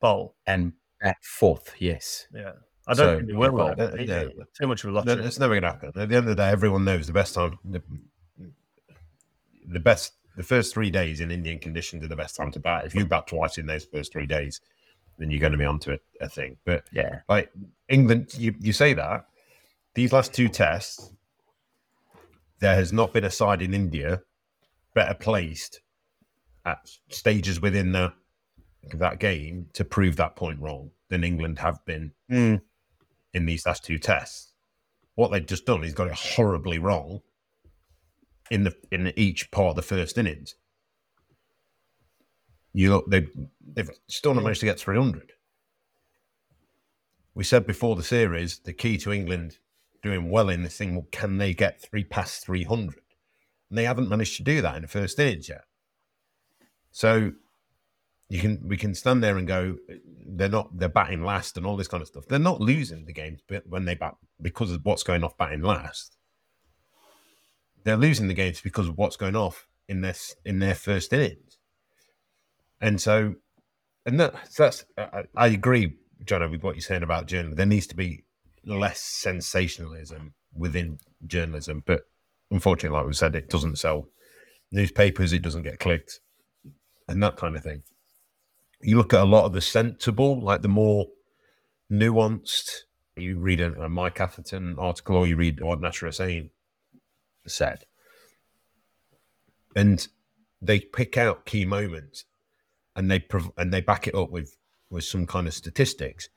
Bowl, 0.00 0.36
and 0.46 0.74
bat 1.00 1.16
fourth. 1.22 1.74
Yes. 1.80 2.28
yeah. 2.32 2.52
I 2.88 2.94
don't 2.94 2.96
So, 2.96 3.16
think 3.16 3.28
they 3.28 3.34
will. 3.34 3.52
well, 3.52 3.74
yeah. 3.98 4.24
Too 4.58 4.66
much 4.66 4.82
of 4.84 4.90
a 4.90 4.92
No, 4.92 4.98
lottery. 5.12 5.24
it's 5.26 5.38
never 5.38 5.54
going 5.54 5.62
to 5.62 5.68
happen. 5.68 5.88
At 5.94 6.08
the 6.08 6.16
end 6.16 6.28
of 6.28 6.36
the 6.36 6.42
day, 6.42 6.48
everyone 6.48 6.84
knows 6.84 7.06
the 7.06 7.12
best 7.12 7.34
time, 7.34 7.58
the, 7.64 7.82
the 9.70 9.80
best, 9.80 10.14
the 10.36 10.42
first 10.42 10.72
three 10.72 10.90
days 10.90 11.20
in 11.20 11.30
Indian 11.30 11.58
conditions 11.58 12.02
are 12.04 12.08
the 12.08 12.16
best 12.16 12.34
time 12.34 12.50
to 12.52 12.60
bat. 12.60 12.86
If 12.86 12.94
you 12.94 13.04
bat 13.06 13.26
twice 13.26 13.58
in 13.58 13.66
those 13.66 13.84
first 13.84 14.12
three 14.12 14.26
days, 14.26 14.60
then 15.18 15.30
you're 15.30 15.40
going 15.40 15.52
to 15.52 15.58
be 15.58 15.64
onto 15.64 15.92
a, 15.92 15.98
a 16.20 16.28
thing. 16.28 16.56
But 16.64 16.84
Yeah. 16.92 17.20
like 17.28 17.50
England, 17.88 18.34
you, 18.38 18.54
you 18.58 18.72
say 18.72 18.94
that 18.94 19.26
these 19.94 20.12
last 20.12 20.32
two 20.32 20.48
tests, 20.48 21.12
there 22.60 22.74
has 22.74 22.92
not 22.92 23.12
been 23.12 23.24
a 23.24 23.30
side 23.30 23.60
in 23.62 23.74
India 23.74 24.22
better 24.94 25.14
placed 25.14 25.80
at 26.64 26.78
stages 27.10 27.60
within 27.60 27.92
the 27.92 28.12
that 28.94 29.18
game 29.20 29.66
to 29.74 29.84
prove 29.84 30.16
that 30.16 30.34
point 30.36 30.58
wrong 30.60 30.90
than 31.10 31.22
England 31.24 31.58
have 31.58 31.84
been 31.84 32.12
Mm. 32.30 32.60
In 33.34 33.46
these 33.46 33.66
last 33.66 33.84
two 33.84 33.98
tests. 33.98 34.52
What 35.14 35.30
they've 35.30 35.44
just 35.44 35.66
done 35.66 35.84
is 35.84 35.92
got 35.92 36.08
it 36.08 36.14
horribly 36.14 36.78
wrong 36.78 37.20
in 38.50 38.64
the 38.64 38.74
in 38.90 39.12
each 39.16 39.50
part 39.50 39.70
of 39.70 39.76
the 39.76 39.82
first 39.82 40.16
innings. 40.16 40.54
You 42.72 42.90
look, 42.90 43.10
they 43.10 43.26
they've 43.74 43.90
still 44.06 44.34
not 44.34 44.44
managed 44.44 44.60
to 44.60 44.66
get 44.66 44.78
300. 44.78 45.32
We 47.34 47.44
said 47.44 47.66
before 47.66 47.96
the 47.96 48.02
series 48.02 48.58
the 48.60 48.72
key 48.72 48.98
to 48.98 49.12
England 49.12 49.58
doing 50.02 50.30
well 50.30 50.48
in 50.48 50.62
this 50.62 50.76
thing, 50.76 50.94
well, 50.94 51.06
can 51.10 51.38
they 51.38 51.54
get 51.54 51.80
three 51.80 52.04
past 52.04 52.44
300? 52.44 53.00
And 53.70 53.78
they 53.78 53.84
haven't 53.84 54.08
managed 54.08 54.36
to 54.36 54.42
do 54.42 54.62
that 54.62 54.76
in 54.76 54.82
the 54.82 54.88
first 54.88 55.18
innings 55.18 55.48
yet. 55.48 55.64
So 56.90 57.32
you 58.28 58.40
can 58.40 58.60
we 58.66 58.76
can 58.76 58.94
stand 58.94 59.22
there 59.22 59.38
and 59.38 59.48
go 59.48 59.76
they're 60.26 60.48
not 60.48 60.76
they're 60.78 60.88
batting 60.88 61.22
last 61.22 61.56
and 61.56 61.64
all 61.64 61.76
this 61.76 61.88
kind 61.88 62.02
of 62.02 62.08
stuff. 62.08 62.26
They're 62.28 62.38
not 62.38 62.60
losing 62.60 63.06
the 63.06 63.12
games 63.12 63.40
when 63.66 63.86
they 63.86 63.94
bat 63.94 64.16
because 64.40 64.70
of 64.70 64.84
what's 64.84 65.02
going 65.02 65.24
off 65.24 65.36
batting 65.38 65.62
last. 65.62 66.16
They're 67.84 67.96
losing 67.96 68.28
the 68.28 68.34
games 68.34 68.60
because 68.60 68.88
of 68.88 68.98
what's 68.98 69.16
going 69.16 69.36
off 69.36 69.66
in 69.88 70.02
this 70.02 70.36
in 70.44 70.58
their 70.58 70.74
first 70.74 71.12
innings. 71.12 71.58
And 72.80 73.00
so 73.00 73.36
and 74.04 74.20
that 74.20 74.34
that's 74.56 74.84
I, 74.98 75.24
I 75.34 75.46
agree, 75.48 75.94
John, 76.24 76.48
with 76.50 76.62
what 76.62 76.74
you're 76.74 76.82
saying 76.82 77.02
about 77.02 77.26
journalism. 77.26 77.56
There 77.56 77.66
needs 77.66 77.86
to 77.88 77.96
be 77.96 78.24
less 78.64 79.00
sensationalism 79.00 80.34
within 80.54 80.98
journalism, 81.26 81.82
but 81.86 82.02
unfortunately, 82.50 82.96
like 82.96 83.06
we 83.06 83.14
said, 83.14 83.34
it 83.34 83.48
doesn't 83.48 83.78
sell 83.78 84.08
newspapers, 84.70 85.32
it 85.32 85.42
doesn't 85.42 85.62
get 85.62 85.78
clicked, 85.78 86.20
and 87.08 87.22
that 87.22 87.36
kind 87.36 87.56
of 87.56 87.62
thing. 87.62 87.82
You 88.80 88.96
look 88.96 89.12
at 89.12 89.20
a 89.20 89.24
lot 89.24 89.44
of 89.44 89.52
the 89.52 89.60
sensible, 89.60 90.40
like 90.40 90.62
the 90.62 90.68
more 90.68 91.06
nuanced. 91.90 92.70
You 93.16 93.38
read 93.38 93.60
a, 93.60 93.72
a 93.82 93.88
Mike 93.88 94.20
Atherton 94.20 94.76
article, 94.78 95.16
or 95.16 95.26
you 95.26 95.36
read 95.36 95.60
what 95.60 95.80
Nasser 95.80 96.06
Hussain 96.06 96.50
said, 97.46 97.84
and 99.74 100.06
they 100.62 100.80
pick 100.80 101.16
out 101.16 101.46
key 101.46 101.64
moments, 101.64 102.24
and 102.94 103.10
they 103.10 103.18
prov- 103.18 103.52
and 103.56 103.72
they 103.72 103.80
back 103.80 104.06
it 104.06 104.14
up 104.14 104.30
with 104.30 104.56
with 104.90 105.04
some 105.04 105.26
kind 105.26 105.46
of 105.46 105.54
statistics. 105.54 106.28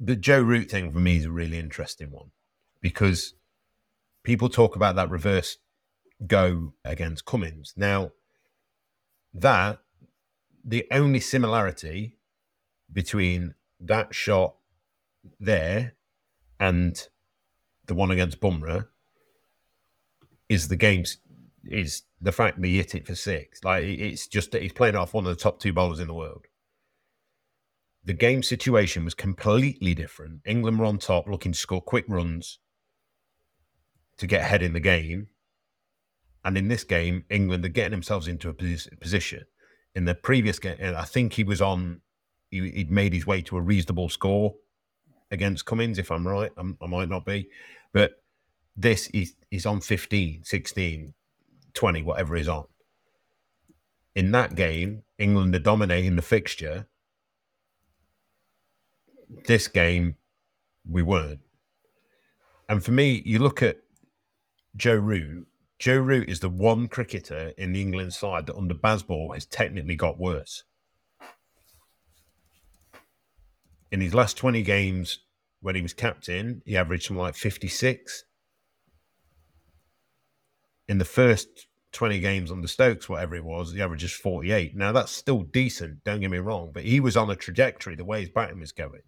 The 0.00 0.16
Joe 0.16 0.42
Root 0.42 0.70
thing 0.70 0.90
for 0.90 0.98
me 0.98 1.18
is 1.18 1.26
a 1.26 1.30
really 1.30 1.58
interesting 1.58 2.10
one 2.10 2.32
because 2.80 3.34
people 4.24 4.48
talk 4.48 4.74
about 4.74 4.96
that 4.96 5.10
reverse 5.10 5.58
go 6.26 6.74
against 6.84 7.24
Cummins. 7.24 7.72
Now, 7.76 8.10
that 9.32 9.78
the 10.64 10.86
only 10.90 11.20
similarity 11.20 12.16
between 12.92 13.54
that 13.80 14.14
shot 14.14 14.54
there 15.40 15.94
and 16.60 17.08
the 17.86 17.94
one 17.94 18.10
against 18.10 18.40
Bumrah 18.40 18.86
is 20.48 20.68
the 20.68 20.76
game's 20.76 21.18
is 21.64 22.02
the 22.20 22.32
fact 22.32 22.60
that 22.60 22.66
he 22.66 22.76
hit 22.76 22.94
it 22.94 23.06
for 23.06 23.14
six. 23.14 23.62
Like 23.64 23.84
it's 23.84 24.26
just 24.26 24.52
that 24.52 24.62
he's 24.62 24.72
playing 24.72 24.96
off 24.96 25.14
one 25.14 25.26
of 25.26 25.36
the 25.36 25.42
top 25.42 25.58
two 25.58 25.72
bowlers 25.72 26.00
in 26.00 26.08
the 26.08 26.14
world. 26.14 26.46
The 28.04 28.12
game 28.12 28.42
situation 28.42 29.04
was 29.04 29.14
completely 29.14 29.94
different. 29.94 30.40
England 30.44 30.78
were 30.78 30.86
on 30.86 30.98
top, 30.98 31.28
looking 31.28 31.52
to 31.52 31.58
score 31.58 31.80
quick 31.80 32.04
runs 32.08 32.58
to 34.16 34.26
get 34.26 34.40
ahead 34.40 34.62
in 34.62 34.72
the 34.72 34.80
game. 34.80 35.28
And 36.44 36.58
in 36.58 36.66
this 36.66 36.82
game, 36.82 37.24
England 37.30 37.64
are 37.64 37.68
getting 37.68 37.92
themselves 37.92 38.26
into 38.26 38.48
a 38.48 38.54
position. 38.54 39.44
In 39.94 40.04
the 40.04 40.14
previous 40.14 40.58
game, 40.58 40.76
uh, 40.82 40.94
I 40.96 41.04
think 41.04 41.34
he 41.34 41.44
was 41.44 41.60
on, 41.60 42.00
he, 42.50 42.60
would 42.60 42.90
made 42.90 43.12
his 43.12 43.26
way 43.26 43.42
to 43.42 43.56
a 43.56 43.60
reasonable 43.60 44.08
score 44.08 44.54
against 45.30 45.66
Cummins, 45.66 45.98
if 45.98 46.10
I'm 46.10 46.26
right. 46.26 46.50
I'm, 46.56 46.76
i 46.80 46.86
might 46.86 47.08
not 47.08 47.24
be. 47.24 47.48
But 47.92 48.22
this 48.76 49.08
is 49.08 49.34
he's 49.50 49.66
on 49.66 49.80
15, 49.80 50.44
16, 50.44 51.14
20, 51.74 52.02
whatever 52.02 52.36
he's 52.36 52.48
on. 52.48 52.64
In 54.14 54.30
that 54.32 54.54
game, 54.54 55.02
England 55.18 55.54
are 55.54 55.58
dominating 55.58 56.16
the 56.16 56.22
fixture. 56.22 56.86
This 59.46 59.68
game, 59.68 60.16
we 60.88 61.02
weren't. 61.02 61.40
And 62.68 62.84
for 62.84 62.92
me, 62.92 63.22
you 63.24 63.38
look 63.38 63.62
at 63.62 63.78
Joe 64.76 64.94
Root. 64.94 65.46
Joe 65.82 65.98
Root 65.98 66.28
is 66.28 66.38
the 66.38 66.48
one 66.48 66.86
cricketer 66.86 67.54
in 67.58 67.72
the 67.72 67.80
England 67.80 68.14
side 68.14 68.46
that 68.46 68.54
under 68.54 68.72
Bazball 68.72 69.34
has 69.34 69.44
technically 69.44 69.96
got 69.96 70.16
worse. 70.16 70.62
In 73.90 74.00
his 74.00 74.14
last 74.14 74.36
20 74.36 74.62
games, 74.62 75.18
when 75.60 75.74
he 75.74 75.82
was 75.82 75.92
captain, 75.92 76.62
he 76.64 76.76
averaged 76.76 77.06
something 77.06 77.20
like 77.20 77.34
56 77.34 78.22
in 80.86 80.98
the 80.98 81.04
first 81.04 81.66
20 81.90 82.20
games 82.20 82.52
the 82.62 82.68
Stokes, 82.68 83.08
whatever 83.08 83.34
it 83.34 83.44
was, 83.44 83.72
the 83.72 83.82
average 83.82 84.04
is 84.04 84.12
48. 84.12 84.76
Now, 84.76 84.92
that's 84.92 85.10
still 85.10 85.42
decent, 85.42 86.04
don't 86.04 86.20
get 86.20 86.30
me 86.30 86.38
wrong, 86.38 86.70
but 86.72 86.84
he 86.84 87.00
was 87.00 87.16
on 87.16 87.28
a 87.28 87.34
trajectory 87.34 87.96
the 87.96 88.04
way 88.04 88.20
his 88.20 88.30
batting 88.30 88.60
was 88.60 88.70
going. 88.70 89.02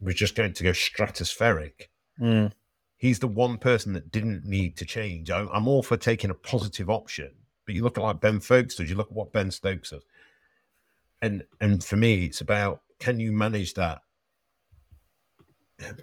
was 0.00 0.14
just 0.14 0.36
going 0.36 0.52
to 0.52 0.62
go 0.62 0.70
stratospheric. 0.70 1.88
Mm. 2.20 2.52
He's 2.98 3.20
the 3.20 3.28
one 3.28 3.58
person 3.58 3.92
that 3.92 4.10
didn't 4.10 4.44
need 4.44 4.76
to 4.76 4.84
change. 4.84 5.30
I, 5.30 5.46
am 5.54 5.68
all 5.68 5.82
for 5.82 5.96
taking 5.96 6.30
a 6.30 6.34
positive 6.34 6.90
option, 6.90 7.30
but 7.64 7.74
you 7.74 7.84
look 7.84 7.96
at 7.96 8.02
like 8.02 8.20
Ben 8.20 8.40
Foakes 8.40 8.74
does, 8.74 8.90
you 8.90 8.96
look 8.96 9.06
at 9.06 9.16
what 9.16 9.32
Ben 9.32 9.50
Stokes 9.50 9.90
does. 9.90 10.02
And 11.22 11.44
and 11.60 11.82
for 11.82 11.96
me, 11.96 12.24
it's 12.24 12.40
about 12.40 12.82
can 12.98 13.20
you 13.20 13.32
manage 13.32 13.74
that? 13.74 14.02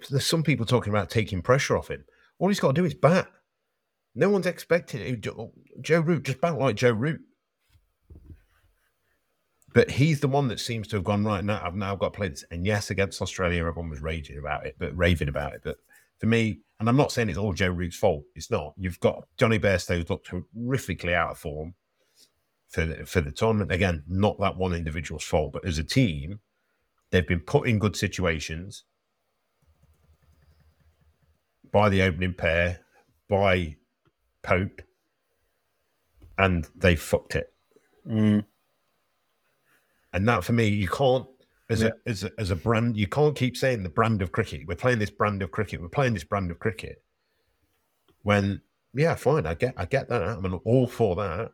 There's 0.10 0.26
some 0.26 0.44
people 0.44 0.66
talking 0.66 0.92
about 0.92 1.10
taking 1.10 1.42
pressure 1.42 1.78
off 1.78 1.90
him. 1.90 2.06
All 2.40 2.48
he's 2.48 2.62
got 2.62 2.76
to 2.76 2.82
do 2.82 2.86
is 2.86 2.94
bat. 2.94 3.28
No 4.16 4.30
one's 4.30 4.46
expecting 4.46 5.02
it. 5.02 5.28
Joe 5.82 6.00
Root, 6.00 6.24
just 6.24 6.40
bat 6.40 6.58
like 6.58 6.78
Joe 6.78 6.92
Root. 6.92 7.22
But 9.74 9.92
he's 9.92 10.22
the 10.22 10.30
one 10.30 10.48
that 10.48 10.62
seems 10.62 10.88
to 10.88 10.96
have 10.96 11.04
gone 11.04 11.26
right 11.26 11.44
now. 11.44 11.62
I've 11.62 11.76
now 11.76 11.96
got 11.98 12.14
to 12.14 12.18
play 12.18 12.30
this. 12.30 12.46
And 12.50 12.66
yes, 12.66 12.90
against 12.90 13.22
Australia, 13.22 13.60
everyone 13.60 13.90
was 13.90 14.00
raging 14.00 14.38
about 14.38 14.66
it, 14.66 14.78
but 14.80 14.98
raving 14.98 15.28
about 15.28 15.54
it. 15.54 15.62
But 15.66 15.80
for 16.20 16.28
me, 16.28 16.62
and 16.80 16.90
I'm 16.90 16.98
not 16.98 17.12
saying 17.12 17.30
it's 17.30 17.38
all 17.38 17.54
Joe 17.54 17.70
Root's 17.70 17.96
fault. 17.96 18.24
It's 18.36 18.52
not. 18.52 18.74
You've 18.78 19.00
got 19.00 19.28
Jonny 19.38 19.60
Bairstow's 19.60 20.10
looked 20.10 20.30
horrifically 20.30 21.14
out 21.14 21.32
of 21.32 21.38
form 21.38 21.74
for 22.70 22.86
the, 22.86 23.06
for 23.06 23.22
the 23.22 23.32
tournament. 23.32 23.72
Again, 23.72 24.04
not 24.08 24.40
that 24.40 24.58
one 24.58 24.74
individual's 24.74 25.24
fault, 25.24 25.54
but 25.54 25.66
as 25.66 25.78
a 25.78 25.84
team, 25.84 26.40
they've 27.12 27.28
been 27.28 27.40
put 27.40 27.68
in 27.68 27.80
good 27.80 27.96
situations 27.96 28.84
by 31.72 31.90
the 31.90 32.02
opening 32.02 32.34
pair, 32.34 32.80
by 33.30 33.76
Pope, 34.44 34.82
and 36.38 36.68
they 36.76 36.96
fucked 36.96 37.36
it. 37.36 37.54
Mm. 38.08 38.46
And 40.14 40.28
that 40.28 40.44
for 40.44 40.54
me, 40.54 40.68
you 40.68 40.88
can't 40.88 41.26
as 41.70 41.82
yeah. 41.82 41.90
a 42.06 42.10
as 42.10 42.24
a 42.24 42.32
as 42.38 42.52
a 42.52 42.56
brand, 42.56 42.98
you 42.98 43.08
can't 43.08 43.36
keep 43.36 43.58
saying 43.58 43.84
the 43.84 43.90
brand 43.90 44.22
of 44.22 44.32
cricket. 44.32 44.68
We're 44.68 44.76
playing 44.76 45.00
this 45.00 45.10
brand 45.10 45.42
of 45.42 45.52
cricket. 45.52 45.82
We're 45.82 45.90
playing 45.90 46.14
this 46.14 46.24
brand 46.24 46.52
of 46.52 46.60
cricket. 46.60 47.04
When 48.24 48.62
yeah, 48.94 49.16
fine, 49.16 49.46
I 49.46 49.56
get 49.56 49.74
I 49.78 49.86
get 49.86 50.10
that. 50.10 50.22
I'm 50.22 50.60
all 50.64 50.88
for 50.88 51.16
that, 51.16 51.52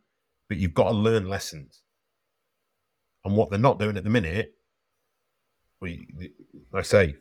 but 0.48 0.58
you've 0.58 0.74
got 0.74 0.90
to 0.90 0.96
learn 0.96 1.28
lessons. 1.28 1.82
And 3.24 3.36
what 3.36 3.50
they're 3.50 3.60
not 3.60 3.80
doing 3.80 3.98
at 3.98 4.04
the 4.04 4.10
minute, 4.10 4.54
we 5.80 6.08
I 6.74 6.82
say 6.82 7.16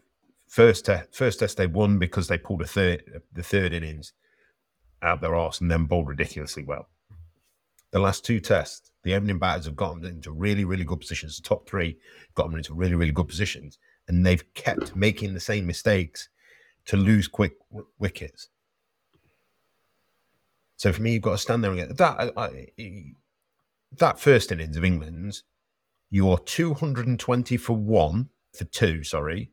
first 0.48 0.86
test 0.86 1.14
first 1.14 1.38
test 1.38 1.56
they 1.56 1.66
won 1.66 1.98
because 1.98 2.26
they 2.26 2.38
pulled 2.38 2.62
a 2.62 2.66
third 2.66 3.22
the 3.32 3.42
third 3.42 3.72
innings 3.72 4.12
out 5.02 5.20
their 5.20 5.34
arse 5.34 5.60
and 5.60 5.70
then 5.70 5.84
bowled 5.84 6.08
ridiculously 6.08 6.64
well. 6.64 6.88
The 7.92 7.98
last 7.98 8.24
two 8.24 8.40
tests, 8.40 8.89
the 9.02 9.14
opening 9.14 9.38
batters 9.38 9.64
have 9.64 9.76
got 9.76 9.94
them 9.94 10.04
into 10.04 10.32
really, 10.32 10.64
really 10.64 10.84
good 10.84 11.00
positions. 11.00 11.36
The 11.36 11.42
top 11.42 11.68
three 11.68 11.98
got 12.34 12.48
them 12.48 12.56
into 12.56 12.74
really, 12.74 12.94
really 12.94 13.12
good 13.12 13.28
positions, 13.28 13.78
and 14.08 14.24
they've 14.24 14.44
kept 14.54 14.94
making 14.94 15.34
the 15.34 15.40
same 15.40 15.66
mistakes 15.66 16.28
to 16.86 16.96
lose 16.96 17.28
quick 17.28 17.54
w- 17.70 17.86
wickets. 17.98 18.48
So 20.76 20.92
for 20.92 21.02
me, 21.02 21.12
you've 21.12 21.22
got 21.22 21.32
to 21.32 21.38
stand 21.38 21.62
there 21.62 21.70
and 21.70 21.80
get 21.80 21.96
that. 21.96 22.32
I, 22.36 22.42
I, 22.44 22.66
that 23.98 24.18
first 24.18 24.52
innings 24.52 24.76
of 24.76 24.84
England's, 24.84 25.44
you're 26.10 26.38
220 26.38 27.56
for 27.56 27.76
one, 27.76 28.30
for 28.56 28.64
two, 28.64 29.04
sorry. 29.04 29.50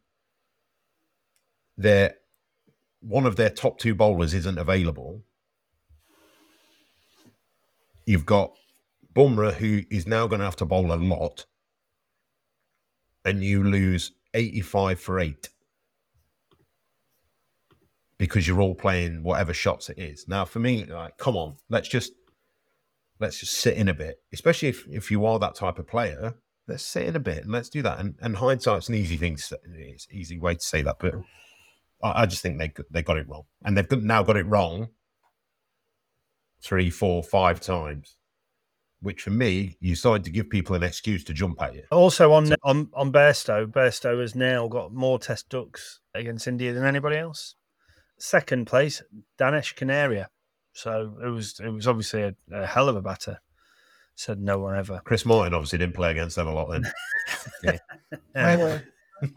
They're 1.78 2.16
one 3.02 3.26
of 3.26 3.36
their 3.36 3.50
top 3.50 3.78
two 3.78 3.93
bowlers 3.93 4.34
isn't 4.34 4.58
available. 4.58 5.22
You've 8.06 8.26
got 8.26 8.54
Bumrah, 9.18 9.55
who 9.55 9.82
is 9.89 10.05
now 10.05 10.28
going 10.28 10.39
to 10.39 10.45
have 10.45 10.57
to 10.57 10.65
bowl 10.65 10.93
a 10.93 10.95
lot, 10.95 11.47
and 13.26 13.43
you 13.43 13.63
lose 13.63 14.11
85 14.36 14.99
for 14.99 15.20
eight 15.20 15.49
because 18.20 18.47
you're 18.47 18.61
all 18.61 18.76
playing 18.76 19.24
whatever 19.24 19.55
shots 19.55 19.89
it 19.89 19.97
is. 19.97 20.28
Now, 20.28 20.45
for 20.45 20.59
me, 20.59 20.86
like, 20.86 21.18
come 21.18 21.36
on, 21.36 21.55
let's 21.68 21.88
just 21.88 22.13
let's 23.20 23.39
just 23.39 23.53
sit 23.53 23.76
in 23.76 23.88
a 23.88 23.93
bit, 23.95 24.22
especially 24.32 24.70
if, 24.70 24.88
if 24.88 25.09
you 25.09 25.26
are 25.26 25.39
that 25.39 25.55
type 25.55 25.80
of 25.80 25.88
player. 25.88 26.36
Let's 26.68 26.84
sit 26.84 27.07
in 27.07 27.15
a 27.15 27.20
bit 27.20 27.43
and 27.43 27.51
let's 27.51 27.70
do 27.70 27.82
that. 27.82 27.99
And, 27.99 28.15
and 28.22 28.36
hindsight's 28.36 28.89
an 28.89 28.95
easy 28.95 29.18
thing, 29.18 29.38
to, 29.38 29.59
it's 29.63 30.07
easy 30.11 30.38
way 30.38 30.55
to 30.55 30.61
say 30.61 30.84
that, 30.84 30.97
but 30.99 31.15
I, 32.03 32.22
I 32.22 32.26
just 32.28 32.43
think 32.43 32.59
they 32.59 32.72
they 32.91 33.01
got 33.01 33.18
it 33.18 33.28
wrong, 33.28 33.45
and 33.63 33.76
they've 33.76 34.03
now 34.03 34.22
got 34.22 34.38
it 34.38 34.45
wrong 34.45 34.89
three, 36.61 36.91
four, 36.91 37.24
five 37.24 37.59
times. 37.59 38.16
Which 39.02 39.22
for 39.22 39.30
me, 39.30 39.78
you 39.80 39.95
started 39.95 40.24
to 40.24 40.32
give 40.32 40.50
people 40.50 40.76
an 40.76 40.84
excuse 40.84 41.24
to 41.26 41.34
jump 41.34 41.62
at 41.62 41.76
you. 41.76 41.84
Also 41.91 42.34
on 42.34 42.48
so, 42.48 42.56
on 42.64 42.89
on 42.93 43.12
Bairstow, 43.12 43.68
Bairstow 43.68 44.20
has 44.22 44.34
now 44.34 44.68
got 44.68 44.91
more 44.91 45.20
test 45.20 45.50
ducks 45.50 46.00
against 46.16 46.48
India 46.48 46.74
than 46.74 46.84
anybody 46.84 47.18
else. 47.18 47.56
Second 48.18 48.66
place, 48.66 49.04
Danish 49.38 49.76
Kaneria. 49.76 50.28
So 50.74 51.18
it 51.24 51.30
was 51.30 51.60
it 51.64 51.70
was 51.70 51.88
obviously 51.88 52.24
a, 52.24 52.36
a 52.52 52.66
hell 52.66 52.89
of 52.89 52.95
a 52.95 53.02
batter. 53.02 53.39
Said 54.16 54.41
no 54.41 54.58
one 54.58 54.76
ever. 54.76 55.00
Chris 55.06 55.26
Martin 55.26 55.54
obviously 55.54 55.78
didn't 55.78 55.95
play 55.95 56.10
against 56.10 56.36
them 56.36 56.48
a 56.48 56.54
lot 56.54 56.72
then. 56.72 56.91
yeah. 57.64 57.78
I, 58.36 58.50
have 58.50 58.60
a, 58.60 58.84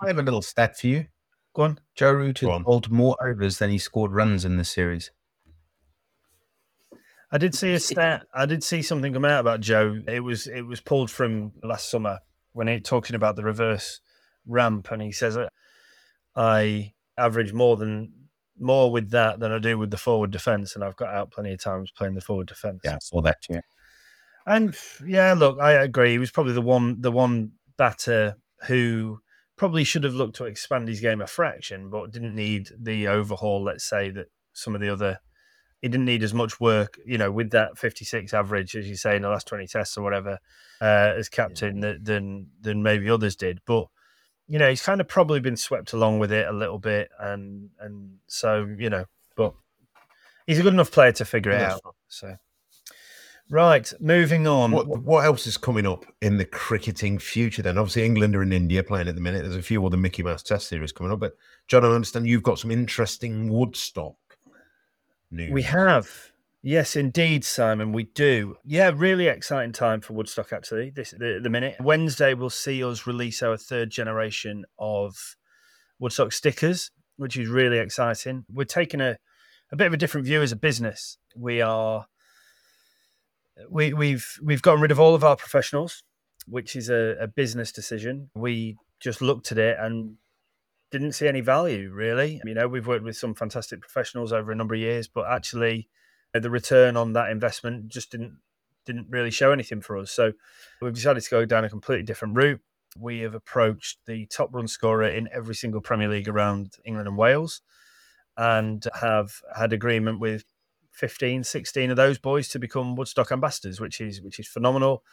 I 0.00 0.06
have 0.06 0.18
a 0.18 0.22
little 0.22 0.40
stat 0.40 0.78
for 0.78 0.86
you. 0.86 1.06
Go 1.54 1.62
on. 1.62 1.78
Joe 1.94 2.12
Root 2.12 2.38
has 2.38 2.62
bowled 2.62 2.90
more 2.90 3.14
overs 3.22 3.58
than 3.58 3.70
he 3.70 3.76
scored 3.76 4.12
runs 4.12 4.46
in 4.46 4.56
this 4.56 4.70
series. 4.70 5.10
I 7.32 7.38
did 7.38 7.54
see 7.54 7.72
a 7.74 7.80
stat. 7.80 8.26
I 8.34 8.46
did 8.46 8.64
see 8.64 8.82
something 8.82 9.12
come 9.12 9.24
out 9.24 9.40
about 9.40 9.60
Joe. 9.60 10.00
It 10.06 10.20
was 10.20 10.46
it 10.46 10.62
was 10.62 10.80
pulled 10.80 11.10
from 11.10 11.52
last 11.62 11.90
summer 11.90 12.18
when 12.52 12.66
he 12.66 12.80
talking 12.80 13.14
about 13.14 13.36
the 13.36 13.44
reverse 13.44 14.00
ramp, 14.46 14.90
and 14.90 15.00
he 15.00 15.12
says 15.12 15.36
uh, 15.36 15.48
I 16.34 16.94
average 17.16 17.52
more 17.52 17.76
than 17.76 18.12
more 18.58 18.90
with 18.90 19.10
that 19.10 19.40
than 19.40 19.52
I 19.52 19.58
do 19.58 19.78
with 19.78 19.90
the 19.90 19.96
forward 19.96 20.30
defence, 20.32 20.74
and 20.74 20.84
I've 20.84 20.96
got 20.96 21.14
out 21.14 21.30
plenty 21.30 21.52
of 21.52 21.62
times 21.62 21.92
playing 21.96 22.14
the 22.14 22.20
forward 22.20 22.48
defence. 22.48 22.80
Yeah, 22.84 22.96
I 22.96 22.98
saw 23.00 23.22
that 23.22 23.40
too. 23.42 23.60
And 24.46 24.74
yeah, 25.06 25.34
look, 25.34 25.60
I 25.60 25.72
agree. 25.72 26.12
He 26.12 26.18
was 26.18 26.32
probably 26.32 26.54
the 26.54 26.60
one 26.60 27.00
the 27.00 27.12
one 27.12 27.52
batter 27.76 28.36
who 28.66 29.20
probably 29.56 29.84
should 29.84 30.04
have 30.04 30.14
looked 30.14 30.36
to 30.36 30.46
expand 30.46 30.88
his 30.88 31.00
game 31.00 31.20
a 31.20 31.26
fraction, 31.26 31.90
but 31.90 32.10
didn't 32.10 32.34
need 32.34 32.70
the 32.76 33.06
overhaul. 33.06 33.62
Let's 33.62 33.84
say 33.84 34.10
that 34.10 34.26
some 34.52 34.74
of 34.74 34.80
the 34.80 34.88
other 34.88 35.20
he 35.80 35.88
didn't 35.88 36.06
need 36.06 36.22
as 36.22 36.34
much 36.34 36.60
work, 36.60 36.98
you 37.06 37.16
know, 37.16 37.30
with 37.30 37.50
that 37.50 37.78
56 37.78 38.34
average, 38.34 38.76
as 38.76 38.88
you 38.88 38.96
say, 38.96 39.16
in 39.16 39.22
the 39.22 39.28
last 39.28 39.46
20 39.46 39.66
tests 39.66 39.96
or 39.96 40.02
whatever, 40.02 40.38
uh, 40.80 41.14
as 41.16 41.28
captain 41.28 41.82
yeah. 41.82 41.94
than 42.00 42.48
than 42.60 42.82
maybe 42.82 43.08
others 43.08 43.36
did. 43.36 43.60
But 43.66 43.86
you 44.46 44.58
know, 44.58 44.68
he's 44.68 44.82
kind 44.82 45.00
of 45.00 45.08
probably 45.08 45.40
been 45.40 45.56
swept 45.56 45.92
along 45.92 46.18
with 46.18 46.32
it 46.32 46.46
a 46.46 46.52
little 46.52 46.78
bit, 46.78 47.10
and 47.18 47.70
and 47.80 48.18
so 48.26 48.68
you 48.78 48.90
know, 48.90 49.06
but 49.36 49.54
he's 50.46 50.58
a 50.58 50.62
good 50.62 50.74
enough 50.74 50.90
player 50.90 51.12
to 51.12 51.24
figure 51.24 51.52
it 51.52 51.62
out. 51.62 51.80
So. 52.08 52.36
Right, 53.52 53.92
moving 53.98 54.46
on. 54.46 54.70
What, 54.70 54.86
what 54.86 55.24
else 55.24 55.48
is 55.48 55.56
coming 55.56 55.84
up 55.84 56.04
in 56.22 56.36
the 56.36 56.44
cricketing 56.44 57.18
future 57.18 57.62
then? 57.62 57.78
Obviously, 57.78 58.04
England 58.04 58.36
are 58.36 58.42
in 58.42 58.52
India 58.52 58.84
playing 58.84 59.08
at 59.08 59.16
the 59.16 59.20
minute. 59.20 59.42
There's 59.42 59.56
a 59.56 59.62
few 59.62 59.84
other 59.84 59.96
Mickey 59.96 60.22
Mouse 60.22 60.44
Test 60.44 60.68
series 60.68 60.92
coming 60.92 61.12
up. 61.12 61.18
But, 61.18 61.32
John, 61.66 61.84
I 61.84 61.88
understand 61.88 62.28
you've 62.28 62.44
got 62.44 62.60
some 62.60 62.70
interesting 62.70 63.48
Woodstock 63.52 64.14
news. 65.30 65.52
We 65.52 65.62
have. 65.62 66.32
Yes, 66.62 66.94
indeed, 66.94 67.44
Simon, 67.44 67.92
we 67.92 68.04
do. 68.04 68.56
Yeah, 68.64 68.90
really 68.94 69.28
exciting 69.28 69.72
time 69.72 70.02
for 70.02 70.12
Woodstock, 70.12 70.52
actually, 70.52 70.90
this 70.90 71.12
the, 71.12 71.40
the 71.42 71.48
minute. 71.48 71.76
Wednesday 71.80 72.34
we'll 72.34 72.50
see 72.50 72.84
us 72.84 73.06
release 73.06 73.42
our 73.42 73.56
third 73.56 73.90
generation 73.90 74.66
of 74.78 75.36
Woodstock 75.98 76.32
stickers, 76.32 76.90
which 77.16 77.38
is 77.38 77.48
really 77.48 77.78
exciting. 77.78 78.44
We're 78.52 78.64
taking 78.64 79.00
a, 79.00 79.16
a 79.72 79.76
bit 79.76 79.86
of 79.86 79.94
a 79.94 79.96
different 79.96 80.26
view 80.26 80.42
as 80.42 80.52
a 80.52 80.56
business. 80.56 81.16
We 81.34 81.62
are 81.62 82.06
we, 83.70 83.94
we've 83.94 84.38
we've 84.42 84.62
gotten 84.62 84.82
rid 84.82 84.90
of 84.90 85.00
all 85.00 85.14
of 85.14 85.24
our 85.24 85.36
professionals, 85.36 86.02
which 86.46 86.76
is 86.76 86.90
a, 86.90 87.16
a 87.20 87.26
business 87.26 87.72
decision. 87.72 88.30
We 88.34 88.76
just 89.00 89.22
looked 89.22 89.50
at 89.50 89.58
it 89.58 89.78
and 89.80 90.16
didn't 90.90 91.12
see 91.12 91.28
any 91.28 91.40
value 91.40 91.90
really. 91.92 92.40
You 92.44 92.54
know, 92.54 92.68
we've 92.68 92.86
worked 92.86 93.04
with 93.04 93.16
some 93.16 93.34
fantastic 93.34 93.80
professionals 93.80 94.32
over 94.32 94.52
a 94.52 94.56
number 94.56 94.74
of 94.74 94.80
years, 94.80 95.08
but 95.08 95.26
actually 95.30 95.88
uh, 96.34 96.40
the 96.40 96.50
return 96.50 96.96
on 96.96 97.12
that 97.14 97.30
investment 97.30 97.88
just 97.88 98.10
didn't 98.10 98.38
didn't 98.86 99.06
really 99.10 99.30
show 99.30 99.52
anything 99.52 99.80
for 99.80 99.98
us. 99.98 100.10
So 100.10 100.32
we've 100.80 100.94
decided 100.94 101.22
to 101.22 101.30
go 101.30 101.44
down 101.44 101.64
a 101.64 101.68
completely 101.68 102.04
different 102.04 102.36
route. 102.36 102.60
We 102.98 103.20
have 103.20 103.34
approached 103.34 103.98
the 104.06 104.26
top 104.26 104.52
run 104.52 104.66
scorer 104.66 105.04
in 105.04 105.28
every 105.32 105.54
single 105.54 105.80
Premier 105.80 106.08
League 106.08 106.28
around 106.28 106.76
England 106.84 107.06
and 107.06 107.16
Wales 107.16 107.60
and 108.36 108.84
have 109.00 109.42
had 109.56 109.72
agreement 109.72 110.18
with 110.18 110.44
15, 110.92 111.44
16 111.44 111.90
of 111.90 111.96
those 111.96 112.18
boys 112.18 112.48
to 112.48 112.58
become 112.58 112.96
Woodstock 112.96 113.30
ambassadors, 113.30 113.80
which 113.80 114.00
is 114.00 114.20
which 114.22 114.40
is 114.40 114.48
phenomenal. 114.48 115.04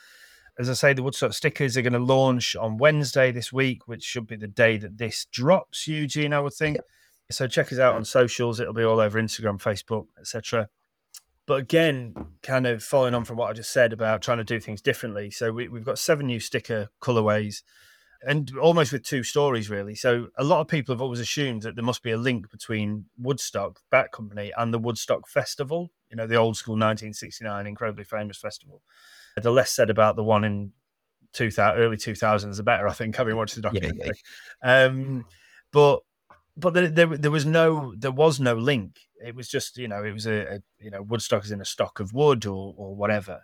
As 0.60 0.70
I 0.70 0.74
say, 0.74 0.94
the 0.94 1.04
Woodstock 1.04 1.34
stickers 1.34 1.78
are 1.78 1.84
going 1.84 1.94
to 1.94 2.00
launch 2.00 2.56
on 2.56 2.78
Wednesday 2.78 3.32
this 3.32 3.54
week, 3.54 3.88
which 3.88 4.04
should 4.04 4.26
be 4.26 4.36
the 4.36 4.48
day 4.48 4.78
that 4.78 4.98
this 4.98 5.26
drops, 5.32 5.88
Eugene, 5.88 6.34
I 6.34 6.40
would 6.40 6.54
think. 6.54 6.78
So 7.30 7.48
check 7.48 7.72
us 7.72 7.80
out 7.80 7.96
on 7.96 8.06
socials. 8.06 8.60
It'll 8.60 8.74
be 8.74 8.84
all 8.84 9.00
over 9.00 9.22
Instagram, 9.22 9.62
Facebook, 9.62 10.08
etc. 10.20 10.70
But 11.46 11.60
again, 11.60 12.14
kind 12.42 12.66
of 12.66 12.84
following 12.84 13.14
on 13.14 13.26
from 13.26 13.38
what 13.38 13.50
I 13.50 13.54
just 13.54 13.72
said 13.72 13.94
about 13.94 14.22
trying 14.22 14.40
to 14.40 14.44
do 14.44 14.60
things 14.60 14.82
differently. 14.82 15.30
So 15.32 15.52
we, 15.52 15.68
we've 15.68 15.86
got 15.86 16.00
seven 16.00 16.28
new 16.28 16.40
sticker 16.40 16.90
colorways 17.02 17.64
and 18.22 18.52
almost 18.62 18.92
with 18.92 19.04
two 19.04 19.24
stories 19.24 19.70
really. 19.70 19.96
So 19.96 20.28
a 20.38 20.44
lot 20.44 20.62
of 20.62 20.68
people 20.68 20.94
have 20.94 21.02
always 21.02 21.20
assumed 21.20 21.62
that 21.62 21.76
there 21.76 21.84
must 21.84 22.04
be 22.04 22.12
a 22.12 22.18
link 22.18 22.50
between 22.50 23.06
Woodstock 23.18 23.80
Bat 23.92 24.12
Company 24.12 24.52
and 24.58 24.74
the 24.74 24.80
Woodstock 24.80 25.28
Festival. 25.28 25.92
You 26.10 26.18
know, 26.18 26.28
the 26.28 26.36
old 26.36 26.58
school 26.58 26.74
1969 26.74 27.68
incredibly 27.68 28.04
famous 28.04 28.38
festival. 28.38 28.82
The 29.42 29.52
less 29.52 29.72
said 29.72 29.90
about 29.90 30.16
the 30.16 30.24
one 30.24 30.44
in 30.44 30.72
2000, 31.34 31.80
early 31.80 31.98
2000s, 31.98 32.58
the 32.58 32.64
better. 32.64 32.88
I 32.88 32.94
think 32.94 33.16
having 33.16 33.36
watched 33.36 33.56
the 33.56 33.62
documentary. 33.62 34.12
Yeah, 34.64 34.82
yeah. 34.82 34.86
Um, 34.86 35.26
but 35.72 36.02
but 36.56 36.74
there, 36.74 36.88
there, 36.90 37.18
there 37.18 37.32
was 37.32 37.46
no 37.46 37.94
there 37.98 38.12
was 38.12 38.40
no 38.40 38.56
link. 38.56 39.00
It 39.24 39.36
was 39.36 39.48
just 39.48 39.78
you 39.78 39.88
know 39.88 40.04
it 40.04 40.14
was 40.14 40.26
a, 40.26 40.56
a 40.56 40.60
you 40.80 40.92
know 40.92 41.02
Woodstock 41.02 41.46
is 41.46 41.52
in 41.52 41.62
a 41.62 41.66
stock 41.66 42.00
of 42.00 42.14
wood 42.14 42.46
or 42.46 42.74
or 42.78 42.96
whatever 42.96 43.42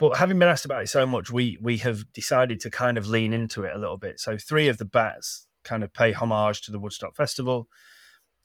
but 0.00 0.16
having 0.16 0.38
been 0.38 0.48
asked 0.48 0.64
about 0.64 0.82
it 0.82 0.88
so 0.88 1.04
much, 1.04 1.30
we 1.30 1.58
we 1.60 1.76
have 1.78 2.10
decided 2.14 2.58
to 2.60 2.70
kind 2.70 2.96
of 2.96 3.06
lean 3.06 3.34
into 3.34 3.64
it 3.64 3.76
a 3.76 3.78
little 3.78 3.98
bit. 3.98 4.18
So 4.18 4.38
three 4.38 4.66
of 4.66 4.78
the 4.78 4.86
bats 4.86 5.46
kind 5.62 5.84
of 5.84 5.92
pay 5.92 6.12
homage 6.12 6.62
to 6.62 6.72
the 6.72 6.78
Woodstock 6.78 7.14
Festival. 7.14 7.68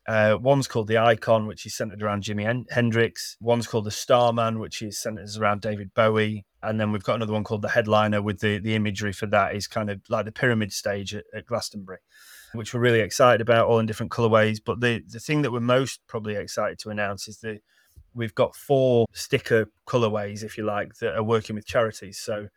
Uh, 0.06 0.38
one's 0.40 0.68
called 0.68 0.90
the 0.90 0.98
Icon, 0.98 1.48
which 1.48 1.66
is 1.66 1.74
centered 1.74 2.04
around 2.04 2.24
Jimi 2.24 2.66
Hendrix. 2.70 3.38
One's 3.40 3.68
called 3.68 3.86
the 3.86 3.92
Starman, 3.92 4.60
which 4.60 4.82
is 4.82 5.00
centered 5.00 5.30
around 5.40 5.62
David 5.62 5.94
Bowie. 5.94 6.46
And 6.68 6.80
then 6.80 6.91
we've 6.91 7.03
got 7.03 7.16
another 7.16 7.34
one 7.34 7.43
called 7.43 7.61
the 7.61 7.70
Headliner, 7.70 8.22
with 8.22 8.39
the 8.39 8.59
the 8.59 8.76
imagery 8.76 9.13
for 9.13 9.28
that 9.28 9.55
is 9.55 9.68
kind 9.68 9.89
of 9.89 10.01
like 10.09 10.26
the 10.26 10.32
pyramid 10.32 10.74
stage 10.74 11.13
at, 11.16 11.26
at 11.34 11.45
Glastonbury, 11.45 11.99
which 12.53 12.74
we're 12.74 12.80
really 12.80 12.99
excited 12.99 13.41
about, 13.41 13.68
all 13.68 13.80
in 13.80 13.86
different 13.86 14.11
colorways. 14.11 14.59
But 14.63 14.80
the 14.82 15.03
the 15.07 15.20
thing 15.20 15.41
that 15.43 15.51
we're 15.51 15.59
most 15.59 16.01
probably 16.07 16.36
excited 16.36 16.80
to 16.80 16.89
announce 16.89 17.28
is 17.28 17.39
the 17.39 17.59
we've 18.13 18.36
got 18.36 18.55
four 18.55 19.05
sticker 19.13 19.70
colorways, 19.88 20.43
if 20.43 20.57
you 20.57 20.63
like, 20.63 20.95
that 20.95 21.16
are 21.16 21.24
working 21.24 21.55
with 21.55 21.66
charities. 21.66 22.18
So 22.18 22.47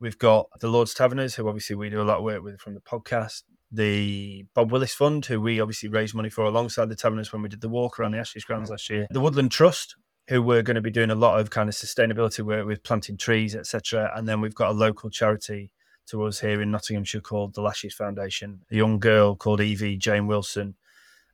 we've 0.00 0.18
got 0.18 0.48
the 0.60 0.68
Lord's 0.68 0.94
Taverners, 0.94 1.34
who 1.34 1.48
obviously 1.48 1.76
we 1.76 1.88
do 1.88 2.02
a 2.02 2.04
lot 2.04 2.18
of 2.18 2.24
work 2.24 2.42
with 2.42 2.60
from 2.60 2.74
the 2.74 2.80
podcast. 2.80 3.42
The 3.70 4.46
Bob 4.54 4.72
Willis 4.72 4.94
Fund, 4.94 5.26
who 5.26 5.40
we 5.40 5.60
obviously 5.60 5.90
raised 5.90 6.14
money 6.14 6.30
for 6.30 6.44
alongside 6.44 6.88
the 6.88 6.96
Taverners 6.96 7.32
when 7.32 7.42
we 7.42 7.48
did 7.50 7.60
the 7.60 7.68
walk 7.68 7.98
around 7.98 8.12
the 8.12 8.18
Ashes 8.18 8.44
grounds 8.44 8.70
last 8.70 8.88
year. 8.88 9.06
The 9.10 9.20
Woodland 9.20 9.50
Trust, 9.50 9.94
who 10.28 10.42
we're 10.42 10.62
going 10.62 10.74
to 10.74 10.80
be 10.80 10.90
doing 10.90 11.10
a 11.10 11.14
lot 11.14 11.40
of 11.40 11.50
kind 11.50 11.68
of 11.68 11.74
sustainability 11.74 12.40
work 12.40 12.66
with 12.66 12.82
planting 12.82 13.16
trees, 13.16 13.56
etc. 13.56 14.12
And 14.14 14.28
then 14.28 14.40
we've 14.40 14.54
got 14.54 14.70
a 14.70 14.74
local 14.74 15.10
charity 15.10 15.72
to 16.08 16.24
us 16.24 16.40
here 16.40 16.60
in 16.60 16.70
Nottinghamshire 16.70 17.20
called 17.20 17.54
the 17.54 17.62
Lashes 17.62 17.94
Foundation. 17.94 18.60
A 18.70 18.76
young 18.76 18.98
girl 18.98 19.36
called 19.36 19.60
Evie 19.60 19.96
Jane 19.96 20.26
Wilson 20.26 20.74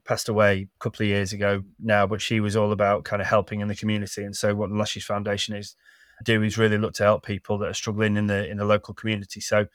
passed 0.04 0.28
away 0.28 0.68
a 0.76 0.78
couple 0.78 1.04
of 1.04 1.08
years 1.08 1.32
ago 1.32 1.62
now, 1.80 2.06
but 2.06 2.20
she 2.20 2.40
was 2.40 2.56
all 2.56 2.72
about 2.72 3.04
kind 3.04 3.22
of 3.22 3.28
helping 3.28 3.60
in 3.60 3.68
the 3.68 3.74
community. 3.74 4.22
And 4.22 4.36
so 4.36 4.54
what 4.54 4.70
the 4.70 4.76
Lashes 4.76 5.04
Foundation 5.04 5.56
is 5.56 5.74
do 6.22 6.42
is 6.42 6.56
really 6.56 6.78
look 6.78 6.94
to 6.94 7.02
help 7.02 7.24
people 7.24 7.58
that 7.58 7.68
are 7.68 7.74
struggling 7.74 8.16
in 8.16 8.28
the 8.28 8.48
in 8.48 8.58
the 8.58 8.64
local 8.64 8.94
community. 8.94 9.40
So 9.40 9.66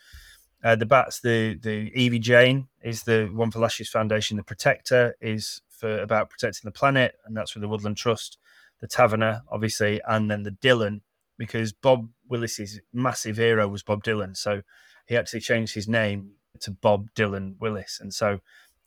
uh, 0.63 0.75
the 0.75 0.85
bats, 0.85 1.19
the 1.19 1.55
the 1.55 1.91
Evie 1.93 2.19
Jane 2.19 2.67
is 2.81 3.03
the 3.03 3.29
one 3.33 3.51
for 3.51 3.59
Lashes 3.59 3.89
Foundation. 3.89 4.37
The 4.37 4.43
Protector 4.43 5.15
is 5.19 5.61
for 5.69 5.99
about 5.99 6.29
protecting 6.29 6.67
the 6.67 6.71
planet, 6.71 7.15
and 7.25 7.35
that's 7.35 7.53
with 7.53 7.61
the 7.61 7.67
Woodland 7.67 7.97
Trust. 7.97 8.37
The 8.81 8.87
Taverner, 8.87 9.41
obviously, 9.51 10.01
and 10.07 10.29
then 10.31 10.43
the 10.43 10.51
Dylan, 10.51 11.01
because 11.37 11.73
Bob 11.73 12.09
Willis's 12.27 12.79
massive 12.93 13.37
hero 13.37 13.67
was 13.67 13.83
Bob 13.83 14.03
Dylan, 14.03 14.37
so 14.37 14.61
he 15.05 15.17
actually 15.17 15.41
changed 15.41 15.73
his 15.73 15.87
name 15.87 16.33
to 16.61 16.71
Bob 16.71 17.09
Dylan 17.15 17.55
Willis. 17.59 17.99
And 18.01 18.13
so, 18.13 18.39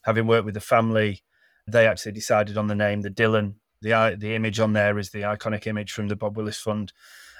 having 0.03 0.27
worked 0.27 0.47
with 0.47 0.55
the 0.55 0.61
family 0.61 1.23
they 1.67 1.87
actually 1.87 2.13
decided 2.13 2.57
on 2.57 2.67
the 2.67 2.75
name, 2.75 3.03
the 3.03 3.11
Dylan. 3.11 3.55
The 3.81 4.17
the 4.19 4.35
image 4.35 4.61
on 4.61 4.75
there 4.75 4.99
is 4.99 5.11
the 5.11 5.23
iconic 5.23 5.67
image 5.67 5.93
from 5.93 6.09
the 6.09 6.17
Bob 6.17 6.37
Willis 6.37 6.59
Fund. 6.59 6.93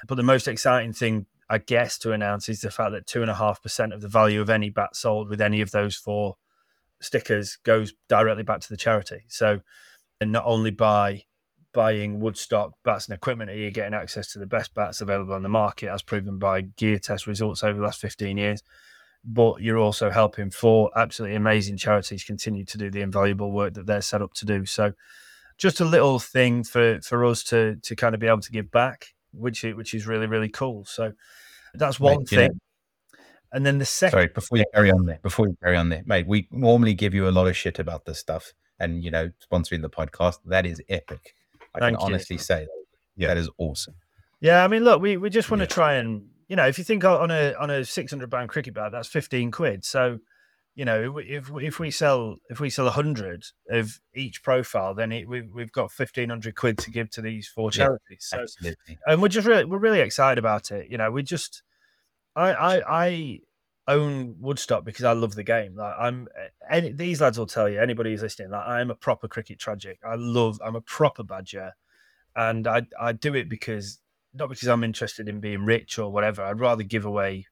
But 0.07 0.15
the 0.15 0.23
most 0.23 0.47
exciting 0.47 0.91
thing, 0.91 1.25
I 1.49 1.57
guess, 1.57 1.97
to 1.99 2.11
announce 2.11 2.49
is 2.49 2.61
the 2.61 2.71
fact 2.71 2.91
that 2.91 3.07
two 3.07 3.21
and 3.21 3.31
a 3.31 3.35
half 3.35 3.61
percent 3.61 3.93
of 3.93 4.01
the 4.01 4.09
value 4.09 4.41
of 4.41 4.49
any 4.49 4.69
bat 4.69 4.95
sold 4.95 5.29
with 5.29 5.39
any 5.39 5.61
of 5.61 5.71
those 5.71 5.95
four 5.95 6.35
stickers 7.01 7.57
goes 7.63 7.93
directly 8.09 8.43
back 8.43 8.59
to 8.61 8.69
the 8.69 8.77
charity. 8.77 9.23
So, 9.29 9.61
and 10.19 10.33
not 10.33 10.43
only 10.45 10.71
by 10.71 11.23
buying 11.73 12.19
Woodstock 12.19 12.73
bats 12.83 13.07
and 13.07 13.15
equipment 13.15 13.49
are 13.49 13.55
you 13.55 13.71
getting 13.71 13.93
access 13.93 14.31
to 14.33 14.39
the 14.39 14.45
best 14.45 14.73
bats 14.73 15.01
available 15.01 15.33
on 15.33 15.43
the 15.43 15.49
market, 15.49 15.89
as 15.89 16.01
proven 16.01 16.37
by 16.37 16.61
gear 16.61 16.99
test 16.99 17.27
results 17.27 17.63
over 17.63 17.79
the 17.79 17.85
last 17.85 17.99
15 17.99 18.37
years 18.37 18.63
but 19.23 19.61
you're 19.61 19.77
also 19.77 20.09
helping 20.09 20.49
four 20.49 20.91
absolutely 20.97 21.35
amazing 21.35 21.77
charities 21.77 22.23
continue 22.23 22.65
to 22.65 22.77
do 22.77 22.89
the 22.91 23.01
invaluable 23.01 23.51
work 23.51 23.73
that 23.73 23.85
they're 23.85 24.01
set 24.01 24.21
up 24.21 24.33
to 24.33 24.45
do. 24.45 24.65
So, 24.65 24.93
just 25.57 25.79
a 25.79 25.85
little 25.85 26.19
thing 26.19 26.63
for 26.63 26.99
for 27.01 27.23
us 27.25 27.43
to 27.45 27.77
to 27.83 27.95
kind 27.95 28.13
of 28.13 28.21
be 28.21 28.27
able 28.27 28.41
to 28.41 28.51
give 28.51 28.71
back, 28.71 29.07
which 29.31 29.63
which 29.63 29.93
is 29.93 30.07
really 30.07 30.27
really 30.27 30.49
cool. 30.49 30.83
So, 30.85 31.13
that's 31.73 31.99
one 31.99 32.19
mate, 32.19 32.29
thing. 32.29 32.59
and 33.53 33.65
then 33.65 33.77
the 33.77 33.85
second. 33.85 34.17
Sorry, 34.17 34.27
before 34.27 34.57
you 34.57 34.65
carry 34.73 34.91
on 34.91 35.05
there, 35.05 35.19
before 35.21 35.47
you 35.47 35.57
carry 35.63 35.77
on 35.77 35.89
there, 35.89 36.03
mate, 36.05 36.27
we 36.27 36.47
normally 36.51 36.93
give 36.93 37.13
you 37.13 37.27
a 37.27 37.31
lot 37.31 37.47
of 37.47 37.55
shit 37.55 37.79
about 37.79 38.05
this 38.05 38.19
stuff, 38.19 38.53
and 38.79 39.03
you 39.03 39.11
know, 39.11 39.31
sponsoring 39.49 39.81
the 39.81 39.89
podcast 39.89 40.39
that 40.45 40.65
is 40.65 40.81
epic. 40.89 41.33
I 41.75 41.79
Thank 41.79 41.97
can 41.97 42.07
you. 42.07 42.13
honestly 42.13 42.37
say, 42.37 42.67
yeah, 43.15 43.29
that 43.29 43.37
is 43.37 43.49
awesome. 43.57 43.95
Yeah, 44.39 44.63
I 44.63 44.67
mean, 44.67 44.83
look, 44.83 45.01
we, 45.01 45.17
we 45.17 45.29
just 45.29 45.49
want 45.49 45.61
yeah. 45.61 45.67
to 45.67 45.73
try 45.73 45.93
and 45.93 46.27
you 46.47 46.55
know, 46.55 46.67
if 46.67 46.77
you 46.77 46.83
think 46.83 47.03
on 47.03 47.31
a 47.31 47.53
on 47.53 47.69
a 47.69 47.83
six 47.85 48.11
hundred 48.11 48.29
pound 48.29 48.49
cricket 48.49 48.73
bat, 48.73 48.91
that's 48.91 49.07
fifteen 49.07 49.49
quid. 49.49 49.83
So, 49.83 50.19
you 50.75 50.85
know, 50.85 51.17
if 51.17 51.49
if 51.55 51.79
we 51.79 51.89
sell 51.91 52.37
if 52.49 52.59
we 52.59 52.69
sell 52.69 52.87
a 52.87 52.91
hundred 52.91 53.45
of 53.69 53.99
each 54.13 54.43
profile, 54.43 54.93
then 54.93 55.11
it, 55.11 55.27
we've 55.27 55.49
we've 55.53 55.71
got 55.71 55.91
fifteen 55.91 56.29
hundred 56.29 56.55
quid 56.55 56.77
to 56.79 56.91
give 56.91 57.09
to 57.11 57.21
these 57.21 57.47
four 57.47 57.71
charities. 57.71 58.29
Yeah, 58.31 58.37
so, 58.37 58.41
absolutely. 58.41 58.99
and 59.07 59.21
we're 59.21 59.29
just 59.29 59.47
really, 59.47 59.65
we're 59.65 59.79
really 59.79 60.01
excited 60.01 60.37
about 60.37 60.71
it. 60.71 60.91
You 60.91 60.97
know, 60.97 61.09
we 61.09 61.23
just 61.23 61.63
I 62.35 62.53
I 62.53 62.81
I 62.87 63.39
own 63.87 64.35
Woodstock 64.39 64.85
because 64.85 65.03
I 65.05 65.11
love 65.13 65.35
the 65.35 65.43
game. 65.43 65.75
Like 65.75 65.93
I'm 65.99 66.27
any, 66.69 66.91
these 66.91 67.19
lads 67.21 67.37
will 67.37 67.47
tell 67.47 67.67
you 67.67 67.81
anybody 67.81 68.11
who's 68.11 68.21
listening. 68.21 68.51
Like 68.51 68.65
I 68.67 68.81
am 68.81 68.89
a 68.91 68.95
proper 68.95 69.27
cricket 69.27 69.59
tragic. 69.59 69.99
I 70.07 70.15
love. 70.15 70.59
I'm 70.63 70.75
a 70.75 70.81
proper 70.81 71.23
badger, 71.23 71.73
and 72.35 72.67
I 72.67 72.83
I 72.99 73.11
do 73.11 73.33
it 73.35 73.49
because 73.49 73.99
not 74.33 74.49
because 74.49 74.67
I'm 74.67 74.83
interested 74.83 75.27
in 75.29 75.39
being 75.39 75.65
rich 75.65 75.99
or 75.99 76.11
whatever. 76.11 76.43
I'd 76.43 76.59
rather 76.59 76.83
give 76.83 77.05
away 77.05 77.45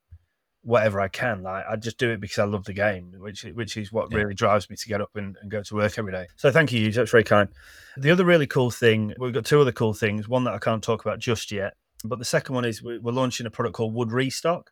whatever 0.64 1.02
I 1.02 1.08
can. 1.08 1.44
Like 1.44 1.66
I 1.70 1.76
just 1.76 1.98
do 1.98 2.12
it 2.12 2.22
because 2.22 2.40
I 2.40 2.46
love 2.46 2.64
the 2.66 2.74
game, 2.74 3.14
which 3.18 3.44
which 3.44 3.76
is 3.78 3.92
what 3.92 4.10
Yeah. 4.12 4.20
really 4.20 4.34
drives 4.34 4.70
me 4.70 4.76
to 4.78 4.88
get 4.88 5.02
up 5.02 5.16
and, 5.16 5.36
and 5.42 5.52
go 5.52 5.64
to 5.64 5.76
work 5.76 5.98
every 6.00 6.12
day. 6.12 6.28
So 6.38 6.50
thank 6.52 6.72
you. 6.72 6.92
That's 6.92 7.12
very 7.12 7.24
kind. 7.24 7.50
The 7.98 8.12
other 8.12 8.24
really 8.26 8.48
cool 8.48 8.72
thing, 8.72 9.14
we've 9.20 9.34
got 9.34 9.44
two 9.46 9.60
other 9.60 9.72
cool 9.72 9.94
things. 9.94 10.30
One 10.30 10.44
that 10.46 10.54
I 10.54 10.60
can't 10.60 10.84
talk 10.84 11.04
about 11.04 11.20
just 11.20 11.52
yet, 11.52 11.74
but 12.06 12.20
the 12.20 12.26
second 12.26 12.56
one 12.56 12.64
is 12.64 12.82
we- 12.82 13.00
we're 13.00 13.12
launching 13.12 13.46
a 13.46 13.52
product 13.52 13.76
called 13.76 13.94
Wood 13.94 14.12
Restock. 14.12 14.72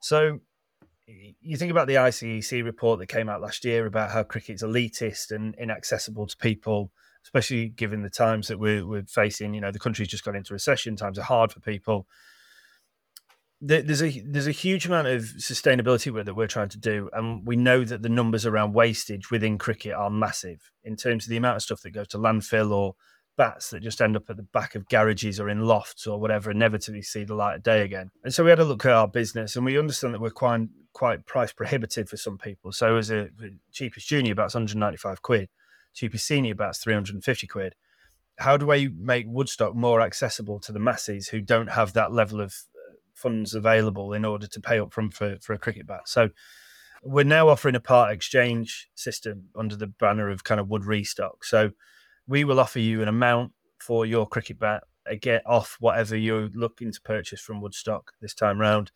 So 0.00 0.40
you 1.06 1.56
think 1.56 1.70
about 1.70 1.86
the 1.86 1.94
ICEC 1.94 2.64
report 2.64 2.98
that 2.98 3.06
came 3.06 3.28
out 3.28 3.40
last 3.40 3.64
year 3.64 3.86
about 3.86 4.10
how 4.10 4.22
cricket's 4.22 4.62
elitist 4.62 5.30
and 5.30 5.54
inaccessible 5.56 6.26
to 6.26 6.36
people, 6.36 6.90
especially 7.24 7.68
given 7.68 8.02
the 8.02 8.10
times 8.10 8.48
that 8.48 8.58
we're, 8.58 8.86
we're 8.86 9.04
facing. 9.04 9.54
You 9.54 9.60
know, 9.60 9.70
the 9.70 9.78
country's 9.78 10.08
just 10.08 10.24
gone 10.24 10.36
into 10.36 10.52
recession. 10.52 10.96
Times 10.96 11.18
are 11.18 11.22
hard 11.22 11.52
for 11.52 11.60
people. 11.60 12.06
There's 13.58 14.02
a 14.02 14.22
there's 14.26 14.46
a 14.46 14.52
huge 14.52 14.84
amount 14.84 15.08
of 15.08 15.22
sustainability 15.22 16.12
work 16.12 16.26
that 16.26 16.34
we're 16.34 16.46
trying 16.46 16.68
to 16.68 16.78
do, 16.78 17.08
and 17.14 17.46
we 17.46 17.56
know 17.56 17.84
that 17.84 18.02
the 18.02 18.10
numbers 18.10 18.44
around 18.44 18.74
wastage 18.74 19.30
within 19.30 19.56
cricket 19.56 19.94
are 19.94 20.10
massive 20.10 20.70
in 20.84 20.94
terms 20.94 21.24
of 21.24 21.30
the 21.30 21.38
amount 21.38 21.56
of 21.56 21.62
stuff 21.62 21.80
that 21.80 21.92
goes 21.92 22.08
to 22.08 22.18
landfill 22.18 22.70
or 22.70 22.96
bats 23.36 23.70
that 23.70 23.82
just 23.82 24.00
end 24.00 24.16
up 24.16 24.28
at 24.28 24.36
the 24.36 24.42
back 24.42 24.74
of 24.74 24.88
garages 24.88 25.38
or 25.38 25.48
in 25.48 25.60
lofts 25.60 26.06
or 26.06 26.18
whatever, 26.18 26.50
and 26.50 26.58
never 26.58 26.78
to 26.78 27.02
see 27.02 27.24
the 27.24 27.34
light 27.34 27.56
of 27.56 27.62
day 27.62 27.82
again. 27.82 28.10
And 28.24 28.32
so 28.32 28.44
we 28.44 28.50
had 28.50 28.58
a 28.58 28.64
look 28.64 28.84
at 28.84 28.92
our 28.92 29.08
business, 29.08 29.56
and 29.56 29.64
we 29.64 29.78
understand 29.78 30.14
that 30.14 30.20
we're 30.20 30.30
quite 30.30 30.68
quite 30.92 31.26
price 31.26 31.52
prohibitive 31.52 32.08
for 32.08 32.16
some 32.16 32.38
people. 32.38 32.72
So 32.72 32.96
as 32.96 33.10
a 33.10 33.28
cheapest 33.70 34.08
junior 34.08 34.34
bat's 34.34 34.54
195 34.54 35.20
quid, 35.20 35.50
cheapest 35.92 36.26
senior 36.26 36.54
bat's 36.54 36.78
350 36.78 37.46
quid. 37.46 37.74
How 38.38 38.56
do 38.56 38.72
I 38.72 38.88
make 38.98 39.26
Woodstock 39.28 39.74
more 39.74 40.00
accessible 40.00 40.58
to 40.60 40.72
the 40.72 40.78
masses 40.78 41.28
who 41.28 41.42
don't 41.42 41.70
have 41.70 41.92
that 41.92 42.12
level 42.12 42.40
of 42.40 42.54
uh, 42.74 42.94
funds 43.14 43.54
available 43.54 44.14
in 44.14 44.24
order 44.24 44.46
to 44.46 44.60
pay 44.60 44.78
up 44.78 44.92
front 44.92 45.12
for, 45.12 45.36
for 45.42 45.52
a 45.52 45.58
cricket 45.58 45.86
bat? 45.86 46.02
So 46.06 46.30
we're 47.02 47.24
now 47.24 47.48
offering 47.48 47.74
a 47.74 47.80
part 47.80 48.12
exchange 48.12 48.88
system 48.94 49.48
under 49.54 49.76
the 49.76 49.86
banner 49.86 50.30
of 50.30 50.44
kind 50.44 50.60
of 50.60 50.68
Wood 50.68 50.86
Restock. 50.86 51.44
So 51.44 51.72
we 52.28 52.44
will 52.44 52.60
offer 52.60 52.78
you 52.78 53.02
an 53.02 53.08
amount 53.08 53.52
for 53.80 54.06
your 54.06 54.26
cricket 54.26 54.58
bat, 54.58 54.84
uh, 55.10 55.14
get 55.20 55.42
off 55.46 55.76
whatever 55.80 56.16
you're 56.16 56.48
looking 56.54 56.92
to 56.92 57.00
purchase 57.02 57.40
from 57.40 57.60
Woodstock 57.60 58.12
this 58.20 58.34
time 58.34 58.60
round. 58.60 58.90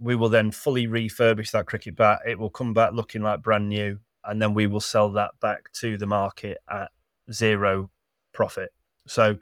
We 0.00 0.16
will 0.16 0.28
then 0.28 0.50
fully 0.50 0.86
refurbish 0.86 1.52
that 1.52 1.66
cricket 1.66 1.96
bat. 1.96 2.20
It 2.26 2.38
will 2.38 2.50
come 2.50 2.74
back 2.74 2.92
looking 2.92 3.22
like 3.22 3.42
brand 3.42 3.68
new, 3.68 3.98
and 4.24 4.40
then 4.40 4.54
we 4.54 4.66
will 4.66 4.80
sell 4.80 5.10
that 5.12 5.30
back 5.40 5.72
to 5.74 5.96
the 5.96 6.06
market 6.06 6.58
at 6.70 6.90
zero 7.32 7.90
profit. 8.32 8.70
So 9.06 9.36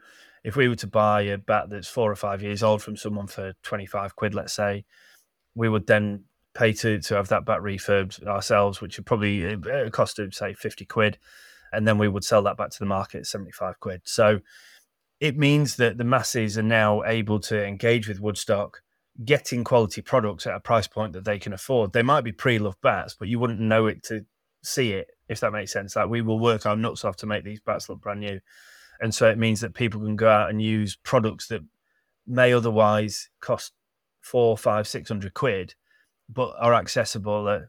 if 0.44 0.56
we 0.56 0.68
were 0.68 0.76
to 0.76 0.86
buy 0.86 1.22
a 1.22 1.38
bat 1.38 1.70
that's 1.70 1.88
four 1.88 2.10
or 2.10 2.16
five 2.16 2.42
years 2.42 2.62
old 2.62 2.82
from 2.82 2.96
someone 2.96 3.26
for 3.26 3.54
25 3.62 4.16
quid, 4.16 4.34
let's 4.34 4.52
say, 4.52 4.84
we 5.54 5.68
would 5.68 5.86
then 5.86 6.24
pay 6.54 6.72
to, 6.72 7.00
to 7.00 7.14
have 7.14 7.28
that 7.28 7.44
bat 7.44 7.60
refurbed 7.60 8.24
ourselves, 8.26 8.80
which 8.80 8.98
would 8.98 9.06
probably 9.06 9.54
uh, 9.54 9.90
cost 9.90 10.18
of, 10.18 10.34
say, 10.34 10.54
50 10.54 10.84
quid. 10.86 11.18
And 11.72 11.86
then 11.86 11.98
we 11.98 12.08
would 12.08 12.24
sell 12.24 12.42
that 12.42 12.56
back 12.56 12.70
to 12.70 12.78
the 12.78 12.86
market 12.86 13.18
at 13.18 13.26
75 13.26 13.80
quid. 13.80 14.02
So 14.04 14.40
it 15.20 15.36
means 15.36 15.76
that 15.76 15.98
the 15.98 16.04
masses 16.04 16.58
are 16.58 16.62
now 16.62 17.04
able 17.04 17.40
to 17.40 17.64
engage 17.64 18.08
with 18.08 18.20
Woodstock, 18.20 18.82
getting 19.24 19.62
quality 19.64 20.02
products 20.02 20.46
at 20.46 20.54
a 20.54 20.60
price 20.60 20.86
point 20.86 21.12
that 21.12 21.24
they 21.24 21.38
can 21.38 21.52
afford. 21.52 21.92
They 21.92 22.02
might 22.02 22.24
be 22.24 22.32
pre-loved 22.32 22.80
bats, 22.82 23.14
but 23.18 23.28
you 23.28 23.38
wouldn't 23.38 23.60
know 23.60 23.86
it 23.86 24.02
to 24.04 24.24
see 24.62 24.92
it, 24.92 25.08
if 25.28 25.40
that 25.40 25.52
makes 25.52 25.72
sense. 25.72 25.96
Like 25.96 26.08
we 26.08 26.22
will 26.22 26.38
work 26.38 26.66
our 26.66 26.76
nuts 26.76 27.04
off 27.04 27.16
to 27.16 27.26
make 27.26 27.44
these 27.44 27.60
bats 27.60 27.88
look 27.88 28.00
brand 28.00 28.20
new. 28.20 28.40
And 29.00 29.14
so 29.14 29.28
it 29.28 29.38
means 29.38 29.60
that 29.60 29.74
people 29.74 30.00
can 30.00 30.16
go 30.16 30.28
out 30.28 30.50
and 30.50 30.62
use 30.62 30.96
products 30.96 31.48
that 31.48 31.62
may 32.26 32.52
otherwise 32.52 33.28
cost 33.40 33.72
four, 34.20 34.56
five, 34.56 34.86
six 34.86 35.08
hundred 35.08 35.34
quid, 35.34 35.74
but 36.28 36.54
are 36.58 36.74
accessible 36.74 37.48
at 37.48 37.62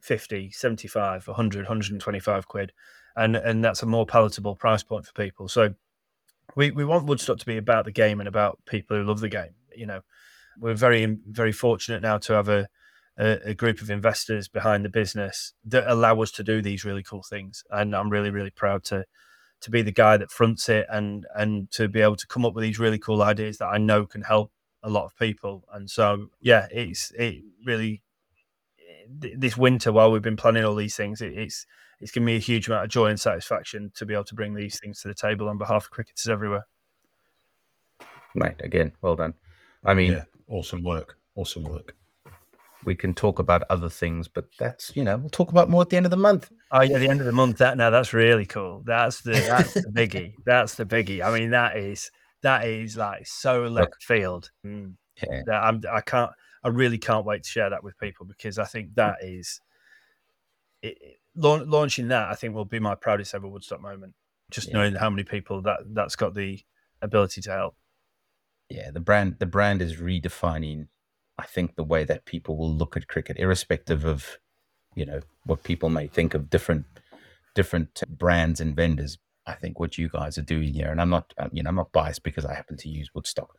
50, 0.00 0.50
75, 0.50 1.28
100, 1.28 1.58
125 1.60 2.48
quid. 2.48 2.72
And, 3.18 3.36
and 3.36 3.64
that's 3.64 3.82
a 3.82 3.86
more 3.86 4.06
palatable 4.06 4.56
price 4.56 4.82
point 4.82 5.06
for 5.06 5.12
people. 5.12 5.48
So 5.48 5.74
we, 6.54 6.70
we 6.70 6.84
want 6.84 7.06
Woodstock 7.06 7.38
to 7.38 7.46
be 7.46 7.56
about 7.56 7.84
the 7.84 7.92
game 7.92 8.20
and 8.20 8.28
about 8.28 8.58
people 8.66 8.96
who 8.96 9.04
love 9.04 9.20
the 9.20 9.28
game. 9.28 9.54
You 9.74 9.86
know, 9.86 10.00
we're 10.58 10.74
very, 10.74 11.18
very 11.26 11.52
fortunate 11.52 12.02
now 12.02 12.18
to 12.18 12.32
have 12.34 12.48
a, 12.48 12.68
a, 13.18 13.50
a 13.50 13.54
group 13.54 13.80
of 13.80 13.90
investors 13.90 14.48
behind 14.48 14.84
the 14.84 14.88
business 14.88 15.52
that 15.64 15.90
allow 15.90 16.20
us 16.22 16.30
to 16.32 16.44
do 16.44 16.62
these 16.62 16.84
really 16.84 17.02
cool 17.02 17.22
things. 17.22 17.64
And 17.70 17.94
I'm 17.94 18.10
really, 18.10 18.30
really 18.30 18.50
proud 18.50 18.84
to, 18.84 19.04
to 19.60 19.70
be 19.70 19.82
the 19.82 19.92
guy 19.92 20.16
that 20.16 20.30
fronts 20.30 20.68
it 20.68 20.86
and 20.88 21.26
and 21.34 21.70
to 21.72 21.88
be 21.88 22.00
able 22.00 22.16
to 22.16 22.26
come 22.26 22.44
up 22.44 22.54
with 22.54 22.62
these 22.62 22.78
really 22.78 22.98
cool 22.98 23.22
ideas 23.22 23.58
that 23.58 23.66
I 23.66 23.78
know 23.78 24.06
can 24.06 24.22
help 24.22 24.52
a 24.82 24.88
lot 24.88 25.04
of 25.06 25.16
people. 25.16 25.64
And 25.72 25.90
so 25.90 26.28
yeah, 26.40 26.68
it's 26.70 27.10
it 27.12 27.42
really 27.66 28.02
th- 29.20 29.34
this 29.36 29.56
winter 29.56 29.92
while 29.92 30.10
we've 30.10 30.22
been 30.22 30.36
planning 30.36 30.64
all 30.64 30.74
these 30.74 30.96
things, 30.96 31.20
it, 31.20 31.32
it's 31.36 31.66
it's 32.00 32.12
given 32.12 32.26
me 32.26 32.36
a 32.36 32.40
huge 32.40 32.68
amount 32.68 32.84
of 32.84 32.90
joy 32.90 33.06
and 33.06 33.20
satisfaction 33.20 33.90
to 33.94 34.06
be 34.06 34.14
able 34.14 34.24
to 34.24 34.34
bring 34.34 34.54
these 34.54 34.78
things 34.78 35.00
to 35.02 35.08
the 35.08 35.14
table 35.14 35.48
on 35.48 35.58
behalf 35.58 35.84
of 35.84 35.90
cricketers 35.90 36.28
everywhere. 36.28 36.66
Right. 38.34 38.56
Again, 38.60 38.92
well 39.02 39.16
done. 39.16 39.34
I 39.84 39.94
mean, 39.94 40.12
Yeah, 40.12 40.24
awesome 40.48 40.82
work. 40.82 41.16
Awesome 41.34 41.64
work. 41.64 41.94
we 42.84 42.94
can 42.94 43.14
talk 43.14 43.38
about 43.38 43.62
other 43.70 43.88
things, 43.88 44.28
but 44.28 44.46
that's 44.58 44.94
you 44.96 45.02
know 45.04 45.16
we'll 45.16 45.30
talk 45.30 45.50
about 45.50 45.68
more 45.68 45.82
at 45.82 45.90
the 45.90 45.96
end 45.96 46.06
of 46.06 46.10
the 46.10 46.16
month. 46.16 46.50
Oh 46.70 46.82
yeah, 46.82 46.98
the 46.98 47.08
end 47.08 47.20
of 47.20 47.26
the 47.26 47.32
month. 47.32 47.58
That 47.58 47.76
now 47.76 47.90
that's 47.90 48.12
really 48.12 48.46
cool. 48.46 48.82
That's 48.84 49.20
the 49.22 49.32
that's 49.32 49.74
the 49.74 49.90
biggie. 49.92 50.34
That's 50.44 50.74
the 50.74 50.84
biggie. 50.84 51.22
I 51.24 51.36
mean, 51.36 51.50
that 51.50 51.76
is 51.76 52.10
that 52.42 52.66
is 52.66 52.96
like 52.96 53.26
so 53.26 53.64
left 53.64 54.02
field. 54.02 54.50
Mm. 54.64 54.94
Yeah. 55.20 55.42
that 55.46 55.64
I'm, 55.64 55.82
I 55.90 56.00
can't, 56.00 56.30
I 56.62 56.68
really 56.68 56.98
can't 56.98 57.26
wait 57.26 57.42
to 57.42 57.48
share 57.48 57.70
that 57.70 57.82
with 57.82 57.98
people 57.98 58.24
because 58.24 58.56
I 58.56 58.64
think 58.64 58.94
that 58.94 59.16
is 59.22 59.60
it, 60.80 61.18
laun- 61.44 61.68
launching 61.70 62.08
that. 62.08 62.28
I 62.28 62.34
think 62.34 62.54
will 62.54 62.64
be 62.64 62.78
my 62.80 62.94
proudest 62.94 63.34
ever 63.34 63.48
Woodstock 63.48 63.80
moment. 63.80 64.14
Just 64.50 64.68
Yeah. 64.68 64.74
knowing 64.74 64.94
how 64.94 65.10
many 65.10 65.24
people 65.24 65.62
that 65.62 65.80
that's 65.94 66.16
got 66.16 66.34
the 66.34 66.60
ability 67.02 67.40
to 67.42 67.50
help. 67.52 67.74
yeah 68.70 68.90
the 68.90 69.00
brand 69.08 69.36
the 69.38 69.46
brand 69.56 69.80
is 69.80 69.96
redefining 69.96 70.88
i 71.38 71.46
think 71.54 71.74
the 71.76 71.84
way 71.92 72.02
that 72.04 72.24
people 72.26 72.54
will 72.60 72.74
look 72.80 72.96
at 72.98 73.06
cricket 73.12 73.36
irrespective 73.38 74.04
of 74.04 74.38
you 74.94 75.06
know 75.06 75.20
what 75.48 75.62
people 75.62 75.88
may 75.88 76.06
think 76.06 76.34
of 76.34 76.50
different 76.50 76.84
different 77.54 78.02
brands 78.22 78.60
and 78.60 78.76
vendors 78.76 79.16
i 79.46 79.54
think 79.54 79.78
what 79.80 79.96
you 79.96 80.08
guys 80.18 80.36
are 80.36 80.42
doing 80.54 80.70
here 80.74 80.90
and 80.90 81.00
i'm 81.00 81.08
not 81.16 81.32
uh, 81.38 81.48
you 81.52 81.62
know 81.62 81.68
i'm 81.70 81.76
not 81.82 81.92
biased 81.92 82.22
because 82.22 82.44
i 82.44 82.52
happen 82.54 82.76
to 82.76 82.88
use 83.00 83.08
woodstock 83.14 83.50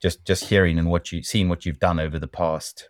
just 0.00 0.24
just 0.24 0.44
hearing 0.52 0.78
and 0.78 0.88
what 0.88 1.12
you 1.12 1.22
seeing 1.22 1.48
what 1.50 1.66
you've 1.66 1.80
done 1.88 1.98
over 2.06 2.18
the 2.18 2.28
past 2.42 2.88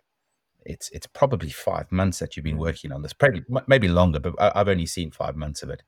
it's 0.65 0.89
it's 0.89 1.07
probably 1.07 1.49
five 1.49 1.91
months 1.91 2.19
that 2.19 2.35
you've 2.35 2.43
been 2.43 2.57
mm. 2.57 2.61
working 2.61 2.91
on 2.91 3.01
this 3.01 3.13
probably 3.13 3.43
maybe 3.67 3.87
longer 3.87 4.19
but 4.19 4.33
I, 4.39 4.51
i've 4.55 4.67
only 4.67 4.85
seen 4.85 5.11
five 5.11 5.35
months 5.35 5.63
of 5.63 5.69
it 5.69 5.83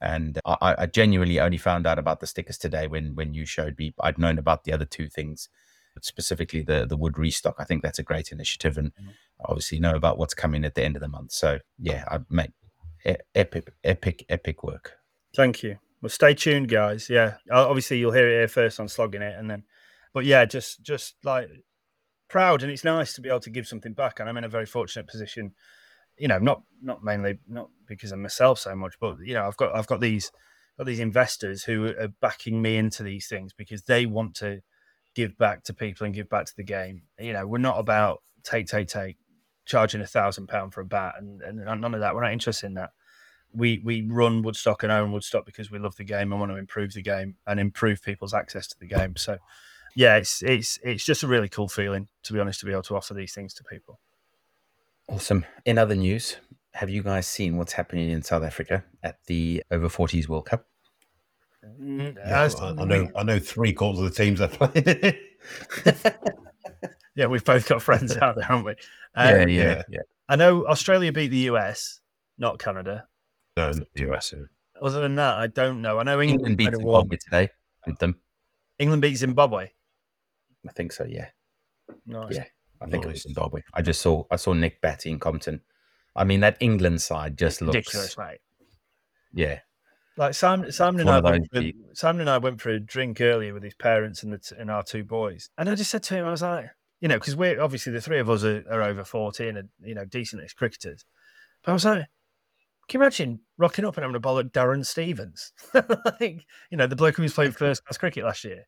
and 0.00 0.38
I, 0.44 0.56
I- 0.60 0.82
I 0.82 0.86
genuinely 0.86 1.40
only 1.40 1.56
found 1.56 1.86
out 1.86 1.98
about 1.98 2.20
the 2.20 2.26
stickers 2.26 2.58
today 2.58 2.86
when 2.86 3.14
when 3.14 3.34
you 3.34 3.46
showed 3.46 3.78
me. 3.78 3.94
I'd 4.00 4.18
known 4.18 4.38
about 4.38 4.64
the 4.64 4.72
other 4.72 4.84
two 4.84 5.08
things, 5.08 5.48
specifically 6.02 6.62
the 6.62 6.86
the 6.86 6.96
wood 6.96 7.18
restock. 7.18 7.56
I 7.58 7.64
think 7.64 7.82
that's 7.82 7.98
a 7.98 8.02
great 8.02 8.30
initiative, 8.30 8.76
and 8.76 8.94
mm-hmm. 8.94 9.10
obviously 9.40 9.80
know 9.80 9.94
about 9.94 10.18
what's 10.18 10.34
coming 10.34 10.64
at 10.64 10.74
the 10.74 10.84
end 10.84 10.96
of 10.96 11.00
the 11.00 11.08
month. 11.08 11.32
So 11.32 11.58
yeah, 11.78 12.04
I 12.10 12.18
mate, 12.28 12.52
e- 13.06 13.24
epic, 13.34 13.72
epic, 13.82 14.24
epic 14.28 14.62
work. 14.62 14.92
Thank 15.34 15.62
you. 15.62 15.78
Well, 16.02 16.10
stay 16.10 16.34
tuned, 16.34 16.68
guys. 16.68 17.08
Yeah, 17.08 17.36
obviously 17.50 17.98
you'll 17.98 18.12
hear 18.12 18.28
it 18.28 18.34
here 18.34 18.48
first 18.48 18.78
on 18.78 18.88
slogging 18.88 19.22
it, 19.22 19.38
and 19.38 19.50
then, 19.50 19.64
but 20.12 20.24
yeah, 20.24 20.44
just 20.44 20.82
just 20.82 21.14
like 21.24 21.48
proud, 22.34 22.64
and 22.64 22.72
it's 22.72 22.82
nice 22.82 23.14
to 23.14 23.20
be 23.20 23.28
able 23.28 23.38
to 23.38 23.48
give 23.48 23.64
something 23.64 23.92
back. 23.92 24.18
And 24.18 24.28
I'm 24.28 24.36
in 24.36 24.42
a 24.42 24.48
very 24.48 24.66
fortunate 24.66 25.06
position. 25.06 25.52
You 26.18 26.26
know, 26.26 26.38
not 26.38 26.62
not 26.82 27.04
mainly 27.04 27.38
not 27.46 27.70
because 27.86 28.10
of 28.10 28.18
myself 28.18 28.58
so 28.58 28.74
much, 28.74 28.94
but 29.00 29.18
you 29.22 29.34
know, 29.34 29.46
I've 29.46 29.56
got 29.56 29.72
I've 29.72 29.86
got 29.86 30.00
these 30.00 30.32
got 30.76 30.86
these 30.86 30.98
investors 30.98 31.62
who 31.62 31.86
are 31.86 32.08
backing 32.20 32.60
me 32.60 32.76
into 32.76 33.04
these 33.04 33.28
things 33.28 33.52
because 33.52 33.82
they 33.82 34.04
want 34.04 34.34
to 34.36 34.62
give 35.14 35.38
back 35.38 35.62
to 35.64 35.72
people 35.72 36.04
and 36.04 36.12
give 36.12 36.28
back 36.28 36.46
to 36.46 36.56
the 36.56 36.64
game. 36.64 37.02
You 37.20 37.34
know, 37.34 37.46
we're 37.46 37.58
not 37.58 37.78
about 37.78 38.24
take 38.42 38.66
take 38.66 38.88
take 38.88 39.16
charging 39.64 40.00
a 40.00 40.06
thousand 40.06 40.48
pound 40.48 40.74
for 40.74 40.80
a 40.80 40.84
bat 40.84 41.14
and, 41.16 41.40
and 41.40 41.80
none 41.80 41.94
of 41.94 42.00
that. 42.00 42.16
We're 42.16 42.24
not 42.24 42.32
interested 42.32 42.66
in 42.66 42.74
that 42.74 42.90
we 43.54 43.80
we 43.84 44.02
run 44.02 44.42
Woodstock 44.42 44.82
and 44.82 44.90
own 44.90 45.12
Woodstock 45.12 45.46
because 45.46 45.70
we 45.70 45.78
love 45.78 45.94
the 45.94 46.04
game 46.04 46.32
and 46.32 46.40
want 46.40 46.50
to 46.50 46.58
improve 46.58 46.94
the 46.94 47.02
game 47.02 47.36
and 47.46 47.60
improve 47.60 48.02
people's 48.02 48.34
access 48.34 48.66
to 48.66 48.76
the 48.80 48.88
game. 48.88 49.14
So, 49.16 49.38
yeah, 49.96 50.16
it's 50.16 50.42
it's 50.42 50.78
it's 50.82 51.04
just 51.04 51.22
a 51.22 51.26
really 51.26 51.48
cool 51.48 51.68
feeling 51.68 52.08
to 52.24 52.32
be 52.32 52.40
honest 52.40 52.60
to 52.60 52.66
be 52.66 52.72
able 52.72 52.82
to 52.82 52.96
offer 52.96 53.14
these 53.14 53.32
things 53.32 53.54
to 53.54 53.64
people. 53.64 54.00
Awesome. 55.08 55.44
In 55.64 55.76
other 55.78 55.94
news, 55.94 56.36
have 56.72 56.88
you 56.90 57.02
guys 57.02 57.26
seen 57.26 57.56
what's 57.58 57.72
happening 57.74 58.10
in 58.10 58.22
South 58.22 58.42
Africa 58.42 58.84
at 59.02 59.18
the 59.26 59.62
over 59.70 59.88
40s 59.88 60.28
World 60.28 60.46
Cup? 60.46 60.66
Mm, 61.80 62.16
Yeah, 62.16 62.48
I, 62.60 62.82
I 62.82 62.84
know. 62.84 63.08
I 63.14 63.22
know 63.22 63.38
three 63.38 63.72
quarters 63.72 64.00
of 64.02 64.04
the 64.14 64.24
teams 64.24 64.38
that 64.40 64.52
play. 64.52 65.20
Yeah, 67.16 67.26
we've 67.26 67.44
both 67.44 67.68
got 67.68 67.80
friends 67.80 68.16
out 68.16 68.34
there, 68.34 68.44
haven't 68.44 68.64
we? 68.64 68.72
Uh, 69.14 69.46
yeah. 69.48 69.82
yeah. 69.88 70.00
I 70.28 70.34
know 70.34 70.66
Australia 70.66 71.12
beat 71.12 71.28
the 71.28 71.48
US, 71.50 72.00
not 72.38 72.58
Canada. 72.58 73.06
no, 73.56 73.70
not 73.70 73.86
the 73.94 74.10
US. 74.12 74.34
Other 74.82 75.00
than 75.00 75.14
that, 75.14 75.36
I 75.38 75.46
don't 75.46 75.80
know. 75.80 76.00
I 76.00 76.02
know 76.02 76.20
England, 76.20 76.40
England 76.40 76.56
beat 76.58 76.64
played 76.70 76.74
a 76.82 76.84
war- 76.84 77.00
Zimbabwe 77.02 77.16
today 77.18 77.48
with 77.86 77.98
them. 78.00 78.16
England 78.80 79.00
beat 79.02 79.14
Zimbabwe. 79.14 79.68
I 80.68 80.72
think 80.72 80.92
so. 80.92 81.04
Yeah, 81.08 81.28
Nice. 82.06 82.34
yeah. 82.36 82.44
I 82.80 82.86
think 82.86 83.04
it 83.04 83.08
was 83.08 83.22
Zimbabwe. 83.22 83.62
I 83.72 83.82
just 83.82 84.02
saw 84.02 84.24
I 84.30 84.36
saw 84.36 84.52
Nick 84.52 84.80
Batty 84.80 85.10
in 85.10 85.18
Compton. 85.18 85.60
I 86.16 86.24
mean, 86.24 86.40
that 86.40 86.56
England 86.60 87.00
side 87.02 87.36
just 87.38 87.60
looks 87.62 87.74
Ridiculous, 87.76 88.18
mate. 88.18 88.38
Yeah, 89.32 89.60
Like 90.16 90.34
Simon, 90.34 90.70
Simon 90.70 91.00
and 91.00 91.10
I 91.10 91.18
went 91.18 91.48
for, 91.52 91.62
Simon 91.92 92.20
and 92.20 92.30
I 92.30 92.38
went 92.38 92.60
for 92.60 92.70
a 92.70 92.78
drink 92.78 93.20
earlier 93.20 93.52
with 93.52 93.64
his 93.64 93.74
parents 93.74 94.22
and 94.22 94.32
the 94.32 94.38
t- 94.38 94.54
and 94.56 94.70
our 94.70 94.84
two 94.84 95.02
boys, 95.02 95.50
and 95.58 95.68
I 95.68 95.74
just 95.74 95.90
said 95.90 96.04
to 96.04 96.14
him, 96.14 96.24
I 96.24 96.30
was 96.30 96.42
like, 96.42 96.66
you 97.00 97.08
know, 97.08 97.18
because 97.18 97.34
we're 97.34 97.60
obviously 97.60 97.92
the 97.92 98.00
three 98.00 98.20
of 98.20 98.30
us 98.30 98.44
are, 98.44 98.64
are 98.70 98.82
over 98.82 99.02
forty 99.02 99.48
and 99.48 99.58
are, 99.58 99.68
you 99.82 99.94
know 99.94 100.04
decent 100.04 100.44
as 100.44 100.52
cricketers, 100.52 101.04
but 101.64 101.72
I 101.72 101.74
was 101.74 101.84
like, 101.84 102.06
can 102.86 103.00
you 103.00 103.04
imagine 103.04 103.40
rocking 103.58 103.84
up 103.84 103.96
and 103.96 104.04
having 104.04 104.14
a 104.14 104.20
ball 104.20 104.38
at 104.38 104.52
Darren 104.52 104.86
Stevens, 104.86 105.52
like 105.74 106.44
you 106.70 106.76
know 106.76 106.86
the 106.86 106.96
bloke 106.96 107.16
who 107.16 107.22
was 107.22 107.32
playing 107.32 107.52
first 107.52 107.84
class 107.84 107.98
cricket 107.98 108.24
last 108.24 108.44
year, 108.44 108.66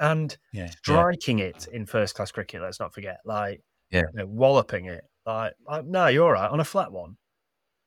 and 0.00 0.36
yeah, 0.52 0.70
striking 0.70 1.38
it 1.38 1.66
in 1.72 1.86
first 1.86 2.14
class 2.14 2.32
cricket. 2.32 2.62
Let's 2.62 2.80
not 2.80 2.94
forget, 2.94 3.18
like 3.24 3.60
Yeah. 3.90 4.02
you 4.12 4.20
know, 4.20 4.26
walloping 4.26 4.86
it. 4.86 5.04
Like, 5.26 5.54
like, 5.66 5.86
no, 5.86 6.06
you're 6.08 6.24
all 6.24 6.32
right 6.32 6.50
on 6.50 6.60
a 6.60 6.64
flat 6.64 6.92
one. 6.92 7.16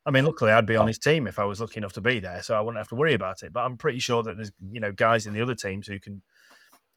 I 0.06 0.12
mean, 0.12 0.26
luckily, 0.26 0.52
I'd 0.52 0.66
be 0.66 0.78
on 0.78 0.86
oh. 0.86 0.88
his 0.88 0.98
team 0.98 1.28
if 1.28 1.38
I 1.38 1.44
was 1.44 1.60
lucky 1.60 1.78
enough 1.80 1.94
to 1.94 2.02
be 2.02 2.20
there, 2.20 2.42
so 2.42 2.56
I 2.56 2.62
wouldn't 2.62 2.78
have 2.78 2.88
to 2.90 2.96
worry 2.96 3.14
about 3.14 3.44
it. 3.44 3.52
But 3.52 3.66
I'm 3.66 3.78
pretty 3.78 4.00
sure 4.00 4.24
that 4.24 4.38
there's 4.38 4.52
you 4.72 4.80
know 4.80 4.92
guys 4.92 5.28
in 5.28 5.34
the 5.34 5.42
other 5.42 5.56
teams 5.56 5.86
who 5.86 6.00
can 6.00 6.22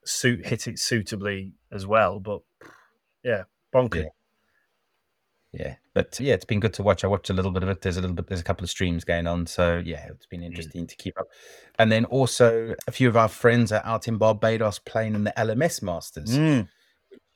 suit 0.05 0.47
hit 0.47 0.69
it 0.69 0.79
suitably 0.79 1.55
as 1.73 1.87
well. 1.87 2.21
But 2.21 2.41
yeah, 3.25 3.45
bonkers. 3.75 4.05
Yeah. 4.05 4.09
Yeah. 5.53 5.77
But 5.95 6.19
yeah, 6.21 6.35
it's 6.35 6.45
been 6.45 6.61
good 6.61 6.75
to 6.75 6.83
watch. 6.83 7.05
I 7.05 7.09
watched 7.09 7.31
a 7.31 7.33
little 7.33 7.51
bit 7.51 7.63
of 7.63 7.69
it. 7.69 7.83
There's 7.83 7.97
a 7.97 8.01
little 8.01 8.15
bit. 8.15 8.29
There's 8.29 8.41
a 8.41 8.45
couple 8.45 8.65
of 8.65 8.71
streams 8.71 9.05
going 9.05 9.27
on, 9.27 9.47
so 9.47 9.83
yeah, 9.85 10.07
it's 10.09 10.27
been 10.27 10.43
interesting 10.43 10.87
to 10.87 10.97
keep 10.97 11.19
up. 11.19 11.27
And 11.79 11.91
then 11.91 12.05
also 12.07 12.75
a 12.87 12.93
few 12.93 13.09
of 13.09 13.17
our 13.17 13.29
friends 13.29 13.73
are 13.73 13.83
out 13.85 14.07
in 14.07 14.17
Barbados 14.17 14.79
playing 14.79 15.15
in 15.15 15.25
the 15.25 15.33
LMS 15.37 15.83
Masters. 15.83 16.39
Mm. 16.39 16.69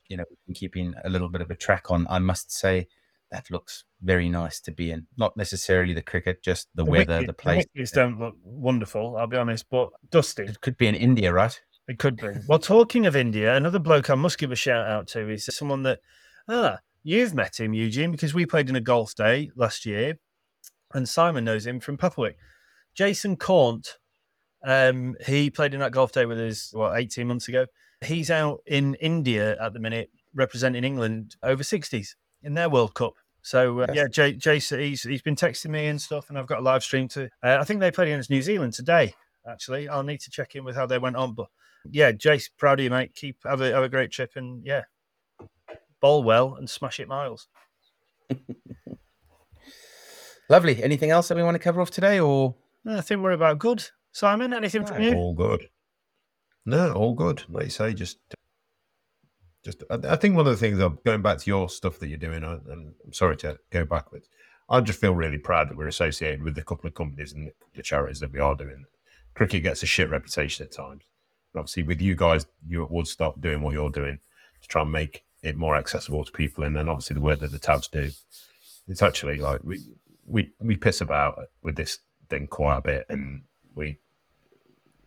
you 0.07 0.17
know, 0.17 0.23
we've 0.29 0.45
been 0.47 0.55
keeping 0.55 0.93
a 1.03 1.09
little 1.09 1.29
bit 1.29 1.41
of 1.41 1.51
a 1.51 1.55
track 1.55 1.91
on. 1.91 2.07
I 2.09 2.19
must 2.19 2.51
say 2.51 2.87
that 3.31 3.51
looks 3.51 3.83
very 4.01 4.29
nice 4.29 4.59
to 4.61 4.71
be 4.71 4.91
in. 4.91 5.07
Not 5.17 5.35
necessarily 5.35 5.93
the 5.93 6.01
cricket, 6.01 6.41
just 6.43 6.69
the, 6.75 6.85
weather, 6.85 7.13
wicket- 7.13 7.27
the 7.27 7.33
place. 7.33 7.65
wickets 7.73 7.91
don't 7.91 8.19
look 8.19 8.35
wonderful, 8.43 9.17
I'll 9.17 9.27
be 9.27 9.37
honest, 9.37 9.65
but 9.69 9.89
dusty. 10.09 10.43
It 10.43 10.61
could 10.61 10.77
be 10.77 10.87
in 10.87 10.95
India, 10.95 11.33
right? 11.33 11.59
It 11.87 11.99
could 11.99 12.17
be. 12.17 12.29
Well, 12.47 12.59
talking 12.59 13.05
of 13.05 13.15
India, 13.15 13.55
another 13.55 13.79
bloke 13.79 14.09
I 14.09 14.15
must 14.15 14.37
give 14.37 14.51
a 14.51 14.55
shout 14.55 14.87
out 14.87 15.07
to 15.09 15.29
is 15.29 15.45
someone 15.45 15.83
that, 15.83 15.99
ah, 16.47 16.79
you've 17.05 17.33
met 17.33 17.59
him, 17.59 17.73
Eugene, 17.73 18.11
because 18.11 18.33
we 18.33 18.45
played 18.45 18.67
in 18.67 18.75
a 18.75 18.81
golf 18.81 19.15
day 19.15 19.51
last 19.55 19.85
year, 19.85 20.19
and 20.93 21.07
Simon 21.07 21.45
knows 21.45 21.65
him 21.65 21.79
from 21.79 21.97
Papplewick. 21.97 22.35
Jason 22.95 23.37
Cornt, 23.37 23.97
um, 24.65 25.15
he 25.25 25.49
played 25.49 25.73
in 25.73 25.79
that 25.79 25.91
golf 25.91 26.11
day 26.11 26.25
with 26.25 26.39
us, 26.39 26.71
what, 26.73 26.97
18 26.97 27.27
months 27.27 27.47
ago. 27.47 27.67
He's 28.03 28.31
out 28.31 28.61
in 28.65 28.95
India 28.95 29.55
at 29.61 29.73
the 29.73 29.79
minute 29.79 30.09
representing 30.33 30.83
England 30.83 31.35
over 31.43 31.63
60s 31.63 32.15
in 32.43 32.55
their 32.55 32.69
World 32.69 32.95
Cup. 32.95 33.13
So 33.41 33.81
uh, 33.81 33.87
yeah, 33.93 34.07
J- 34.07 34.33
Jason, 34.33 34.79
he's 34.79 35.03
he's 35.03 35.21
been 35.21 35.35
texting 35.35 35.69
me 35.69 35.85
and 35.85 36.01
stuff, 36.01 36.29
and 36.29 36.37
I've 36.37 36.47
got 36.47 36.59
a 36.59 36.63
live 36.63 36.83
stream 36.83 37.07
to. 37.09 37.25
Uh, 37.43 37.57
I 37.59 37.63
think 37.63 37.79
they 37.79 37.91
played 37.91 38.07
against 38.07 38.31
New 38.31 38.41
Zealand 38.41 38.73
today. 38.73 39.13
Actually, 39.47 39.87
I'll 39.87 40.01
need 40.01 40.21
to 40.21 40.31
check 40.31 40.55
in 40.55 40.63
with 40.63 40.75
how 40.75 40.87
they 40.87 40.97
went 40.97 41.15
on, 41.15 41.35
but 41.35 41.47
yeah, 41.91 42.11
Jace, 42.11 42.49
proud 42.57 42.79
of 42.79 42.83
you, 42.83 42.89
mate. 42.89 43.13
Keep 43.13 43.37
have 43.45 43.61
a 43.61 43.71
have 43.71 43.83
a 43.83 43.89
great 43.89 44.09
trip, 44.09 44.31
and 44.35 44.65
yeah, 44.65 44.85
bowl 46.01 46.23
well 46.23 46.55
and 46.55 46.69
smash 46.69 46.99
it 46.99 47.07
miles. 47.07 47.47
Lovely. 50.49 50.83
Anything 50.83 51.09
else 51.11 51.27
that 51.27 51.35
we 51.37 51.43
want 51.43 51.55
to 51.55 51.59
cover 51.59 51.81
off 51.81 51.91
today, 51.91 52.19
or 52.19 52.55
I 52.87 53.01
think 53.01 53.21
we're 53.21 53.31
about 53.31 53.59
good. 53.59 53.83
Simon, 54.11 54.53
anything 54.53 54.85
from 54.85 55.01
you? 55.01 55.13
All 55.15 55.33
good. 55.33 55.69
No, 56.65 56.93
all 56.93 57.13
good. 57.13 57.43
Like 57.49 57.65
you 57.65 57.69
say, 57.69 57.93
just, 57.93 58.17
just. 59.63 59.83
I, 59.89 59.97
I 60.09 60.15
think 60.15 60.35
one 60.35 60.45
of 60.47 60.53
the 60.53 60.57
things, 60.57 60.79
of 60.79 61.03
going 61.03 61.21
back 61.21 61.39
to 61.39 61.47
your 61.49 61.67
stuff 61.69 61.99
that 61.99 62.07
you're 62.07 62.17
doing, 62.17 62.43
I- 62.43 62.53
and 62.53 62.93
I'm 63.03 63.13
sorry 63.13 63.37
to 63.37 63.57
go 63.71 63.85
backwards. 63.85 64.29
I 64.69 64.81
just 64.81 64.99
feel 64.99 65.13
really 65.13 65.37
proud 65.37 65.69
that 65.69 65.77
we're 65.77 65.87
associated 65.87 66.41
with 66.41 66.57
a 66.57 66.63
couple 66.63 66.87
of 66.87 66.95
companies 66.95 67.33
and 67.33 67.51
the 67.75 67.83
charities 67.83 68.19
that 68.21 68.31
we 68.31 68.39
are 68.39 68.55
doing. 68.55 68.85
Cricket 69.35 69.63
gets 69.63 69.83
a 69.83 69.85
shit 69.85 70.09
reputation 70.09 70.65
at 70.65 70.71
times. 70.71 71.03
But 71.53 71.59
obviously, 71.61 71.83
with 71.83 72.01
you 72.01 72.15
guys, 72.15 72.45
you 72.67 72.83
at 72.83 72.89
Woodstock 72.91 73.39
doing 73.41 73.61
what 73.61 73.73
you're 73.73 73.89
doing 73.91 74.19
to 74.61 74.67
try 74.67 74.81
and 74.81 74.91
make 74.91 75.23
it 75.45 75.55
more 75.55 75.75
accessible 75.75 76.25
to 76.25 76.31
people, 76.31 76.63
and 76.63 76.75
then 76.75 76.89
obviously 76.89 77.13
the 77.13 77.21
work 77.21 77.39
that 77.39 77.51
the 77.51 77.59
tabs 77.59 77.87
do. 77.87 78.09
It's 78.87 79.01
actually 79.01 79.37
like 79.37 79.61
we 79.63 79.79
we 80.25 80.51
we 80.59 80.75
piss 80.75 81.01
about 81.01 81.39
with 81.61 81.75
this 81.75 81.99
thing 82.29 82.47
quite 82.47 82.77
a 82.77 82.81
bit, 82.81 83.05
and 83.09 83.43
we 83.75 83.99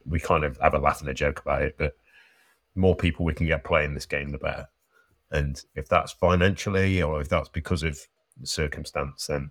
we 0.06 0.20
kind 0.20 0.44
of 0.44 0.58
have 0.58 0.74
a 0.74 0.78
laugh 0.78 1.00
and 1.00 1.10
a 1.10 1.14
joke 1.14 1.40
about 1.40 1.62
it. 1.62 1.76
But 1.76 1.94
more 2.74 2.94
people 2.94 3.24
we 3.24 3.34
can 3.34 3.46
get 3.46 3.64
playing 3.64 3.94
this 3.94 4.06
game, 4.06 4.30
the 4.30 4.38
better. 4.38 4.68
And 5.30 5.62
if 5.74 5.88
that's 5.88 6.12
financially 6.12 7.02
or 7.02 7.20
if 7.20 7.28
that's 7.28 7.48
because 7.48 7.82
of 7.82 7.98
circumstance, 8.44 9.26
then 9.26 9.50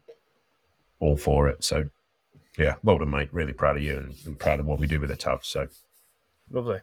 all 0.99 1.17
for 1.17 1.47
it. 1.47 1.63
So, 1.63 1.89
yeah, 2.57 2.75
well 2.83 2.97
done, 2.97 3.11
mate. 3.11 3.29
Really 3.31 3.53
proud 3.53 3.77
of 3.77 3.83
you 3.83 3.97
and, 3.97 4.15
and 4.25 4.39
proud 4.39 4.59
of 4.59 4.65
what 4.65 4.79
we 4.79 4.87
do 4.87 4.99
with 4.99 5.09
the 5.09 5.15
tab. 5.15 5.45
So, 5.45 5.67
Lovely. 6.49 6.79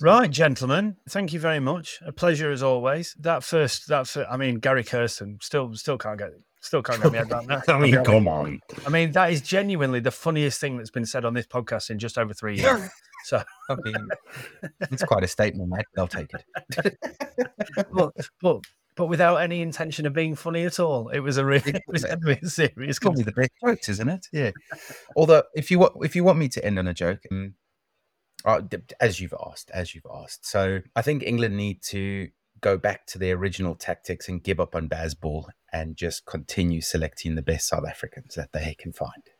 Right, 0.00 0.30
gentlemen. 0.30 0.96
Thank 1.08 1.32
you 1.32 1.40
very 1.40 1.60
much. 1.60 2.00
A 2.06 2.12
pleasure 2.12 2.50
as 2.50 2.62
always. 2.62 3.14
That 3.20 3.42
first, 3.42 3.88
that 3.88 4.06
fir- 4.06 4.26
I 4.30 4.36
mean, 4.36 4.56
Gary 4.56 4.84
Kirsten 4.84 5.38
still, 5.40 5.74
still 5.74 5.98
can't 5.98 6.18
get, 6.18 6.30
still 6.60 6.82
can't 6.82 7.02
get 7.02 7.12
me 7.12 7.18
around 7.18 7.46
that. 7.48 7.68
I 7.68 7.78
mean, 7.78 8.02
come 8.04 8.28
on. 8.28 8.60
I 8.86 8.90
mean, 8.90 9.12
that 9.12 9.32
is 9.32 9.40
genuinely 9.40 10.00
the 10.00 10.10
funniest 10.10 10.60
thing 10.60 10.76
that's 10.76 10.90
been 10.90 11.06
said 11.06 11.24
on 11.24 11.34
this 11.34 11.46
podcast 11.46 11.90
in 11.90 11.98
just 11.98 12.18
over 12.18 12.32
three 12.32 12.56
years. 12.58 12.88
So, 13.24 13.40
I 13.70 13.76
mean, 13.84 14.08
it's 14.90 15.04
quite 15.04 15.22
a 15.22 15.28
statement, 15.28 15.70
mate. 15.70 15.84
I'll 15.96 16.08
take 16.08 16.32
it. 16.34 16.98
but, 17.92 18.10
but, 18.40 18.64
but 18.96 19.06
without 19.06 19.36
any 19.36 19.62
intention 19.62 20.06
of 20.06 20.12
being 20.12 20.34
funny 20.34 20.64
at 20.64 20.80
all. 20.80 21.08
It 21.08 21.20
was 21.20 21.36
a 21.36 21.44
really, 21.44 21.70
it 21.70 21.82
was 21.86 22.02
a 22.02 22.18
really 22.20 22.40
serious. 22.48 22.74
It's 22.78 22.98
probably 22.98 23.22
the 23.22 23.30
best 23.30 23.52
jokes, 23.64 23.88
isn't 23.88 24.08
it? 24.08 24.26
Yeah. 24.32 24.50
Although, 25.14 25.44
if 25.54 25.70
you 25.70 25.78
want, 25.78 25.92
if 26.02 26.16
you 26.16 26.24
want 26.24 26.38
me 26.38 26.48
to 26.48 26.64
end 26.64 26.80
on 26.80 26.88
a 26.88 26.94
joke, 26.94 27.20
um, 27.30 27.54
uh, 28.44 28.60
as 29.00 29.20
you've 29.20 29.34
asked, 29.46 29.70
as 29.70 29.94
you've 29.94 30.06
asked, 30.12 30.46
so 30.46 30.80
I 30.96 31.02
think 31.02 31.22
England 31.22 31.56
need 31.56 31.82
to 31.84 32.28
go 32.60 32.78
back 32.78 33.06
to 33.06 33.18
their 33.18 33.36
original 33.36 33.74
tactics 33.74 34.28
and 34.28 34.42
give 34.42 34.60
up 34.60 34.76
on 34.76 34.88
Bazball 34.88 35.46
and 35.72 35.96
just 35.96 36.26
continue 36.26 36.80
selecting 36.80 37.34
the 37.34 37.42
best 37.42 37.66
South 37.68 37.84
Africans 37.88 38.36
that 38.36 38.52
they 38.52 38.76
can 38.78 38.92
find. 38.92 39.30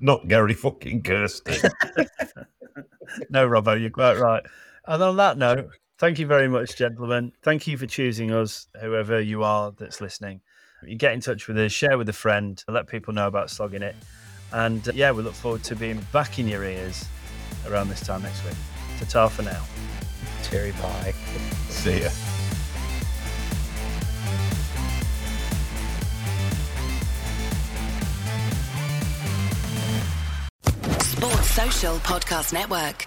Not 0.00 0.28
Gary 0.28 0.54
fucking 0.54 1.02
Kirsty. 1.02 1.56
No, 3.30 3.48
Robbo, 3.48 3.80
you're 3.80 3.90
quite 3.90 4.18
right. 4.18 4.42
And 4.86 5.02
on 5.02 5.16
that 5.16 5.38
note, 5.38 5.70
thank 5.98 6.18
you 6.18 6.26
very 6.26 6.48
much, 6.48 6.76
gentlemen. 6.76 7.32
Thank 7.42 7.66
you 7.66 7.76
for 7.76 7.86
choosing 7.86 8.32
us, 8.32 8.68
whoever 8.80 9.20
you 9.20 9.42
are 9.42 9.72
that's 9.72 10.00
listening. 10.00 10.40
You 10.82 10.96
get 10.96 11.12
in 11.12 11.20
touch 11.20 11.48
with 11.48 11.58
us, 11.58 11.72
share 11.72 11.98
with 11.98 12.08
a 12.08 12.12
friend, 12.12 12.62
let 12.68 12.86
people 12.86 13.12
know 13.12 13.26
about 13.26 13.50
slogging 13.50 13.82
it. 13.82 13.96
And 14.52 14.86
uh, 14.88 14.92
yeah, 14.94 15.12
we 15.12 15.22
look 15.22 15.34
forward 15.34 15.62
to 15.64 15.76
being 15.76 16.00
back 16.12 16.38
in 16.38 16.48
your 16.48 16.64
ears 16.64 17.04
around 17.66 17.88
this 17.88 18.00
time 18.00 18.22
next 18.22 18.44
week. 18.44 18.54
Ta 18.98 19.04
ta 19.04 19.28
for 19.28 19.42
now. 19.42 19.64
Terry 20.42 20.72
Pie. 20.72 21.12
See 21.68 22.02
ya. 22.02 22.08
Sports 31.00 31.50
Social 31.50 31.96
Podcast 31.98 32.52
Network. 32.52 33.06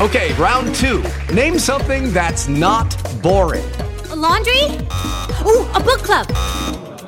Okay, 0.00 0.32
round 0.34 0.72
two. 0.76 1.02
Name 1.34 1.58
something 1.58 2.12
that's 2.12 2.46
not 2.46 2.94
boring. 3.20 3.68
A 4.10 4.16
laundry? 4.16 4.62
Ooh, 5.44 5.66
a 5.74 5.80
book 5.80 6.04
club. 6.04 6.28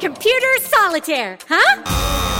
Computer 0.01 0.59
solitaire, 0.59 1.39
huh? 1.49 2.40